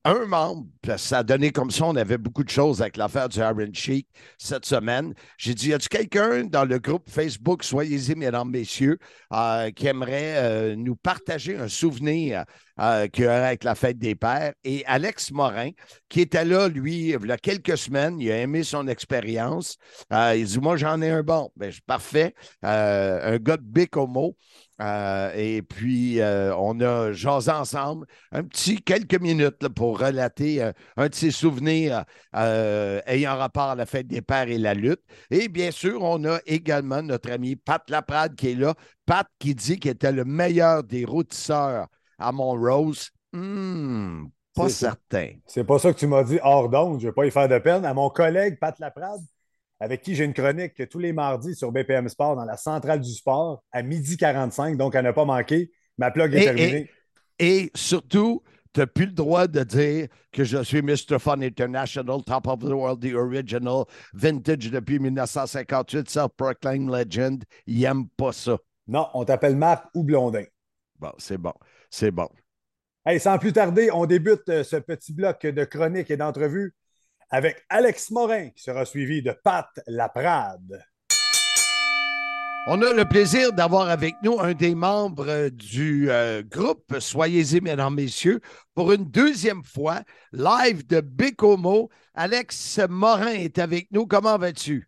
un 0.05 0.25
membre, 0.27 0.67
ça 0.97 1.19
a 1.19 1.23
donné 1.23 1.51
comme 1.51 1.71
ça, 1.71 1.85
on 1.87 1.97
avait 1.97 2.19
beaucoup 2.19 2.43
de 2.43 2.49
choses 2.49 2.81
avec 2.83 2.97
l'affaire 2.97 3.29
du 3.29 3.39
Iron 3.39 3.73
Sheik 3.73 4.09
cette 4.39 4.65
semaine. 4.65 5.15
J'ai 5.37 5.55
dit, 5.55 5.69
y 5.69 5.75
a-tu 5.75 5.89
quelqu'un 5.89 6.45
dans 6.45 6.65
le 6.65 6.79
groupe 6.79 7.09
Facebook, 7.09 7.63
soyez-y, 7.63 8.15
mesdames, 8.17 8.51
messieurs, 8.51 8.99
euh, 9.33 9.71
qui 9.71 9.87
aimerait 9.87 10.37
euh, 10.37 10.77
nous 10.77 10.97
partager 10.97 11.57
un 11.57 11.69
souvenir 11.69 12.45
euh, 12.81 13.07
qu'il 13.09 13.25
y 13.25 13.27
aurait 13.27 13.47
avec 13.47 13.65
la 13.65 13.75
fête 13.75 13.99
des 13.99 14.15
pères? 14.15 14.55
Et 14.65 14.85
Alex 14.87 15.31
Morin, 15.31 15.71
qui 16.09 16.23
était 16.23 16.45
là, 16.45 16.69
lui, 16.69 17.11
il 17.11 17.27
y 17.27 17.33
a 17.33 17.39
quelques 17.39 17.79
semaines, 17.79 18.21
il 18.21 18.31
a 18.33 18.39
aimé 18.39 18.65
son 18.65 18.89
expérience. 18.89 19.77
Il 20.13 20.45
dit, 20.45 20.59
moi, 20.59 20.77
j'en 20.77 21.01
ai 21.03 21.11
un 21.11 21.23
bon. 21.23 21.51
Ben, 21.57 21.73
parfait. 21.87 22.35
Un 22.63 23.37
gars 23.39 23.57
de 23.57 23.63
Bécomo. 23.63 24.37
Euh, 24.81 25.33
et 25.35 25.63
puis, 25.63 26.21
euh, 26.21 26.55
on 26.57 26.79
a 26.81 27.13
jasé 27.13 27.51
ensemble 27.51 28.07
un 28.31 28.45
petit 28.45 28.81
quelques 28.81 29.21
minutes 29.21 29.63
là, 29.63 29.71
pour 29.71 29.99
relater 29.99 30.63
euh, 30.63 30.73
un 30.97 31.09
de 31.09 31.15
ses 31.15 31.31
souvenirs 31.31 32.05
ayant 32.35 33.37
rapport 33.37 33.71
à 33.71 33.75
la 33.75 33.87
fête 33.87 34.07
des 34.07 34.23
pères 34.23 34.49
et 34.49 34.59
la 34.59 34.75
lutte. 34.75 35.03
Et 35.31 35.49
bien 35.49 35.71
sûr, 35.71 36.03
on 36.03 36.25
a 36.25 36.39
également 36.47 37.03
notre 37.03 37.31
ami 37.31 37.57
Pat 37.57 37.83
Laprade 37.91 38.37
qui 38.37 38.53
est 38.53 38.55
là. 38.55 38.75
Pat 39.05 39.27
qui 39.39 39.55
dit 39.55 39.79
qu'il 39.79 39.91
était 39.91 40.13
le 40.13 40.25
meilleur 40.25 40.85
des 40.85 41.05
routisseurs 41.05 41.89
à 42.19 42.31
Montrose. 42.31 43.11
Hmm, 43.33 44.27
pas 44.55 44.69
certain. 44.69 45.31
C'est 45.47 45.65
pas 45.65 45.79
ça 45.79 45.93
que 45.93 45.99
tu 45.99 46.07
m'as 46.07 46.23
dit 46.23 46.39
hors 46.43 46.69
d'onde, 46.69 47.01
je 47.01 47.07
ne 47.07 47.11
vais 47.11 47.15
pas 47.15 47.27
y 47.27 47.31
faire 47.31 47.49
de 47.49 47.59
peine. 47.59 47.85
À 47.85 47.95
mon 47.95 48.11
collègue 48.11 48.59
Pat 48.61 48.79
Laprade, 48.79 49.21
avec 49.81 50.03
qui 50.03 50.15
j'ai 50.15 50.25
une 50.25 50.35
chronique 50.35 50.89
tous 50.89 50.99
les 50.99 51.13
mardis 51.13 51.55
sur 51.55 51.71
BPM 51.73 52.09
Sport 52.09 52.37
dans 52.37 52.45
la 52.45 52.57
centrale 52.57 53.01
du 53.01 53.13
sport 53.13 53.63
à 53.73 53.83
midi 53.83 54.17
45, 54.17 54.77
donc 54.77 54.95
à 54.95 55.03
ne 55.03 55.11
pas 55.13 55.25
manquer. 55.25 55.71
Ma 55.99 56.11
plug 56.11 56.35
est 56.35 56.43
Et- 56.43 56.45
terminée. 56.45 56.91
Et 57.39 57.71
surtout, 57.75 58.43
tu 58.75 58.81
n'as 58.81 58.87
plus 58.87 59.07
le 59.07 59.13
droit 59.13 59.47
de 59.47 59.63
dire 59.63 60.09
que 60.33 60.43
je 60.45 60.63
suis 60.65 60.83
Mr. 60.83 61.19
Fun 61.21 61.41
International, 61.41 62.23
Top 62.25 62.47
of 62.49 62.59
the 62.61 62.65
World, 62.73 63.01
The 63.01 63.15
Original, 63.15 63.85
Vintage 64.13 64.71
depuis 64.71 64.99
1958, 64.99 66.11
Self-Proclaimed 66.11 66.91
Legend. 66.91 67.45
Il 67.67 67.81
n'aime 67.81 68.09
pas 68.17 68.33
ça. 68.33 68.59
Non, 68.89 69.07
on 69.15 69.25
t'appelle 69.25 69.57
Marc 69.57 69.87
ou 69.95 70.03
Blondin. 70.03 70.45
Bon, 70.99 71.13
c'est 71.19 71.39
bon. 71.39 71.53
C'est 71.91 72.11
bon. 72.11 72.29
Hey, 73.07 73.21
sans 73.21 73.39
plus 73.39 73.53
tarder, 73.53 73.91
on 73.93 74.05
débute 74.05 74.49
euh, 74.49 74.65
ce 74.65 74.77
petit 74.77 75.13
bloc 75.15 75.41
de 75.47 75.65
chroniques 75.65 76.11
et 76.11 76.17
d'entrevues 76.17 76.75
avec 77.31 77.65
Alex 77.69 78.11
Morin, 78.11 78.51
qui 78.51 78.63
sera 78.63 78.85
suivi 78.85 79.23
de 79.23 79.33
Pat 79.33 79.69
Laprade. 79.87 80.83
On 82.71 82.83
a 82.83 82.93
le 82.93 83.07
plaisir 83.07 83.53
d'avoir 83.53 83.89
avec 83.89 84.15
nous 84.23 84.39
un 84.41 84.53
des 84.53 84.75
membres 84.75 85.49
du 85.49 86.11
euh, 86.11 86.43
groupe 86.43 86.99
Soyez-y, 86.99 87.63
mesdames, 87.63 87.95
messieurs, 87.95 88.41
pour 88.75 88.93
une 88.93 89.07
deuxième 89.07 89.65
fois, 89.65 90.03
live 90.33 90.87
de 90.87 91.01
Bécomo. 91.01 91.89
Alex 92.15 92.81
Morin 92.91 93.33
est 93.33 93.59
avec 93.59 93.91
nous. 93.91 94.07
Comment 94.07 94.37
vas-tu? 94.37 94.87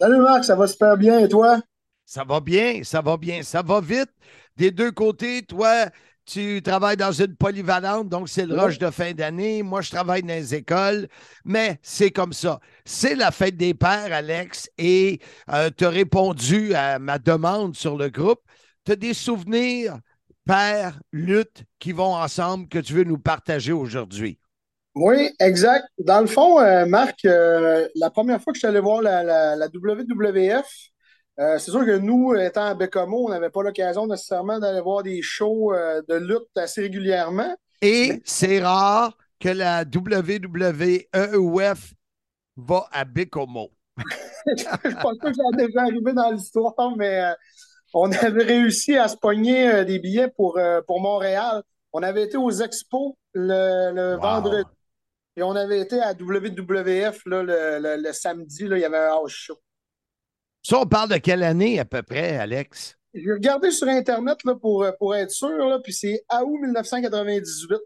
Salut 0.00 0.18
Marc, 0.18 0.44
ça 0.44 0.54
va 0.54 0.66
super 0.68 0.96
bien 0.96 1.18
et 1.18 1.28
toi? 1.28 1.60
Ça 2.04 2.22
va 2.22 2.38
bien, 2.38 2.84
ça 2.84 3.00
va 3.00 3.16
bien, 3.16 3.42
ça 3.42 3.62
va 3.62 3.80
vite. 3.80 4.12
Des 4.56 4.70
deux 4.70 4.92
côtés, 4.92 5.42
toi, 5.42 5.86
tu 6.26 6.60
travailles 6.62 6.96
dans 6.96 7.12
une 7.12 7.36
polyvalente, 7.36 8.08
donc 8.08 8.28
c'est 8.28 8.46
le 8.46 8.54
Oui. 8.54 8.60
rush 8.60 8.78
de 8.78 8.90
fin 8.90 9.12
d'année. 9.12 9.62
Moi, 9.62 9.80
je 9.82 9.90
travaille 9.90 10.22
dans 10.22 10.28
les 10.34 10.54
écoles, 10.54 11.08
mais 11.44 11.78
c'est 11.82 12.10
comme 12.10 12.32
ça. 12.32 12.60
C'est 12.84 13.14
la 13.14 13.30
fête 13.30 13.56
des 13.56 13.74
pères, 13.74 14.12
Alex, 14.12 14.68
et 14.78 15.20
tu 15.76 15.84
as 15.86 15.90
répondu 15.90 16.74
à 16.74 16.98
ma 16.98 17.18
demande 17.18 17.76
sur 17.76 17.96
le 17.96 18.08
groupe. 18.10 18.40
Tu 18.84 18.92
as 18.92 18.96
des 18.96 19.14
souvenirs, 19.14 19.98
père, 20.44 21.00
lutte, 21.12 21.64
qui 21.78 21.92
vont 21.92 22.14
ensemble 22.14 22.68
que 22.68 22.78
tu 22.78 22.92
veux 22.94 23.04
nous 23.04 23.18
partager 23.18 23.72
aujourd'hui? 23.72 24.38
Oui, 24.94 25.30
exact. 25.40 25.84
Dans 25.98 26.20
le 26.20 26.26
fond, 26.26 26.58
euh, 26.60 26.86
Marc, 26.86 27.24
euh, 27.26 27.86
la 27.96 28.10
première 28.10 28.40
fois 28.42 28.52
que 28.52 28.56
je 28.56 28.60
suis 28.60 28.68
allé 28.68 28.80
voir 28.80 29.02
la, 29.02 29.22
la- 29.22 29.54
la 29.56 29.68
WWF, 29.68 30.66
euh, 31.38 31.58
c'est 31.58 31.70
sûr 31.70 31.84
que 31.84 31.98
nous, 31.98 32.34
étant 32.34 32.64
à 32.64 32.74
Bécomo, 32.74 33.26
on 33.26 33.30
n'avait 33.30 33.50
pas 33.50 33.62
l'occasion 33.62 34.06
nécessairement 34.06 34.58
d'aller 34.58 34.80
voir 34.80 35.02
des 35.02 35.20
shows 35.22 35.72
euh, 35.74 36.00
de 36.08 36.14
lutte 36.14 36.56
assez 36.56 36.82
régulièrement. 36.82 37.54
Et 37.82 38.22
c'est 38.24 38.60
rare 38.62 39.16
que 39.38 39.50
la 39.50 39.84
WWEF 39.84 41.92
va 42.56 42.88
à 42.90 43.04
Bécomo. 43.04 43.70
je 44.46 44.94
pense 45.02 45.18
pas 45.18 45.30
que 45.30 45.36
ça 45.36 45.42
déjà 45.56 45.82
arrivé 45.82 46.12
dans 46.12 46.30
l'histoire, 46.30 46.74
mais 46.96 47.20
euh, 47.22 47.32
on 47.94 48.10
avait 48.12 48.44
réussi 48.44 48.96
à 48.96 49.08
se 49.08 49.16
pogner 49.16 49.84
des 49.84 49.98
billets 49.98 50.28
pour, 50.28 50.58
pour 50.86 51.00
Montréal. 51.00 51.62
On 51.92 52.02
avait 52.02 52.24
été 52.24 52.36
aux 52.36 52.50
expos 52.50 53.14
le, 53.32 53.92
le 53.94 54.14
Wow. 54.16 54.20
vendredi 54.20 54.70
et 55.36 55.42
on 55.42 55.52
avait 55.52 55.80
été 55.80 56.00
à 56.00 56.12
WWF 56.14 57.22
là, 57.26 57.42
le, 57.42 57.78
le- 57.78 58.02
le 58.02 58.12
samedi. 58.12 58.66
Là, 58.68 58.76
il 58.78 58.80
y 58.80 58.84
avait 58.84 58.98
un 58.98 59.10
house 59.12 59.32
show. 59.32 59.56
Ça, 60.68 60.80
on 60.80 60.86
parle 60.86 61.10
de 61.10 61.18
quelle 61.18 61.44
année 61.44 61.78
à 61.78 61.84
peu 61.84 62.02
près, 62.02 62.38
Alex? 62.38 62.96
J'ai 63.14 63.30
regardé 63.30 63.70
sur 63.70 63.86
Internet 63.86 64.38
là, 64.44 64.56
pour, 64.56 64.82
euh, 64.82 64.90
pour 64.98 65.14
être 65.14 65.30
sûr, 65.30 65.48
là, 65.48 65.78
puis 65.78 65.92
c'est 65.92 66.24
août 66.42 66.58
1998. 66.60 67.78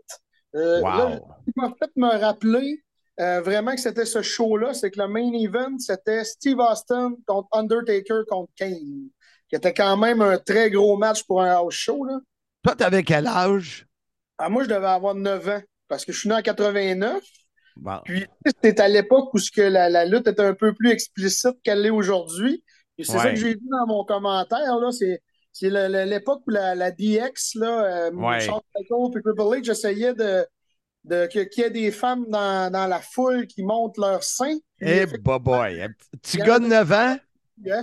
Euh, 0.55 0.81
Wow. 0.81 0.89
là, 0.89 1.21
ce 1.21 1.45
qui 1.45 1.53
m'a 1.57 1.75
fait 1.79 1.91
me 1.97 2.19
rappeler 2.19 2.83
euh, 3.21 3.43
vraiment 3.43 3.75
que 3.75 3.81
c'était 3.83 4.07
ce 4.07 4.23
show-là, 4.23 4.73
c'est 4.73 4.91
que 4.91 4.99
le 4.99 5.09
main 5.09 5.31
event, 5.35 5.77
c'était 5.79 6.25
Steve 6.25 6.59
Austin 6.59 7.17
contre 7.27 7.49
Undertaker 7.53 8.23
contre 8.27 8.51
Kane, 8.57 9.11
qui 9.51 9.57
était 9.57 9.75
quand 9.75 9.99
même 9.99 10.23
un 10.23 10.39
très 10.39 10.71
gros 10.71 10.97
match 10.97 11.25
pour 11.25 11.43
un 11.43 11.51
house 11.51 11.75
show. 11.75 12.03
Là. 12.07 12.19
Toi, 12.63 12.77
t'avais 12.77 13.03
quel 13.03 13.27
âge? 13.27 13.87
Ah, 14.39 14.49
moi, 14.49 14.65
je 14.65 14.71
devais 14.71 14.87
avoir 14.87 15.15
9 15.15 15.49
ans, 15.51 15.63
parce 15.87 16.07
que 16.07 16.13
je 16.15 16.21
suis 16.21 16.31
né 16.31 16.35
en 16.35 16.41
89. 16.41 17.23
Puis, 18.05 18.27
c'était 18.47 18.81
à 18.81 18.89
l'époque 18.89 19.33
où 19.35 19.39
ce 19.39 19.51
que 19.51 19.63
la, 19.63 19.89
la 19.89 20.05
lutte 20.05 20.27
était 20.29 20.43
un 20.43 20.55
peu 20.55 20.75
plus 20.75 20.91
explicite 20.91 21.57
qu'elle 21.63 21.83
l'est 21.83 21.91
aujourd'hui. 21.91 22.65
Et 22.99 23.05
c'est 23.05 23.13
Ouais. 23.15 23.19
ça 23.19 23.31
que 23.31 23.37
j'ai 23.37 23.55
vu 23.55 23.61
dans 23.71 23.87
mon 23.87 24.05
commentaire, 24.05 24.77
là. 24.79 24.91
C'est, 24.93 25.23
c'est 25.53 25.71
l'époque 25.71 26.43
où 26.47 26.51
la, 26.51 26.75
la 26.75 26.91
DX, 26.91 27.55
là, 27.57 28.07
euh, 28.09 28.11
Ouais. 28.13 28.39
Michaels 28.39 28.61
et 28.79 28.87
Triple 29.23 29.41
H 29.41 29.71
essayaient 29.71 30.15
de, 30.15 31.27
qu'il 31.27 31.49
y 31.57 31.61
ait 31.63 31.71
des 31.71 31.91
femmes 31.91 32.27
dans, 32.29 32.71
dans 32.71 32.87
la 32.87 33.01
foule 33.01 33.47
qui 33.47 33.63
montent 33.63 33.97
leurs 33.99 34.23
seins. 34.23 34.59
Puis, 34.77 34.89
Eh, 34.91 35.07
boy, 35.07 35.83
un 35.83 35.89
petit 36.21 36.37
Il 36.37 36.41
y 36.41 36.47
gars 36.47 36.59
de 36.59 36.67
a 36.67 36.85
9 36.85 36.93
ans? 36.93 37.17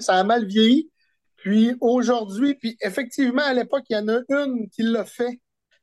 ça 0.02 0.16
a 0.16 0.24
mal 0.24 0.46
vieilli. 0.46 0.92
Puis 1.38 1.76
aujourd'hui, 1.82 2.56
puis 2.56 2.78
effectivement, 2.82 3.44
à 3.44 3.54
l'époque, 3.54 3.84
il 3.90 3.94
y 3.96 4.00
en 4.00 4.08
a 4.08 4.20
une 4.30 4.70
qui 4.70 4.84
l'a 4.84 5.06
fait. 5.06 5.40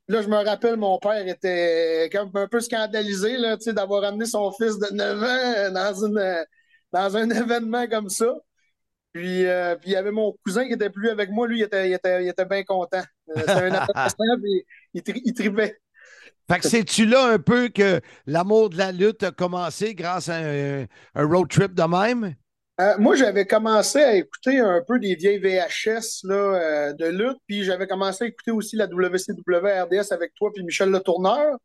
Là, 0.09 0.21
je 0.21 0.29
me 0.29 0.37
rappelle, 0.37 0.77
mon 0.77 0.99
père 0.99 1.27
était 1.27 2.11
un 2.15 2.47
peu 2.49 2.61
scandalisé 2.61 3.37
d'avoir 3.69 4.05
amené 4.05 4.27
son 4.27 4.53
fils 4.53 4.79
de 4.79 4.95
9 4.95 5.23
ans 5.23 5.73
dans, 5.73 6.05
une, 6.05 6.45
dans 6.93 7.17
un 7.17 7.31
événement 7.31 7.87
comme 7.89 8.11
ça. 8.11 8.35
Puis, 9.13 9.47
euh, 9.47 9.77
puis 9.77 9.91
il 9.91 9.93
y 9.93 9.97
avait 9.97 10.11
mon 10.11 10.37
cousin 10.45 10.67
qui 10.67 10.75
était 10.75 10.91
plus 10.91 11.09
avec 11.09 11.31
moi, 11.31 11.47
lui, 11.47 11.61
il 11.61 11.63
était, 11.63 11.89
il 11.89 11.95
était, 11.95 12.25
il 12.25 12.29
était 12.29 12.45
bien 12.45 12.65
content. 12.65 13.03
Euh, 13.31 13.35
C'était 13.37 13.53
un 13.53 13.73
adolescent, 13.75 14.65
il, 14.93 15.03
tri- 15.03 15.23
il. 15.25 15.35
Fait 16.51 16.59
que 16.59 16.67
c'est-tu 16.67 17.07
là 17.07 17.27
un 17.33 17.39
peu 17.39 17.69
que 17.69 18.01
l'amour 18.27 18.69
de 18.71 18.77
la 18.77 18.93
lutte 18.93 19.23
a 19.23 19.31
commencé 19.31 19.95
grâce 19.95 20.29
à 20.29 20.37
un, 20.37 20.87
un 21.15 21.27
road 21.27 21.49
trip 21.49 21.75
de 21.75 21.83
même? 21.85 22.35
Euh, 22.81 22.95
moi, 22.99 23.15
j'avais 23.15 23.47
commencé 23.47 24.03
à 24.03 24.17
écouter 24.17 24.59
un 24.59 24.83
peu 24.85 24.99
des 24.99 25.15
vieilles 25.15 25.39
VHS 25.39 26.25
là, 26.25 26.35
euh, 26.35 26.93
de 26.93 27.07
lutte, 27.07 27.39
puis 27.47 27.63
j'avais 27.63 27.87
commencé 27.87 28.25
à 28.25 28.27
écouter 28.27 28.51
aussi 28.51 28.75
la 28.75 28.87
WCW 28.87 29.83
RDS 29.83 30.13
avec 30.13 30.35
toi 30.35 30.51
puis 30.53 30.65
Michel 30.65 30.91
Le 30.91 30.99
Tourneur. 30.99 31.57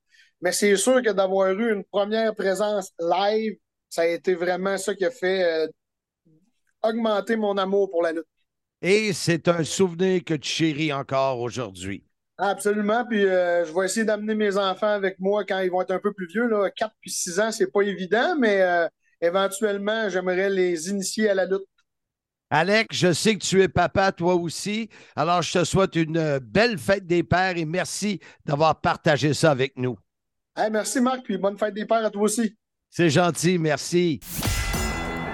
Mais 0.42 0.52
c'est 0.52 0.76
sûr 0.76 1.02
que 1.02 1.10
d'avoir 1.10 1.50
eu 1.52 1.74
une 1.74 1.84
première 1.84 2.36
présence 2.36 2.92
live, 3.00 3.58
ça 3.90 4.04
a 4.04 4.06
été 4.06 4.36
vraiment 4.36 4.78
ça 4.78 4.94
qui 4.94 5.04
a 5.04 5.10
fait 5.10 5.44
euh, 5.44 5.68
augmenter 6.84 7.36
mon 7.36 7.58
amour 7.58 7.90
pour 7.90 8.04
la 8.04 8.12
lutte. 8.12 8.28
Et 8.82 9.12
c'est 9.12 9.48
un 9.48 9.64
souvenir 9.64 10.24
que 10.24 10.36
tu 10.36 10.48
chéris 10.48 10.94
encore 10.94 11.40
aujourd'hui. 11.40 12.06
Absolument. 12.38 13.04
Puis 13.04 13.24
je 13.24 13.78
vais 13.78 13.86
essayer 13.86 14.06
d'amener 14.06 14.36
mes 14.36 14.56
enfants 14.58 14.94
avec 14.94 15.20
moi 15.20 15.44
quand 15.44 15.60
ils 15.60 15.72
vont 15.72 15.82
être 15.82 15.92
un 15.92 16.00
peu 16.00 16.14
plus 16.14 16.28
vieux. 16.28 16.48
Là. 16.48 16.70
4 16.70 16.94
puis 17.02 17.12
6 17.12 17.40
ans, 17.42 17.52
c'est 17.52 17.70
pas 17.70 17.82
évident, 17.82 18.38
mais 18.38 18.88
éventuellement, 19.22 20.10
j'aimerais 20.10 20.50
les 20.50 20.90
initier 20.90 21.30
à 21.30 21.34
la 21.34 21.46
lutte. 21.46 21.66
Alex, 22.52 22.88
je 22.96 23.14
sais 23.14 23.36
que 23.36 23.44
tu 23.44 23.62
es 23.62 23.68
papa 23.68 24.12
toi 24.12 24.34
aussi. 24.34 24.90
Alors, 25.16 25.42
je 25.44 25.60
te 25.60 25.64
souhaite 25.64 25.96
une 25.96 26.40
belle 26.40 26.80
fête 26.80 27.06
des 27.06 27.22
pères 27.22 27.58
et 27.58 27.66
merci 27.66 28.20
d'avoir 28.44 28.82
partagé 28.82 29.34
ça 29.36 29.52
avec 29.52 29.78
nous. 29.78 29.98
Hey, 30.58 30.72
merci 30.72 31.00
Marc, 31.00 31.24
puis 31.24 31.38
bonne 31.38 31.58
fête 31.58 31.76
des 31.76 31.86
pères 31.86 32.06
à 32.06 32.10
toi 32.10 32.24
aussi. 32.24 32.56
C'est 32.90 33.12
gentil, 33.12 33.60
merci. 33.60 34.20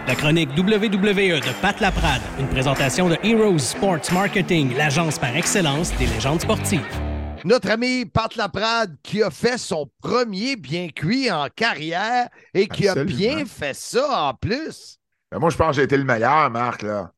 La 0.07 0.13
chronique 0.13 0.49
WWE 0.57 1.39
de 1.39 1.61
Pat 1.61 1.79
Laprade, 1.79 2.21
une 2.38 2.47
présentation 2.49 3.09
de 3.09 3.17
Heroes 3.23 3.57
Sports 3.57 4.11
Marketing, 4.13 4.75
l'agence 4.75 5.17
par 5.17 5.36
excellence 5.36 5.97
des 5.97 6.05
légendes 6.05 6.41
sportives. 6.41 7.05
Notre 7.45 7.69
ami 7.69 8.05
Pat 8.05 8.35
Laprade 8.35 8.97
qui 9.03 9.21
a 9.21 9.29
fait 9.29 9.59
son 9.59 9.89
premier 10.01 10.55
bien 10.55 10.89
cuit 10.89 11.29
en 11.31 11.47
carrière 11.55 12.27
et 12.55 12.67
qui 12.67 12.87
Absolument. 12.87 13.13
a 13.13 13.17
bien 13.17 13.45
fait 13.45 13.75
ça 13.75 14.29
en 14.29 14.33
plus. 14.33 14.97
Ben, 15.31 15.37
moi, 15.39 15.51
je 15.51 15.55
pense 15.57 15.69
que 15.69 15.75
j'ai 15.75 15.83
été 15.83 15.95
le 15.95 16.03
meilleur, 16.05 16.49
Marc, 16.49 16.81
là. 16.81 17.11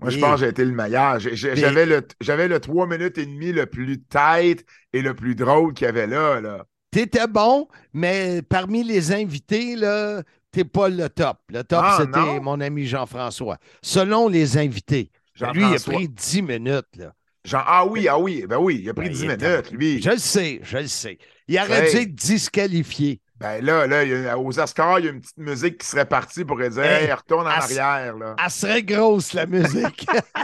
Moi, 0.00 0.10
je 0.10 0.18
pense 0.18 0.32
que 0.34 0.40
j'ai 0.40 0.48
été 0.48 0.64
le 0.64 0.72
meilleur. 0.72 1.18
J'avais 1.20 1.84
le, 1.86 2.06
le 2.48 2.58
3 2.60 2.86
minutes 2.86 3.18
et 3.18 3.26
demie 3.26 3.52
le 3.52 3.66
plus 3.66 4.02
tête 4.02 4.64
et 4.94 5.02
le 5.02 5.14
plus 5.14 5.34
drôle 5.34 5.74
qu'il 5.74 5.84
y 5.84 5.88
avait 5.88 6.06
là. 6.06 6.40
là. 6.40 6.64
T'étais 6.90 7.26
bon, 7.26 7.68
mais 7.92 8.40
parmi 8.42 8.82
les 8.82 9.12
invités, 9.12 9.76
là, 9.76 10.22
t'es 10.52 10.64
pas 10.64 10.88
le 10.88 11.08
top. 11.10 11.38
Le 11.50 11.62
top, 11.64 11.82
Ah, 11.82 11.98
c'était 12.00 12.40
mon 12.40 12.60
ami 12.60 12.86
Jean-François. 12.86 13.58
Selon 13.82 14.28
les 14.28 14.56
invités. 14.56 15.10
Lui, 15.52 15.62
il 15.70 15.76
a 15.76 15.78
pris 15.78 16.08
10 16.08 16.42
minutes. 16.42 16.96
Là. 16.96 17.12
Genre, 17.46 17.64
ah 17.64 17.86
oui, 17.86 18.08
ah 18.08 18.18
oui, 18.18 18.44
ben 18.48 18.58
oui, 18.58 18.80
il 18.82 18.90
a 18.90 18.94
pris 18.94 19.06
Ben, 19.06 19.12
10 19.12 19.22
il 19.22 19.28
minutes, 19.28 19.70
lui. 19.70 20.02
Je 20.02 20.10
le 20.10 20.18
sais, 20.18 20.60
je 20.64 20.78
le 20.78 20.88
sais. 20.88 21.18
Il 21.46 21.58
aurait 21.60 21.90
dû 21.90 21.96
être 21.96 22.14
disqualifié. 22.14 23.20
Ben 23.38 23.62
là, 23.62 23.86
là 23.86 24.38
aux 24.38 24.58
Oscars, 24.58 24.98
il 24.98 25.04
y 25.04 25.08
a 25.08 25.10
une 25.12 25.20
petite 25.20 25.36
musique 25.36 25.78
qui 25.78 25.86
serait 25.86 26.06
partie 26.06 26.42
pour 26.44 26.56
dire 26.56 26.82
Hey, 26.82 27.12
retourne 27.12 27.46
en 27.46 27.50
arrière. 27.50 28.16
Là. 28.16 28.34
Elle 28.42 28.50
serait 28.50 28.82
grosse, 28.82 29.34
la 29.34 29.44
musique. 29.44 30.06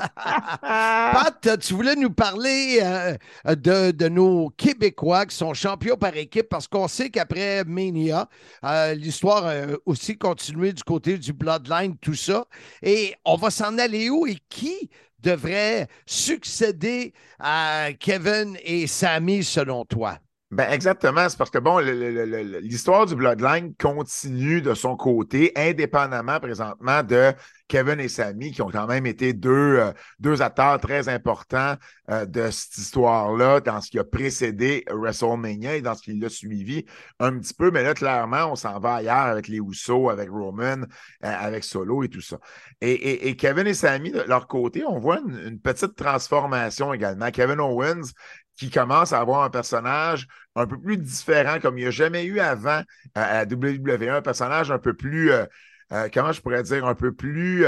Pat, 0.61 1.59
tu 1.59 1.73
voulais 1.73 1.97
nous 1.97 2.11
parler 2.11 2.81
euh, 2.83 3.17
de, 3.55 3.93
de 3.93 4.09
nos 4.09 4.51
Québécois 4.51 5.25
qui 5.25 5.35
sont 5.35 5.55
champions 5.55 5.97
par 5.97 6.15
équipe 6.17 6.51
parce 6.51 6.69
qu'on 6.69 6.87
sait 6.87 7.09
qu'après 7.09 7.65
Mania, 7.65 8.29
euh, 8.63 8.93
l'histoire 8.95 9.47
a 9.47 9.63
aussi 9.87 10.19
continué 10.19 10.75
du 10.75 10.83
côté 10.85 11.17
du 11.17 11.33
Bloodline, 11.33 11.97
tout 11.97 12.15
ça. 12.15 12.45
Et 12.83 13.15
on 13.25 13.37
va 13.37 13.51
s'en 13.51 13.79
aller 13.79 14.11
où 14.11 14.27
et 14.27 14.37
qui 14.51 14.91
devrait 15.23 15.89
succéder 16.07 17.13
à 17.39 17.91
Kevin 17.99 18.57
et 18.63 18.87
Sammy 18.87 19.45
selon 19.45 19.85
toi? 19.85 20.19
Ben 20.53 20.71
exactement, 20.71 21.31
c'est 21.31 21.39
parce 21.39 21.49
que 21.49 21.59
bon, 21.59 21.79
l'histoire 21.79 23.07
du 23.07 23.17
Bloodline 23.17 23.75
continue 23.75 24.61
de 24.61 24.75
son 24.75 24.97
côté, 24.97 25.51
indépendamment 25.57 26.41
présentement 26.41 27.03
de 27.03 27.33
Kevin 27.69 27.99
et 28.01 28.09
Sami, 28.09 28.53
qui 28.53 28.61
ont 28.61 28.69
quand 28.69 28.87
même 28.87 29.07
été 29.07 29.33
deux, 29.33 29.79
euh, 29.79 29.93
deux 30.19 30.43
acteurs 30.43 30.79
très 30.79 31.09
importants 31.09 31.77
euh, 32.11 32.27
de 32.27 32.51
cette 32.51 32.77
histoire-là 32.77 33.61
dans 33.61 33.81
ce 33.81 33.91
qui 33.91 33.99
a 33.99 34.05
précédé 34.05 34.85
WrestleMania 34.91 35.77
et 35.77 35.81
dans 35.81 35.95
ce 35.95 36.03
qui 36.03 36.13
l'a 36.19 36.29
suivi 36.29 36.85
un 37.19 37.39
petit 37.39 37.55
peu. 37.55 37.71
Mais 37.71 37.83
là, 37.83 37.95
clairement, 37.95 38.53
on 38.53 38.57
s'en 38.57 38.79
va 38.79 38.97
ailleurs 38.97 39.17
avec 39.17 39.49
les 39.49 39.57
Usos, 39.57 40.11
avec 40.11 40.29
Roman, 40.29 40.83
euh, 40.83 40.85
avec 41.23 41.65
Solo 41.65 42.03
et 42.03 42.11
tout 42.11 42.21
ça. 42.21 42.37
Et, 42.83 43.35
Kevin 43.37 43.67
et 43.67 43.73
Sami, 43.73 44.11
de 44.11 44.21
leur 44.21 44.49
côté, 44.49 44.85
on 44.87 44.99
voit 44.99 45.21
une 45.21 45.59
petite 45.59 45.97
transformation 45.97 46.93
également. 46.93 47.31
Kevin 47.31 47.61
Owens, 47.61 48.13
qui 48.57 48.71
commence 48.71 49.13
à 49.13 49.21
avoir 49.21 49.43
un 49.45 49.51
personnage 49.51 50.29
un 50.55 50.67
peu 50.67 50.79
plus 50.79 50.99
différent, 50.99 51.59
comme 51.61 51.79
il 51.79 51.83
n'y 51.83 51.89
a 51.89 51.91
jamais 51.91 52.25
eu 52.25 52.41
avant 52.41 52.81
euh, 52.81 52.83
à 53.15 53.45
la 53.45 53.47
WWE, 53.47 54.09
un 54.11 54.23
personnage 54.23 54.71
un 54.71 54.79
peu 54.79 54.95
plus, 54.95 55.31
euh, 55.33 55.47
euh, 55.93 56.09
comment 56.13 56.33
je 56.33 56.41
pourrais 56.41 56.63
dire, 56.63 56.87
un 56.87 56.95
peu 56.95 57.13
plus 57.13 57.65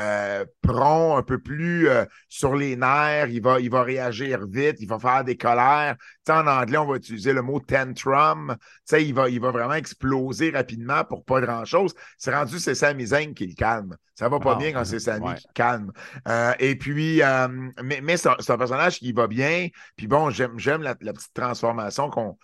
euh, 0.00 0.44
prompt, 0.62 1.16
un 1.16 1.22
peu 1.22 1.38
plus 1.38 1.88
euh, 1.88 2.04
sur 2.28 2.56
les 2.56 2.76
nerfs, 2.76 3.28
il 3.28 3.42
va, 3.42 3.60
il 3.60 3.70
va 3.70 3.82
réagir 3.82 4.46
vite, 4.46 4.76
il 4.80 4.88
va 4.88 4.98
faire 4.98 5.24
des 5.24 5.36
colères. 5.36 5.96
En 6.28 6.46
anglais, 6.46 6.78
on 6.78 6.86
va 6.86 6.96
utiliser 6.96 7.32
le 7.32 7.42
mot 7.42 7.58
tantrum. 7.58 8.56
Il 8.92 9.14
va, 9.14 9.28
il 9.28 9.40
va 9.40 9.50
vraiment 9.50 9.74
exploser 9.74 10.50
rapidement 10.50 11.04
pour 11.04 11.24
pas 11.24 11.40
grand-chose. 11.40 11.92
C'est 12.18 12.32
rendu, 12.32 12.60
c'est 12.60 12.76
Sami 12.76 13.06
Zayn 13.06 13.34
qui 13.34 13.48
le 13.48 13.54
calme. 13.54 13.96
Ça 14.14 14.28
va 14.28 14.38
pas 14.38 14.52
Ah, 14.52 14.56
bien 14.56 14.72
quand 14.72 14.84
c'est 14.84 15.00
Sami 15.00 15.26
ouais. 15.26 15.34
qui 15.34 15.46
calme. 15.54 15.92
Euh, 16.28 16.52
et 16.60 16.76
puis, 16.76 17.22
euh, 17.22 17.48
mais, 17.82 18.00
mais 18.00 18.16
c'est 18.16 18.28
un, 18.28 18.58
personnage 18.58 18.98
qui 18.98 19.12
va 19.12 19.26
bien. 19.26 19.68
Puis 19.96 20.06
bon, 20.06 20.30
j'aime 20.30 20.58
j'aime 20.58 20.82
la, 20.82 20.94
la 21.00 21.12
petite 21.12 21.34
transformation 21.34 22.10
qu'on 22.10 22.38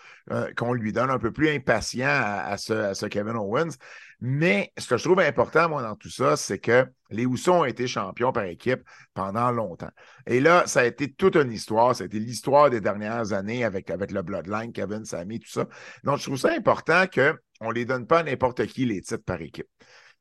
qu'on 0.57 0.73
lui 0.73 0.93
donne, 0.93 1.11
un 1.11 1.19
peu 1.19 1.31
plus 1.31 1.49
impatient 1.51 2.09
à, 2.09 2.47
à 2.47 2.57
ce, 2.57 2.73
à 2.73 2.95
ce 2.95 3.07
Kevin 3.07 3.37
Owens. 3.37 3.77
Mais 4.21 4.73
ce 4.79 4.89
que 4.89 4.97
je 4.97 5.05
trouve 5.05 5.21
important, 5.21 5.69
moi, 5.69 5.83
dans 5.83 5.95
tout 5.95 6.09
ça, 6.09 6.37
c'est 6.37 6.59
que 6.59 6.87
les 7.11 7.25
Usos 7.25 7.53
ont 7.53 7.65
été 7.65 7.87
champions 7.87 8.33
par 8.33 8.45
équipe 8.45 8.81
pendant 9.13 9.51
longtemps. 9.51 9.91
Et 10.27 10.41
là, 10.41 10.67
ça 10.67 10.81
a 10.81 10.85
été 10.85 11.13
toute 11.13 11.37
une 11.37 11.53
histoire. 11.53 11.95
Ça 11.95 12.05
a 12.05 12.07
été 12.07 12.19
l'histoire 12.19 12.71
des 12.71 12.81
dernières 12.81 13.33
années 13.33 13.65
avec, 13.65 13.91
avec 13.91 14.11
le 14.13 14.23
Bloodline, 14.23 14.73
Kevin, 14.73 15.05
Sammy, 15.05 15.39
tout 15.39 15.51
ça. 15.51 15.69
Donc, 16.03 16.19
je 16.19 16.25
trouve 16.25 16.39
ça 16.39 16.53
important 16.53 17.05
qu'on 17.07 17.69
ne 17.69 17.75
les 17.75 17.85
donne 17.85 18.07
pas 18.07 18.21
à 18.21 18.23
n'importe 18.23 18.67
qui 18.67 18.87
les 18.87 19.03
titres 19.03 19.25
par 19.25 19.41
équipe. 19.43 19.69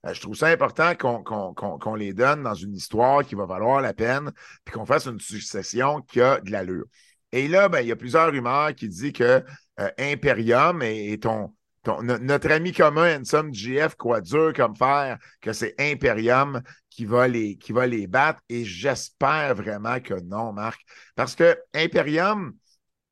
Euh, 0.05 0.13
Je 0.13 0.19
trouve 0.19 0.35
ça 0.35 0.47
important 0.47 0.93
qu'on 0.95 1.95
les 1.95 2.13
donne 2.13 2.43
dans 2.43 2.53
une 2.53 2.75
histoire 2.75 3.23
qui 3.23 3.35
va 3.35 3.45
valoir 3.45 3.81
la 3.81 3.93
peine, 3.93 4.31
puis 4.65 4.75
qu'on 4.75 4.85
fasse 4.85 5.05
une 5.07 5.19
succession 5.19 6.01
qui 6.01 6.19
a 6.19 6.41
de 6.41 6.51
l'allure. 6.51 6.85
Et 7.31 7.47
là, 7.47 7.69
ben, 7.69 7.79
il 7.79 7.87
y 7.87 7.91
a 7.91 7.95
plusieurs 7.95 8.29
rumeurs 8.29 8.75
qui 8.75 8.89
disent 8.89 9.13
que 9.13 9.43
euh, 9.79 9.89
Imperium 9.97 10.81
et, 10.81 11.13
et 11.13 11.19
ton, 11.19 11.53
ton- 11.85 12.01
notre 12.03 12.51
ami 12.51 12.73
commun, 12.73 13.21
Ensom 13.21 13.53
GF, 13.53 13.95
quoi 13.95 14.19
dur 14.19 14.51
comme 14.53 14.75
fer, 14.75 15.17
que 15.39 15.53
c'est 15.53 15.73
Imperium 15.79 16.61
qui 16.89 17.05
va, 17.05 17.27
les, 17.27 17.55
qui 17.57 17.71
va 17.71 17.87
les 17.87 18.07
battre. 18.07 18.41
Et 18.49 18.65
j'espère 18.65 19.55
vraiment 19.55 19.99
que 20.01 20.15
non, 20.21 20.51
Marc. 20.51 20.81
Parce 21.15 21.35
que 21.35 21.57
Imperium, 21.73 22.53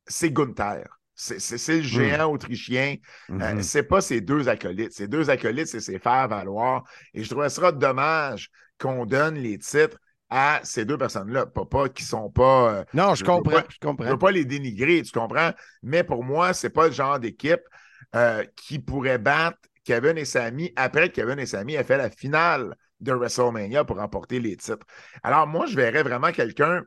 c'est 0.07 0.31
Gunther. 0.31 0.85
C'est 1.15 1.77
le 1.77 1.81
géant 1.83 2.31
autrichien. 2.31 2.95
Euh, 3.29 3.53
Mhm. 3.55 3.61
c'est 3.61 3.83
pas 3.83 4.01
ces 4.01 4.19
deux 4.19 4.49
acolytes. 4.49 4.91
Ces 4.93 5.07
deux 5.07 5.29
acolytes, 5.29 5.67
c'est 5.67 5.79
ses 5.79 5.99
faire 5.99 6.27
valoir. 6.27 6.83
Et 7.13 7.23
je 7.23 7.29
trouve 7.29 7.47
ça 7.47 7.71
dommage 7.71 8.49
qu'on 8.79 9.05
donne 9.05 9.35
les 9.35 9.59
titres 9.59 9.97
à 10.29 10.59
ces 10.63 10.83
deux 10.85 10.97
personnes-là. 10.97 11.45
Pas, 11.45 11.65
pas 11.65 11.87
qui 11.89 12.03
sont 12.03 12.31
pas. 12.31 12.73
euh, 12.79 12.83
Non, 12.95 13.13
je 13.13 13.23
comprends, 13.23 13.51
pas- 13.61 13.65
je 13.69 13.77
comprends. 13.79 14.05
Je 14.05 14.11
veux 14.11 14.17
pas 14.17 14.31
les 14.31 14.43
dénigrer, 14.43 15.03
tu 15.03 15.11
comprends? 15.11 15.51
Mais 15.83 16.03
pour 16.03 16.23
moi, 16.23 16.53
c'est 16.53 16.71
pas 16.71 16.87
le 16.87 16.93
genre 16.93 17.19
d'équipe 17.19 17.61
euh, 18.15 18.43
qui 18.55 18.79
pourrait 18.79 19.17
battre 19.17 19.57
Kevin 19.83 20.17
et 20.17 20.25
Sami 20.25 20.71
après 20.75 21.09
que 21.09 21.15
Kevin 21.15 21.39
et 21.39 21.45
Sami 21.45 21.75
aient 21.75 21.83
fait 21.83 21.97
la 21.97 22.09
finale 22.09 22.75
de 22.99 23.11
WrestleMania 23.13 23.83
pour 23.83 23.97
remporter 23.97 24.39
les 24.39 24.55
titres. 24.57 24.85
Alors, 25.23 25.47
moi, 25.47 25.65
je 25.65 25.75
verrais 25.75 26.03
vraiment 26.03 26.31
quelqu'un 26.31 26.83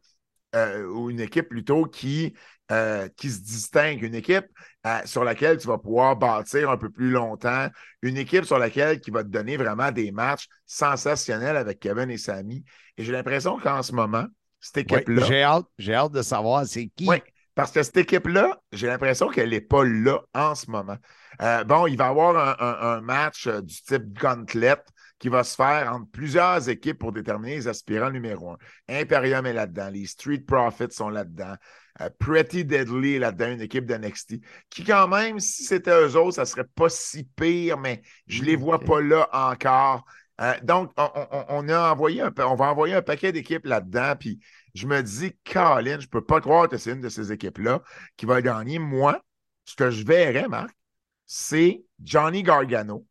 euh, 0.54 0.86
ou 0.86 1.10
une 1.10 1.20
équipe 1.20 1.48
plutôt 1.48 1.84
qui, 1.86 2.34
euh, 2.72 3.08
qui 3.16 3.30
se 3.30 3.40
distingue, 3.40 4.02
une 4.02 4.14
équipe 4.14 4.46
euh, 4.86 5.00
sur 5.04 5.24
laquelle 5.24 5.58
tu 5.58 5.66
vas 5.68 5.78
pouvoir 5.78 6.16
bâtir 6.16 6.70
un 6.70 6.78
peu 6.78 6.90
plus 6.90 7.10
longtemps, 7.10 7.68
une 8.02 8.16
équipe 8.16 8.44
sur 8.44 8.58
laquelle 8.58 9.00
qui 9.00 9.10
va 9.10 9.22
te 9.24 9.28
donner 9.28 9.56
vraiment 9.56 9.92
des 9.92 10.12
matchs 10.12 10.46
sensationnels 10.64 11.56
avec 11.56 11.80
Kevin 11.80 12.10
et 12.10 12.18
Sami. 12.18 12.64
Et 12.96 13.04
j'ai 13.04 13.12
l'impression 13.12 13.58
qu'en 13.58 13.82
ce 13.82 13.92
moment, 13.92 14.26
cette 14.60 14.78
Oui, 14.88 15.00
équipe-là. 15.00 15.26
j'ai 15.26 15.42
hâte, 15.42 15.66
j'ai 15.78 15.94
hâte 15.94 16.12
de 16.12 16.22
savoir 16.22 16.66
c'est 16.66 16.88
qui. 16.88 17.06
Oui, 17.06 17.22
parce 17.57 17.72
que 17.72 17.82
cette 17.82 17.96
équipe-là, 17.96 18.61
j'ai 18.72 18.86
l'impression 18.86 19.28
qu'elle 19.30 19.50
n'est 19.50 19.61
pas 19.62 19.84
là 19.84 20.20
en 20.34 20.54
ce 20.54 20.70
moment. 20.70 20.98
Euh, 21.42 21.64
bon, 21.64 21.88
il 21.88 21.96
va 21.98 22.07
y 22.07 22.09
avoir 22.11 22.36
un, 22.36 22.57
un- 22.64 22.98
un 22.98 23.00
match 23.00 23.48
euh, 23.48 23.62
du 23.62 23.74
type 23.82 24.18
Gauntlet 24.20 24.76
qui 25.18 25.28
va 25.30 25.42
se 25.44 25.57
faire 25.57 25.92
entre 25.92 26.09
plusieurs 26.12 26.68
équipes 26.68 26.98
pour 26.98 27.12
déterminer 27.12 27.57
les 27.57 27.68
aspirants 27.68 28.11
numéro 28.11 28.52
un. 28.52 28.59
Imperium 28.88 29.46
est 29.46 29.54
là-dedans, 29.54 29.90
les 29.90 30.07
Street 30.07 30.40
Profits 30.46 30.92
sont 30.92 31.09
là-dedans, 31.09 31.54
euh, 32.02 32.11
Pretty 32.18 32.64
Deadly 32.64 33.14
est 33.16 33.18
là-dedans, 33.18 33.50
une 33.52 33.62
équipe 33.62 33.86
d'NXT, 33.86 34.36
qui 34.70 34.84
quand 34.84 35.09
même, 35.09 35.40
si 35.40 35.64
c'était 35.64 35.92
eux 35.98 36.16
autres, 36.16 36.36
ça 36.36 36.44
serait 36.44 36.66
pas 36.74 36.90
si 36.90 37.24
pire, 37.24 37.78
mais 37.78 38.02
je 38.28 38.44
les 38.44 38.57
vois 38.57 38.80
pas 38.80 39.00
là 39.00 39.28
encore. 39.32 40.04
Donc, 40.62 40.92
on, 40.98 41.09
on- 41.14 41.44
on 41.48 41.68
a 41.70 41.92
envoyé 41.92 42.20
un, 42.20 42.32
on 42.40 42.54
va 42.57 42.66
envoyer 42.70 42.94
un 42.94 43.02
paquet 43.02 43.32
d'équipes 43.32 43.64
là-dedans, 43.66 44.14
puis 44.18 44.38
je 44.76 44.86
me 44.86 45.02
dis, 45.02 45.36
Colin, 45.50 45.98
je 46.00 46.06
peux 46.06 46.24
pas 46.24 46.40
croire 46.40 46.68
que 46.68 46.76
c'est 46.76 46.92
une 46.92 47.00
de 47.00 47.08
ces 47.08 47.32
équipes-là 47.32 47.82
qui 48.16 48.26
va 48.26 48.42
gagner. 48.42 48.78
Moi, 48.78 49.20
ce 49.64 49.74
que 49.74 49.90
je 49.90 50.04
verrais, 50.04 50.48
Marc, 50.48 50.76
c'est 51.26 51.82
Johnny 52.02 52.42
Gargano 52.42 53.06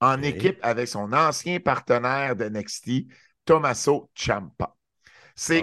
en 0.00 0.20
équipe 0.22 0.58
avec 0.62 0.88
son 0.88 1.12
ancien 1.12 1.60
partenaire 1.60 2.36
de 2.36 2.44
NXT, 2.44 3.06
Tommaso 3.44 4.10
Ciampa. 4.14 4.74
C'est 5.34 5.62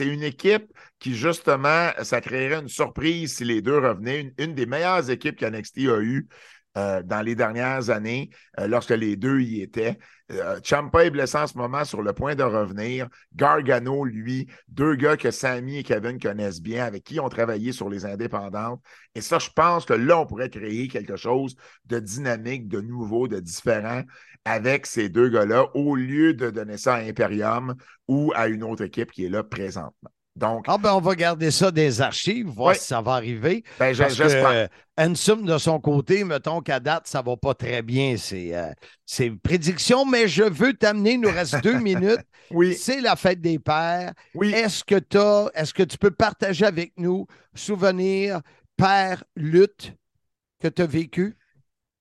une 0.00 0.22
équipe 0.22 0.72
qui, 0.98 1.14
justement, 1.14 1.90
ça 2.02 2.20
créerait 2.20 2.60
une 2.60 2.68
surprise 2.68 3.36
si 3.36 3.44
les 3.44 3.60
deux 3.60 3.78
revenaient. 3.78 4.20
Une, 4.20 4.32
une 4.38 4.54
des 4.54 4.66
meilleures 4.66 5.10
équipes 5.10 5.36
que 5.36 5.44
NXT 5.44 5.78
a 5.88 6.00
eues 6.00 6.26
euh, 6.76 7.02
dans 7.02 7.22
les 7.22 7.34
dernières 7.34 7.90
années, 7.90 8.30
euh, 8.58 8.66
lorsque 8.66 8.90
les 8.90 9.16
deux 9.16 9.40
y 9.40 9.62
étaient. 9.62 9.98
Euh, 10.32 10.58
Ciampa 10.60 11.04
est 11.04 11.10
blessé 11.10 11.38
en 11.38 11.46
ce 11.46 11.56
moment 11.56 11.84
sur 11.84 12.02
le 12.02 12.12
point 12.12 12.34
de 12.34 12.42
revenir. 12.42 13.08
Gargano, 13.34 14.04
lui, 14.04 14.48
deux 14.68 14.96
gars 14.96 15.16
que 15.16 15.30
Sammy 15.30 15.78
et 15.78 15.82
Kevin 15.84 16.18
connaissent 16.18 16.60
bien, 16.60 16.84
avec 16.84 17.04
qui 17.04 17.20
ont 17.20 17.28
travaillé 17.28 17.72
sur 17.72 17.88
les 17.88 18.04
indépendantes. 18.04 18.82
Et 19.14 19.20
ça, 19.20 19.38
je 19.38 19.50
pense 19.50 19.84
que 19.84 19.94
là, 19.94 20.18
on 20.18 20.26
pourrait 20.26 20.50
créer 20.50 20.88
quelque 20.88 21.16
chose 21.16 21.56
de 21.84 22.00
dynamique, 22.00 22.68
de 22.68 22.80
nouveau, 22.80 23.28
de 23.28 23.38
différent 23.38 24.02
avec 24.44 24.86
ces 24.86 25.08
deux 25.08 25.28
gars-là, 25.28 25.66
au 25.74 25.96
lieu 25.96 26.34
de 26.34 26.50
donner 26.50 26.76
ça 26.76 26.94
à 26.94 27.00
Imperium 27.00 27.74
ou 28.08 28.32
à 28.34 28.48
une 28.48 28.62
autre 28.62 28.84
équipe 28.84 29.10
qui 29.10 29.24
est 29.24 29.28
là 29.28 29.42
présentement. 29.42 30.10
Donc, 30.36 30.66
Ah 30.68 30.76
ben 30.76 30.92
on 30.92 31.00
va 31.00 31.14
garder 31.14 31.50
ça 31.50 31.70
des 31.70 32.00
archives, 32.02 32.46
voir 32.48 32.68
Ouais. 32.68 32.74
si 32.74 32.86
ça 32.86 33.00
va 33.00 33.12
arriver. 33.14 33.64
Ben, 33.80 33.94
je- 33.94 34.02
Parce 34.02 34.16
que 34.16 34.22
j'espère. 34.24 34.68
Ansem, 34.98 35.44
de 35.46 35.56
son 35.58 35.80
côté, 35.80 36.24
mettons 36.24 36.60
qu'à 36.60 36.78
date, 36.78 37.06
ça 37.06 37.22
va 37.22 37.36
pas 37.36 37.54
très 37.54 37.80
bien, 37.82 38.16
ses, 38.18 38.52
euh, 38.54 38.70
ses 39.06 39.30
prédictions, 39.30 40.04
mais 40.04 40.28
je 40.28 40.42
veux 40.44 40.74
t'amener, 40.74 41.12
il 41.12 41.20
nous 41.20 41.30
reste 41.30 41.56
deux 41.62 41.78
minutes. 41.80 42.20
Oui. 42.50 42.74
C'est 42.74 43.00
la 43.00 43.16
fête 43.16 43.40
des 43.40 43.58
pères. 43.58 44.12
Oui. 44.34 44.52
Est-ce 44.52 44.84
que 44.84 44.96
t'as- 44.98 45.48
est-ce 45.54 45.72
que 45.72 45.82
tu 45.82 45.96
peux 45.96 46.10
partager 46.10 46.66
avec 46.66 46.92
nous 46.98 47.26
souvenir 47.54 48.40
père 48.76 49.24
lutte 49.36 49.94
que 50.62 50.68
tu 50.68 50.82
as 50.82 50.86
vécu? 50.86 51.36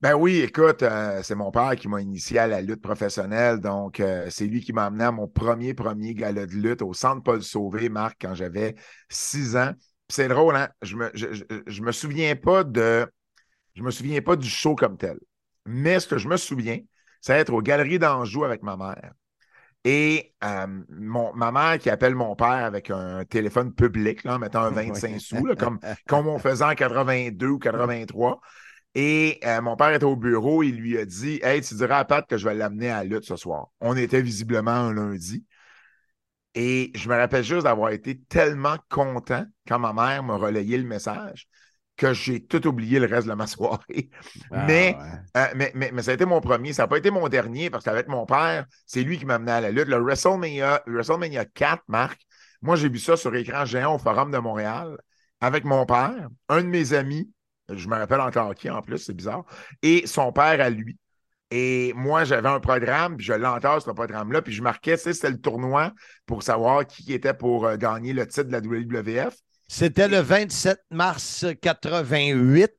Ben 0.01 0.13
oui, 0.13 0.41
écoute, 0.41 0.83
euh, 0.83 1.23
c'est 1.23 1.35
mon 1.35 1.51
père 1.51 1.75
qui 1.75 1.87
m'a 1.87 2.01
initié 2.01 2.37
à 2.39 2.47
la 2.47 2.61
lutte 2.61 2.81
professionnelle. 2.81 3.59
Donc, 3.59 3.99
euh, 3.99 4.27
c'est 4.29 4.45
lui 4.45 4.61
qui 4.61 4.73
m'a 4.73 4.85
amené 4.85 5.05
à 5.05 5.11
mon 5.11 5.27
premier, 5.27 5.73
premier 5.73 6.13
gala 6.13 6.45
de 6.45 6.51
lutte 6.51 6.81
au 6.81 6.93
Centre 6.93 7.23
Paul 7.23 7.41
Sauvé, 7.41 7.89
Marc, 7.89 8.17
quand 8.21 8.35
j'avais 8.35 8.75
six 9.09 9.55
ans. 9.55 9.71
Puis 10.07 10.15
c'est 10.15 10.27
drôle, 10.27 10.55
hein? 10.57 10.69
Je 10.81 10.95
me, 10.97 11.09
je, 11.15 11.33
je- 11.33 11.43
je 11.65 11.81
me 11.81 11.91
souviens 11.91 12.35
pas 12.35 12.63
de. 12.63 13.07
Je 13.75 13.83
me 13.83 13.91
souviens 13.91 14.21
pas 14.21 14.35
du 14.37 14.49
show 14.49 14.75
comme 14.75 14.97
tel. 14.97 15.19
Mais 15.65 15.99
ce 15.99 16.07
que 16.07 16.17
je 16.17 16.27
me 16.29 16.37
souviens, 16.37 16.79
c'est 17.21 17.33
être 17.39 17.53
aux 17.53 17.61
Galeries 17.61 17.99
d'Anjou 17.99 18.45
avec 18.45 18.63
ma 18.63 18.77
mère. 18.77 19.13
Et 19.83 20.33
euh, 20.43 20.65
mon, 20.89 21.31
ma 21.35 21.51
mère 21.51 21.77
qui 21.77 21.89
appelle 21.91 22.15
mon 22.15 22.35
père 22.35 22.47
avec 22.65 22.89
un 22.89 23.23
téléphone 23.25 23.71
public, 23.73 24.23
là, 24.23 24.35
en 24.35 24.39
mettant 24.39 24.61
un 24.61 24.69
25 24.71 25.19
sous, 25.19 25.45
là, 25.45 25.55
comme, 25.55 25.79
comme 26.07 26.27
on 26.27 26.39
faisait 26.39 26.65
en 26.65 26.73
82 26.73 27.47
ou 27.49 27.59
83. 27.59 28.41
Et 28.95 29.39
euh, 29.43 29.61
mon 29.61 29.75
père 29.75 29.93
était 29.93 30.05
au 30.05 30.15
bureau, 30.15 30.63
il 30.63 30.77
lui 30.77 30.97
a 30.97 31.05
dit 31.05 31.39
Hey, 31.43 31.61
tu 31.61 31.75
diras 31.75 31.99
à 31.99 32.05
Pat 32.05 32.25
que 32.25 32.37
je 32.37 32.47
vais 32.47 32.55
l'amener 32.55 32.89
à 32.89 33.03
la 33.03 33.03
lutte 33.03 33.25
ce 33.25 33.35
soir. 33.35 33.67
On 33.81 33.95
était 33.95 34.21
visiblement 34.21 34.71
un 34.71 34.93
lundi. 34.93 35.45
Et 36.55 36.91
je 36.95 37.09
me 37.09 37.15
rappelle 37.15 37.43
juste 37.43 37.63
d'avoir 37.63 37.91
été 37.91 38.17
tellement 38.29 38.77
content 38.89 39.45
quand 39.67 39.77
ma 39.79 39.91
mère 39.91 40.23
m'a 40.23 40.37
relayé 40.37 40.77
le 40.77 40.85
message 40.85 41.49
que 41.97 42.13
j'ai 42.13 42.45
tout 42.45 42.65
oublié 42.67 42.99
le 42.99 43.07
reste 43.07 43.27
de 43.27 43.33
ma 43.33 43.47
soirée. 43.47 44.09
Ah, 44.51 44.65
mais, 44.65 44.97
euh, 45.35 45.47
mais, 45.55 45.71
mais, 45.75 45.91
mais 45.93 46.01
ça 46.01 46.11
a 46.11 46.13
été 46.13 46.25
mon 46.25 46.39
premier. 46.39 46.71
Ça 46.71 46.83
n'a 46.83 46.87
pas 46.87 46.97
été 46.97 47.11
mon 47.11 47.27
dernier 47.27 47.69
parce 47.69 47.83
qu'avec 47.83 48.07
mon 48.07 48.25
père, 48.25 48.65
c'est 48.85 49.03
lui 49.03 49.17
qui 49.17 49.25
m'a 49.25 49.35
amené 49.35 49.51
à 49.51 49.61
la 49.61 49.71
lutte. 49.71 49.87
Le 49.87 49.97
WrestleMania, 49.97 50.83
WrestleMania 50.87 51.45
4, 51.45 51.83
Marc, 51.89 52.21
moi, 52.61 52.75
j'ai 52.77 52.89
vu 52.89 52.99
ça 52.99 53.17
sur 53.17 53.35
écran 53.35 53.65
géant 53.65 53.95
au 53.95 53.97
Forum 53.97 54.31
de 54.31 54.37
Montréal 54.37 54.97
avec 55.41 55.65
mon 55.65 55.85
père, 55.85 56.29
un 56.49 56.63
de 56.63 56.67
mes 56.67 56.93
amis, 56.93 57.29
je 57.69 57.87
me 57.87 57.95
rappelle 57.95 58.21
encore 58.21 58.53
qui 58.55 58.69
en 58.69 58.81
plus, 58.81 58.99
c'est 58.99 59.13
bizarre, 59.13 59.45
et 59.81 60.07
son 60.07 60.31
père 60.31 60.61
à 60.61 60.69
lui. 60.69 60.97
Et 61.51 61.93
moi, 61.95 62.23
j'avais 62.23 62.49
un 62.49 62.59
programme, 62.59 63.17
puis 63.17 63.25
je 63.25 63.33
l'entends, 63.33 63.79
ce 63.79 63.91
programme-là, 63.91 64.41
puis 64.41 64.53
je 64.53 64.63
marquais, 64.63 64.97
c'était 64.97 65.29
le 65.29 65.39
tournoi 65.39 65.93
pour 66.25 66.43
savoir 66.43 66.85
qui 66.87 67.13
était 67.13 67.33
pour 67.35 67.65
euh, 67.65 67.77
gagner 67.77 68.13
le 68.13 68.27
titre 68.27 68.45
de 68.45 68.51
la 68.51 68.59
WWF. 68.59 69.35
C'était 69.67 70.07
le 70.07 70.19
27 70.19 70.79
mars 70.91 71.45
88. 71.61 72.71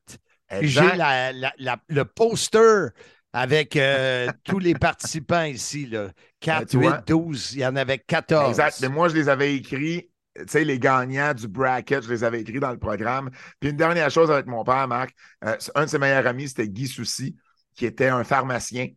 Puis 0.49 0.69
J'ai 0.69 0.81
le 0.83 2.03
poster 2.05 2.89
avec 3.33 3.77
euh, 3.77 4.29
tous 4.45 4.59
les 4.59 4.75
participants 4.75 5.45
ici. 5.45 5.87
Là. 5.87 6.11
4, 6.41 6.61
Ben, 6.61 6.67
tu 6.67 6.79
8, 6.79 6.87
vois. 6.87 6.99
12. 6.99 7.53
Il 7.55 7.61
y 7.61 7.67
en 7.67 7.77
avait 7.77 7.99
14. 7.99 8.51
Exact. 8.51 8.79
Mais 8.81 8.89
moi, 8.89 9.09
je 9.09 9.15
les 9.15 9.29
avais 9.29 9.55
écrits, 9.55 10.11
tu 10.49 10.65
les 10.65 10.79
gagnants 10.79 11.35
du 11.35 11.49
bracket, 11.49 12.05
je 12.05 12.11
les 12.11 12.25
avais 12.25 12.41
écrits 12.41 12.61
dans 12.61 12.71
le 12.73 12.79
programme. 12.79 13.31
Puis 13.61 13.71
une 13.71 13.77
dernière 13.77 14.11
chose 14.11 14.31
avec 14.31 14.47
mon 14.47 14.65
père, 14.65 14.89
Marc, 14.89 15.15
euh, 15.45 15.57
un 15.75 15.85
de 15.85 15.91
ses 15.91 15.99
meilleurs 15.99 16.27
amis, 16.27 16.49
c'était 16.49 16.69
Guy 16.69 16.87
Soucy, 16.87 17.37
qui 17.75 17.87
était 17.87 18.09
un 18.09 18.25
pharmacien. 18.25 18.89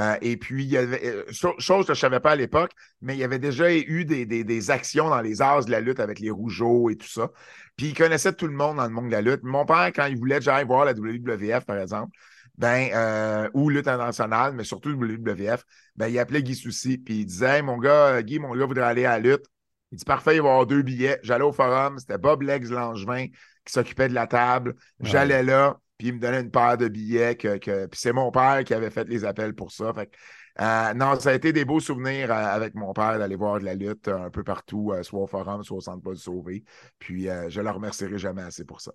Euh, 0.00 0.16
et 0.22 0.36
puis, 0.38 0.64
il 0.64 0.70
y 0.70 0.78
avait, 0.78 1.04
euh, 1.04 1.24
cho- 1.30 1.54
chose 1.58 1.86
que 1.86 1.92
je 1.92 1.98
ne 1.98 2.00
savais 2.00 2.20
pas 2.20 2.32
à 2.32 2.36
l'époque, 2.36 2.72
mais 3.02 3.14
il 3.14 3.18
y 3.18 3.24
avait 3.24 3.38
déjà 3.38 3.72
eu 3.72 4.04
des, 4.06 4.70
actions 4.70 5.10
dans 5.10 5.20
les 5.20 5.42
arts 5.42 5.66
de 5.66 5.70
la 5.70 5.80
lutte 5.80 6.00
avec 6.00 6.18
les 6.18 6.30
Rougeaux 6.30 6.88
et 6.88 6.96
tout 6.96 7.08
ça. 7.08 7.30
Puis, 7.76 7.88
il 7.88 7.94
connaissait 7.94 8.32
tout 8.32 8.46
le 8.46 8.54
monde 8.54 8.78
dans 8.78 8.84
le 8.84 8.90
monde 8.90 9.06
de 9.06 9.12
la 9.12 9.20
lutte. 9.20 9.42
Mon 9.42 9.66
père, 9.66 9.90
quand 9.94 10.06
il 10.06 10.16
voulait 10.18 10.38
que 10.38 10.44
j'aille 10.44 10.64
voir 10.64 10.86
la 10.86 10.92
WWF, 10.94 11.64
par 11.66 11.78
exemple, 11.78 12.10
ben, 12.56 13.48
ou 13.54 13.68
lutte 13.70 13.88
internationale, 13.88 14.54
mais 14.54 14.64
surtout 14.64 14.90
WWF, 14.90 15.64
ben, 15.96 16.08
il 16.08 16.18
appelait 16.18 16.42
Guy 16.42 16.54
Soucy, 16.54 16.98
puis 16.98 17.20
il 17.20 17.26
disait 17.26 17.62
mon 17.62 17.78
gars, 17.78 18.22
Guy, 18.22 18.38
mon 18.38 18.54
gars 18.56 18.66
voudrait 18.66 18.84
aller 18.84 19.04
à 19.04 19.18
la 19.18 19.30
lutte. 19.30 19.46
Il 19.92 19.98
dit 19.98 20.04
Parfait, 20.04 20.36
il 20.36 20.42
va 20.42 20.48
y 20.48 20.50
avoir 20.50 20.66
deux 20.66 20.82
billets. 20.82 21.20
J'allais 21.22 21.44
au 21.44 21.52
forum, 21.52 21.98
c'était 21.98 22.18
Bob 22.18 22.42
Legs 22.42 22.68
Langevin 22.70 23.26
qui 23.64 23.72
s'occupait 23.72 24.08
de 24.08 24.14
la 24.14 24.26
table. 24.26 24.74
J'allais 25.00 25.42
là, 25.44 25.78
puis 25.98 26.08
il 26.08 26.14
me 26.14 26.18
donnait 26.18 26.40
une 26.40 26.50
paire 26.50 26.76
de 26.76 26.88
billets. 26.88 27.36
Que, 27.36 27.58
que- 27.58 27.86
Puis 27.86 28.00
c'est 28.00 28.12
mon 28.12 28.30
père 28.32 28.64
qui 28.64 28.74
avait 28.74 28.90
fait 28.90 29.04
les 29.08 29.24
appels 29.24 29.54
pour 29.54 29.70
ça. 29.70 29.92
Fait 29.94 30.06
que, 30.06 30.16
euh, 30.60 30.94
non, 30.94 31.18
ça 31.20 31.30
a 31.30 31.34
été 31.34 31.52
des 31.52 31.64
beaux 31.64 31.78
souvenirs 31.80 32.30
euh, 32.32 32.34
avec 32.34 32.74
mon 32.74 32.92
père 32.92 33.18
d'aller 33.18 33.36
voir 33.36 33.60
de 33.60 33.64
la 33.64 33.74
lutte 33.74 34.08
euh, 34.08 34.24
un 34.26 34.30
peu 34.30 34.42
partout, 34.42 34.92
soit 35.02 35.20
au 35.20 35.26
forum, 35.26 35.62
soit 35.62 35.76
au 35.76 35.80
centre 35.80 36.02
Paul 36.02 36.16
Sauvé. 36.16 36.64
Puis 36.98 37.24
je 37.48 37.60
ne 37.60 37.64
le 37.64 37.70
remercierai 37.70 38.18
jamais 38.18 38.42
assez 38.42 38.64
pour 38.64 38.80
ça. 38.80 38.92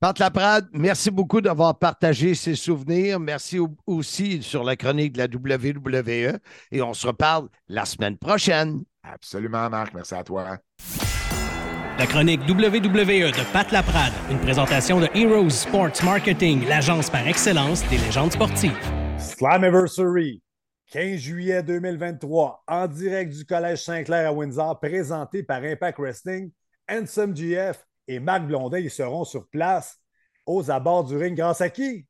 Pat 0.00 0.16
Laprade, 0.20 0.68
merci 0.72 1.10
beaucoup 1.10 1.40
d'avoir 1.40 1.76
partagé 1.76 2.34
ces 2.36 2.54
souvenirs. 2.54 3.18
Merci 3.18 3.58
au- 3.58 3.76
aussi 3.86 4.42
sur 4.44 4.62
la 4.62 4.76
chronique 4.76 5.14
de 5.14 5.18
la 5.18 5.26
WWE. 5.26 6.38
Et 6.70 6.82
on 6.82 6.94
se 6.94 7.06
reparle 7.08 7.48
la 7.66 7.84
semaine 7.84 8.16
prochaine. 8.16 8.84
Absolument, 9.02 9.68
Marc. 9.70 9.94
Merci 9.94 10.14
à 10.14 10.24
toi. 10.24 10.58
La 11.98 12.06
chronique 12.06 12.40
WWE 12.48 13.32
de 13.32 13.52
Pat 13.52 13.72
Laprade, 13.72 14.12
une 14.30 14.38
présentation 14.38 15.00
de 15.00 15.08
Heroes 15.14 15.50
Sports 15.50 16.04
Marketing, 16.04 16.64
l'agence 16.68 17.10
par 17.10 17.26
excellence 17.26 17.82
des 17.88 17.98
légendes 17.98 18.32
sportives. 18.32 18.78
Slammiversary, 19.18 20.40
15 20.92 21.18
juillet 21.18 21.62
2023, 21.62 22.62
en 22.68 22.86
direct 22.86 23.32
du 23.34 23.44
Collège 23.44 23.82
Saint-Clair 23.82 24.28
à 24.28 24.32
Windsor, 24.32 24.78
présenté 24.78 25.42
par 25.42 25.62
Impact 25.62 25.98
Wrestling, 25.98 26.52
Handsome 26.88 27.34
GF 27.34 27.84
et 28.06 28.20
Marc 28.20 28.46
Blondin, 28.46 28.78
ils 28.78 28.90
seront 28.90 29.24
sur 29.24 29.48
place 29.48 29.98
aux 30.46 30.70
abords 30.70 31.04
du 31.04 31.16
ring 31.16 31.36
grâce 31.36 31.60
à 31.60 31.68
qui? 31.68 32.06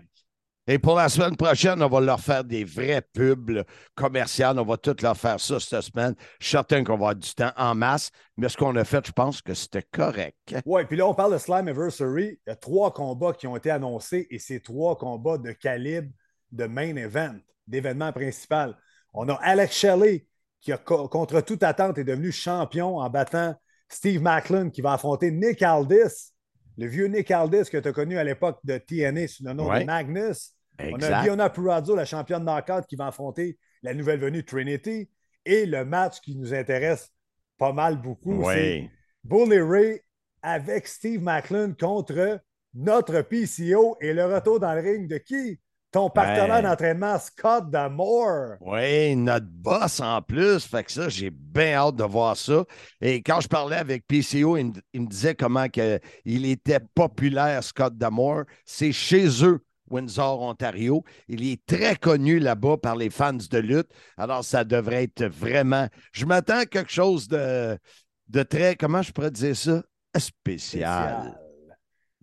Et 0.66 0.78
pour 0.78 0.94
la 0.94 1.08
semaine 1.08 1.36
prochaine, 1.36 1.82
on 1.82 1.88
va 1.88 2.00
leur 2.00 2.20
faire 2.20 2.44
des 2.44 2.64
vrais 2.64 3.02
pubs 3.12 3.64
commerciales. 3.94 4.58
On 4.58 4.64
va 4.64 4.76
tout 4.76 4.94
leur 5.02 5.16
faire 5.16 5.40
ça 5.40 5.58
cette 5.58 5.80
semaine. 5.80 6.14
Je 6.40 6.48
certain 6.48 6.84
qu'on 6.84 6.92
va 6.92 7.08
avoir 7.08 7.16
du 7.16 7.34
temps 7.34 7.52
en 7.56 7.74
masse. 7.74 8.10
Mais 8.36 8.48
ce 8.48 8.56
qu'on 8.56 8.76
a 8.76 8.84
fait, 8.84 9.04
je 9.06 9.12
pense 9.12 9.42
que 9.42 9.54
c'était 9.54 9.84
correct. 9.90 10.36
Oui, 10.64 10.84
puis 10.84 10.96
là, 10.96 11.06
on 11.06 11.14
parle 11.14 11.32
de 11.32 11.38
Slammiversary. 11.38 12.38
Il 12.46 12.50
y 12.50 12.52
a 12.52 12.56
trois 12.56 12.92
combats 12.92 13.32
qui 13.32 13.46
ont 13.46 13.56
été 13.56 13.70
annoncés 13.70 14.26
et 14.30 14.38
c'est 14.38 14.60
trois 14.60 14.96
combats 14.96 15.38
de 15.38 15.50
calibre 15.52 16.10
de 16.52 16.66
main 16.66 16.94
event, 16.96 17.36
d'événement 17.66 18.12
principal. 18.12 18.76
On 19.12 19.28
a 19.28 19.34
Alex 19.34 19.74
Shelley 19.74 20.26
qui, 20.60 20.72
a, 20.72 20.78
co- 20.78 21.08
contre 21.08 21.40
toute 21.40 21.62
attente, 21.62 21.98
est 21.98 22.04
devenu 22.04 22.30
champion 22.30 22.98
en 22.98 23.10
battant 23.10 23.54
Steve 23.88 24.22
Macklin 24.22 24.70
qui 24.70 24.82
va 24.82 24.92
affronter 24.92 25.32
Nick 25.32 25.62
Aldis, 25.62 26.32
le 26.80 26.86
vieux 26.86 27.06
Nick 27.08 27.30
Aldis 27.30 27.68
que 27.70 27.76
tu 27.76 27.88
as 27.88 27.92
connu 27.92 28.16
à 28.16 28.24
l'époque 28.24 28.58
de 28.64 28.78
TNA 28.78 29.28
sous 29.28 29.44
le 29.44 29.52
nom 29.52 29.68
Ouais. 29.68 29.80
de 29.80 29.84
Magnus. 29.84 30.52
On 30.78 30.94
a. 31.02 31.22
Diona 31.22 31.50
Purazzo, 31.50 31.94
la 31.94 32.06
championne 32.06 32.42
knockout, 32.42 32.86
qui 32.86 32.96
va 32.96 33.08
affronter 33.08 33.58
la 33.82 33.92
nouvelle 33.92 34.18
venue 34.18 34.42
Trinity. 34.44 35.10
Et 35.44 35.66
le 35.66 35.84
match 35.84 36.20
qui 36.20 36.34
nous 36.36 36.54
intéresse 36.54 37.10
pas 37.58 37.72
mal 37.74 38.00
beaucoup, 38.00 38.46
Oui. 38.46 38.54
c'est 38.54 38.90
Bully 39.24 39.60
Ray 39.60 40.00
avec 40.42 40.86
Steve 40.86 41.22
Macklin 41.22 41.74
contre 41.78 42.40
notre 42.72 43.20
PCO 43.20 43.98
et 44.00 44.14
le 44.14 44.24
retour 44.24 44.58
dans 44.58 44.72
le 44.72 44.80
ring 44.80 45.06
de 45.06 45.18
qui? 45.18 45.60
Ton 45.92 46.08
partenaire 46.08 46.56
Ouais. 46.56 46.62
d'entraînement, 46.62 47.18
Scott 47.18 47.68
Damore. 47.68 48.54
Oui, 48.60 49.16
notre 49.16 49.46
boss 49.46 49.98
en 50.00 50.22
plus. 50.22 50.64
Fait 50.64 50.84
que 50.84 50.92
ça, 50.92 51.08
j'ai 51.08 51.30
bien 51.30 51.74
hâte 51.74 51.96
de 51.96 52.04
voir 52.04 52.36
ça. 52.36 52.64
Et 53.00 53.22
quand 53.22 53.40
je 53.40 53.48
parlais 53.48 53.76
avec 53.76 54.06
PCO, 54.06 54.56
il 54.56 54.66
me, 54.66 54.72
il 54.92 55.00
me 55.02 55.06
disait 55.08 55.34
comment 55.34 55.68
que 55.68 55.98
il 56.24 56.46
était 56.46 56.78
populaire, 56.94 57.64
Scott 57.64 57.96
Damore. 57.98 58.44
C'est 58.64 58.92
chez 58.92 59.26
eux, 59.44 59.64
Windsor, 59.90 60.40
Ontario. 60.40 61.02
Il 61.26 61.44
est 61.50 61.60
très 61.66 61.96
connu 61.96 62.38
là-bas 62.38 62.76
par 62.76 62.94
les 62.94 63.10
fans 63.10 63.32
de 63.32 63.58
lutte. 63.58 63.90
Alors, 64.16 64.44
ça 64.44 64.62
devrait 64.62 65.04
être 65.04 65.24
vraiment. 65.26 65.88
Je 66.12 66.24
m'attends 66.24 66.58
à 66.60 66.66
quelque 66.66 66.92
chose 66.92 67.26
de, 67.26 67.76
de 68.28 68.42
très, 68.44 68.76
comment 68.76 69.02
je 69.02 69.10
pourrais 69.10 69.32
dire 69.32 69.56
ça? 69.56 69.82
spécial. 70.16 71.36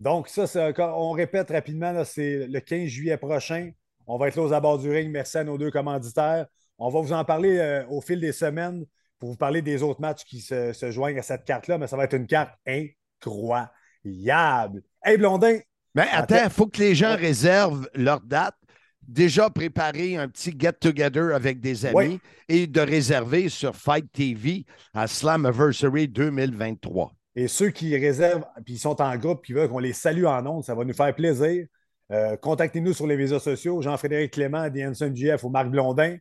Donc, 0.00 0.28
ça, 0.28 0.44
on 0.78 1.10
répète 1.12 1.50
rapidement, 1.50 2.04
c'est 2.04 2.46
le 2.46 2.60
15 2.60 2.86
juillet 2.86 3.16
prochain. 3.16 3.70
On 4.06 4.16
va 4.16 4.28
être 4.28 4.36
là 4.36 4.42
aux 4.42 4.52
abords 4.52 4.78
du 4.78 4.90
ring. 4.90 5.10
Merci 5.10 5.38
à 5.38 5.44
nos 5.44 5.58
deux 5.58 5.70
commanditaires. 5.70 6.46
On 6.78 6.88
va 6.88 7.00
vous 7.00 7.12
en 7.12 7.24
parler 7.24 7.58
euh, 7.58 7.84
au 7.88 8.00
fil 8.00 8.20
des 8.20 8.32
semaines 8.32 8.84
pour 9.18 9.30
vous 9.30 9.36
parler 9.36 9.62
des 9.62 9.82
autres 9.82 10.00
matchs 10.00 10.24
qui 10.24 10.40
se, 10.40 10.72
se 10.72 10.90
joignent 10.92 11.18
à 11.18 11.22
cette 11.22 11.44
carte-là, 11.44 11.78
mais 11.78 11.88
ça 11.88 11.96
va 11.96 12.04
être 12.04 12.14
une 12.14 12.28
carte 12.28 12.52
incroyable. 12.66 14.82
Hey, 15.02 15.18
Blondin! 15.18 15.58
Mais 15.94 16.06
attends, 16.12 16.44
il 16.44 16.50
faut 16.50 16.68
que 16.68 16.78
les 16.78 16.94
gens 16.94 17.16
réservent 17.16 17.88
leur 17.94 18.20
date. 18.20 18.54
Déjà 19.02 19.50
préparer 19.50 20.16
un 20.16 20.28
petit 20.28 20.54
get-together 20.56 21.34
avec 21.34 21.60
des 21.60 21.86
amis 21.86 21.96
Oui. 21.96 22.20
et 22.48 22.66
de 22.66 22.80
réserver 22.80 23.48
sur 23.48 23.74
Fight 23.74 24.06
TV 24.12 24.66
à 24.92 25.06
Slammiversary 25.06 26.08
2023. 26.08 27.12
Et 27.38 27.46
ceux 27.46 27.70
qui 27.70 27.96
réservent, 27.96 28.44
puis 28.64 28.74
ils 28.74 28.78
sont 28.78 29.00
en 29.00 29.16
groupe, 29.16 29.44
qui 29.44 29.52
veulent 29.52 29.68
qu'on 29.68 29.78
les 29.78 29.92
salue 29.92 30.24
en 30.24 30.44
ondes, 30.44 30.64
ça 30.64 30.74
va 30.74 30.84
nous 30.84 30.92
faire 30.92 31.14
plaisir. 31.14 31.66
Euh, 32.10 32.36
Contactez-nous 32.36 32.92
sur 32.94 33.06
les 33.06 33.14
réseaux 33.14 33.38
sociaux, 33.38 33.80
Jean-Frédéric 33.80 34.32
Clément, 34.32 34.68
The 34.68 34.78
Hanson 34.88 35.12
GF 35.14 35.44
ou 35.44 35.48
Marc 35.48 35.68
Blondin. 35.68 36.16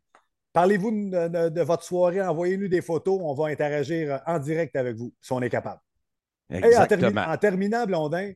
Parlez-vous 0.53 0.91
de, 0.91 1.28
de- 1.28 1.49
de 1.49 1.61
votre 1.61 1.82
soirée, 1.84 2.22
envoyez-nous 2.22 2.68
des 2.68 2.82
photos, 2.84 3.20
on 3.24 3.34
va 3.34 3.47
interagir 3.47 4.22
en 4.28 4.38
direct 4.38 4.76
avec 4.76 4.95
vous, 4.95 5.11
si 5.20 5.32
on 5.34 5.41
est 5.41 5.49
capable. 5.49 5.82
En, 6.51 6.55
termi- 6.59 6.65
Exactement. 6.68 7.22
en 7.22 7.38
terminant, 7.38 7.86
Blondin, 7.88 8.34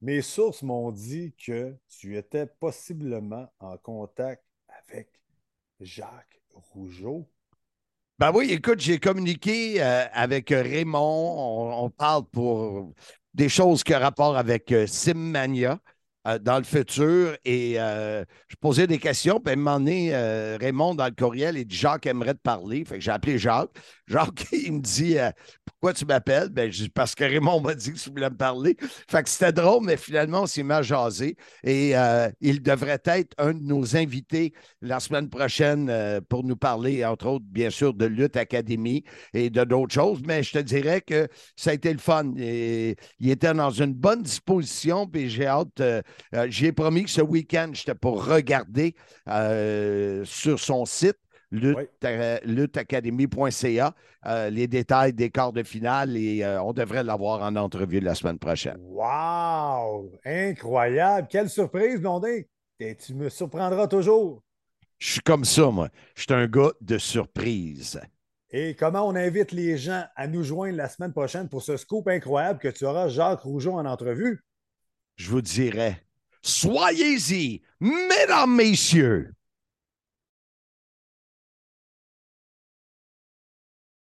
mes 0.00 0.22
sources 0.22 0.62
m'ont 0.62 0.92
dit 0.92 1.34
que 1.44 1.74
tu 1.88 2.16
étais 2.16 2.46
possiblement 2.46 3.48
en 3.58 3.76
contact 3.76 4.44
avec 4.86 5.08
Jacques 5.80 6.40
Rougeau. 6.54 7.28
Ben 8.18 8.32
oui, 8.34 8.48
écoute, 8.50 8.80
j'ai 8.80 8.98
communiqué 8.98 9.80
euh, 9.80 10.04
avec 10.12 10.50
Raymond. 10.50 11.84
On, 11.84 11.88
parle 11.88 12.24
pour 12.32 12.92
des 13.32 13.48
choses 13.48 13.84
qui 13.84 13.94
ont 13.94 14.00
rapport 14.00 14.36
avec 14.36 14.72
euh, 14.72 14.88
Simmania 14.88 15.78
euh, 16.26 16.36
dans 16.40 16.58
le 16.58 16.64
futur. 16.64 17.36
Et 17.44 17.74
je 17.74 18.56
posais 18.60 18.88
des 18.88 18.98
questions. 18.98 19.38
Puis 19.38 19.50
à 19.50 19.52
un 19.52 19.56
moment 19.56 19.78
donné, 19.78 20.16
Raymond, 20.60 20.96
dans 20.96 21.04
le 21.06 21.12
courriel, 21.12 21.58
il 21.58 21.64
dit 21.64 21.76
Jacques 21.76 22.06
aimerait 22.06 22.34
te 22.34 22.40
parler. 22.40 22.84
Fait 22.84 22.96
que 22.96 23.04
j'ai 23.04 23.12
appelé 23.12 23.38
Jacques. 23.38 23.70
Jacques, 24.08 24.46
il 24.52 24.72
me 24.72 24.80
dit 24.80 25.18
euh, 25.18 25.30
Pourquoi 25.64 25.92
tu 25.92 26.06
m'appelles? 26.06 26.48
Ben, 26.48 26.70
je 26.70 26.84
dis, 26.84 26.88
Parce 26.88 27.14
que 27.14 27.24
Raymond 27.24 27.60
m'a 27.60 27.74
dit 27.74 27.92
que 27.92 27.98
tu 27.98 28.10
voulais 28.10 28.30
me 28.30 28.36
parler. 28.36 28.76
Fait 29.08 29.22
que 29.22 29.28
c'était 29.28 29.52
drôle, 29.52 29.84
mais 29.84 29.96
finalement, 29.96 30.42
on 30.42 30.46
s'est 30.46 30.62
mis 30.62 30.72
à 30.72 30.82
jaser. 30.82 31.36
Et 31.62 31.96
euh, 31.96 32.30
il 32.40 32.62
devrait 32.62 33.00
être 33.04 33.34
un 33.38 33.52
de 33.52 33.62
nos 33.62 33.96
invités 33.96 34.52
la 34.80 35.00
semaine 35.00 35.28
prochaine 35.28 35.88
euh, 35.90 36.20
pour 36.26 36.44
nous 36.44 36.56
parler, 36.56 37.04
entre 37.04 37.26
autres, 37.26 37.44
bien 37.48 37.70
sûr, 37.70 37.92
de 37.94 38.06
Lutte 38.06 38.36
Académie 38.36 39.04
et 39.34 39.50
de 39.50 39.64
d'autres 39.64 39.94
choses. 39.94 40.20
Mais 40.26 40.42
je 40.42 40.52
te 40.52 40.58
dirais 40.58 41.02
que 41.02 41.28
ça 41.56 41.70
a 41.70 41.74
été 41.74 41.92
le 41.92 41.98
fun. 41.98 42.32
Et 42.38 42.96
il 43.20 43.30
était 43.30 43.52
dans 43.52 43.70
une 43.70 43.92
bonne 43.92 44.22
disposition, 44.22 45.06
puis 45.06 45.28
j'ai 45.28 45.46
hâte. 45.46 45.82
j'ai 46.48 46.72
promis 46.72 47.04
que 47.04 47.10
ce 47.10 47.20
week-end, 47.20 47.70
j'étais 47.72 47.94
pour 47.94 48.24
regarder 48.24 48.94
sur 50.24 50.58
son 50.58 50.86
site. 50.86 51.16
Lutte- 51.50 51.88
euh, 52.04 52.38
lutteacademy.ca 52.44 53.94
euh, 54.26 54.50
les 54.50 54.66
détails 54.66 55.12
des 55.12 55.30
quarts 55.30 55.52
de 55.52 55.62
finale 55.62 56.16
et 56.16 56.42
euh, 56.42 56.62
on 56.62 56.72
devrait 56.72 57.04
l'avoir 57.04 57.42
en 57.42 57.54
entrevue 57.56 58.00
la 58.00 58.14
semaine 58.14 58.38
prochaine. 58.38 58.78
Wow! 58.80 60.12
Incroyable! 60.24 61.28
Quelle 61.30 61.48
surprise, 61.48 62.00
Blondin! 62.00 62.42
Et 62.80 62.96
tu 62.96 63.14
me 63.14 63.28
surprendras 63.28 63.88
toujours. 63.88 64.42
Je 64.98 65.12
suis 65.12 65.20
comme 65.20 65.44
ça, 65.44 65.70
moi. 65.70 65.88
Je 66.14 66.22
suis 66.22 66.32
un 66.32 66.46
gars 66.46 66.72
de 66.80 66.98
surprise. 66.98 68.00
Et 68.50 68.74
comment 68.74 69.06
on 69.06 69.14
invite 69.14 69.52
les 69.52 69.76
gens 69.76 70.04
à 70.16 70.26
nous 70.26 70.42
joindre 70.42 70.76
la 70.76 70.88
semaine 70.88 71.12
prochaine 71.12 71.48
pour 71.48 71.62
ce 71.62 71.76
scoop 71.76 72.08
incroyable 72.08 72.58
que 72.58 72.68
tu 72.68 72.84
auras 72.84 73.08
Jacques 73.08 73.40
Rougeau 73.42 73.74
en 73.74 73.84
entrevue? 73.84 74.42
Je 75.16 75.28
vous 75.30 75.42
dirais, 75.42 76.02
soyez-y, 76.42 77.62
mesdames, 77.80 78.54
messieurs. 78.56 79.32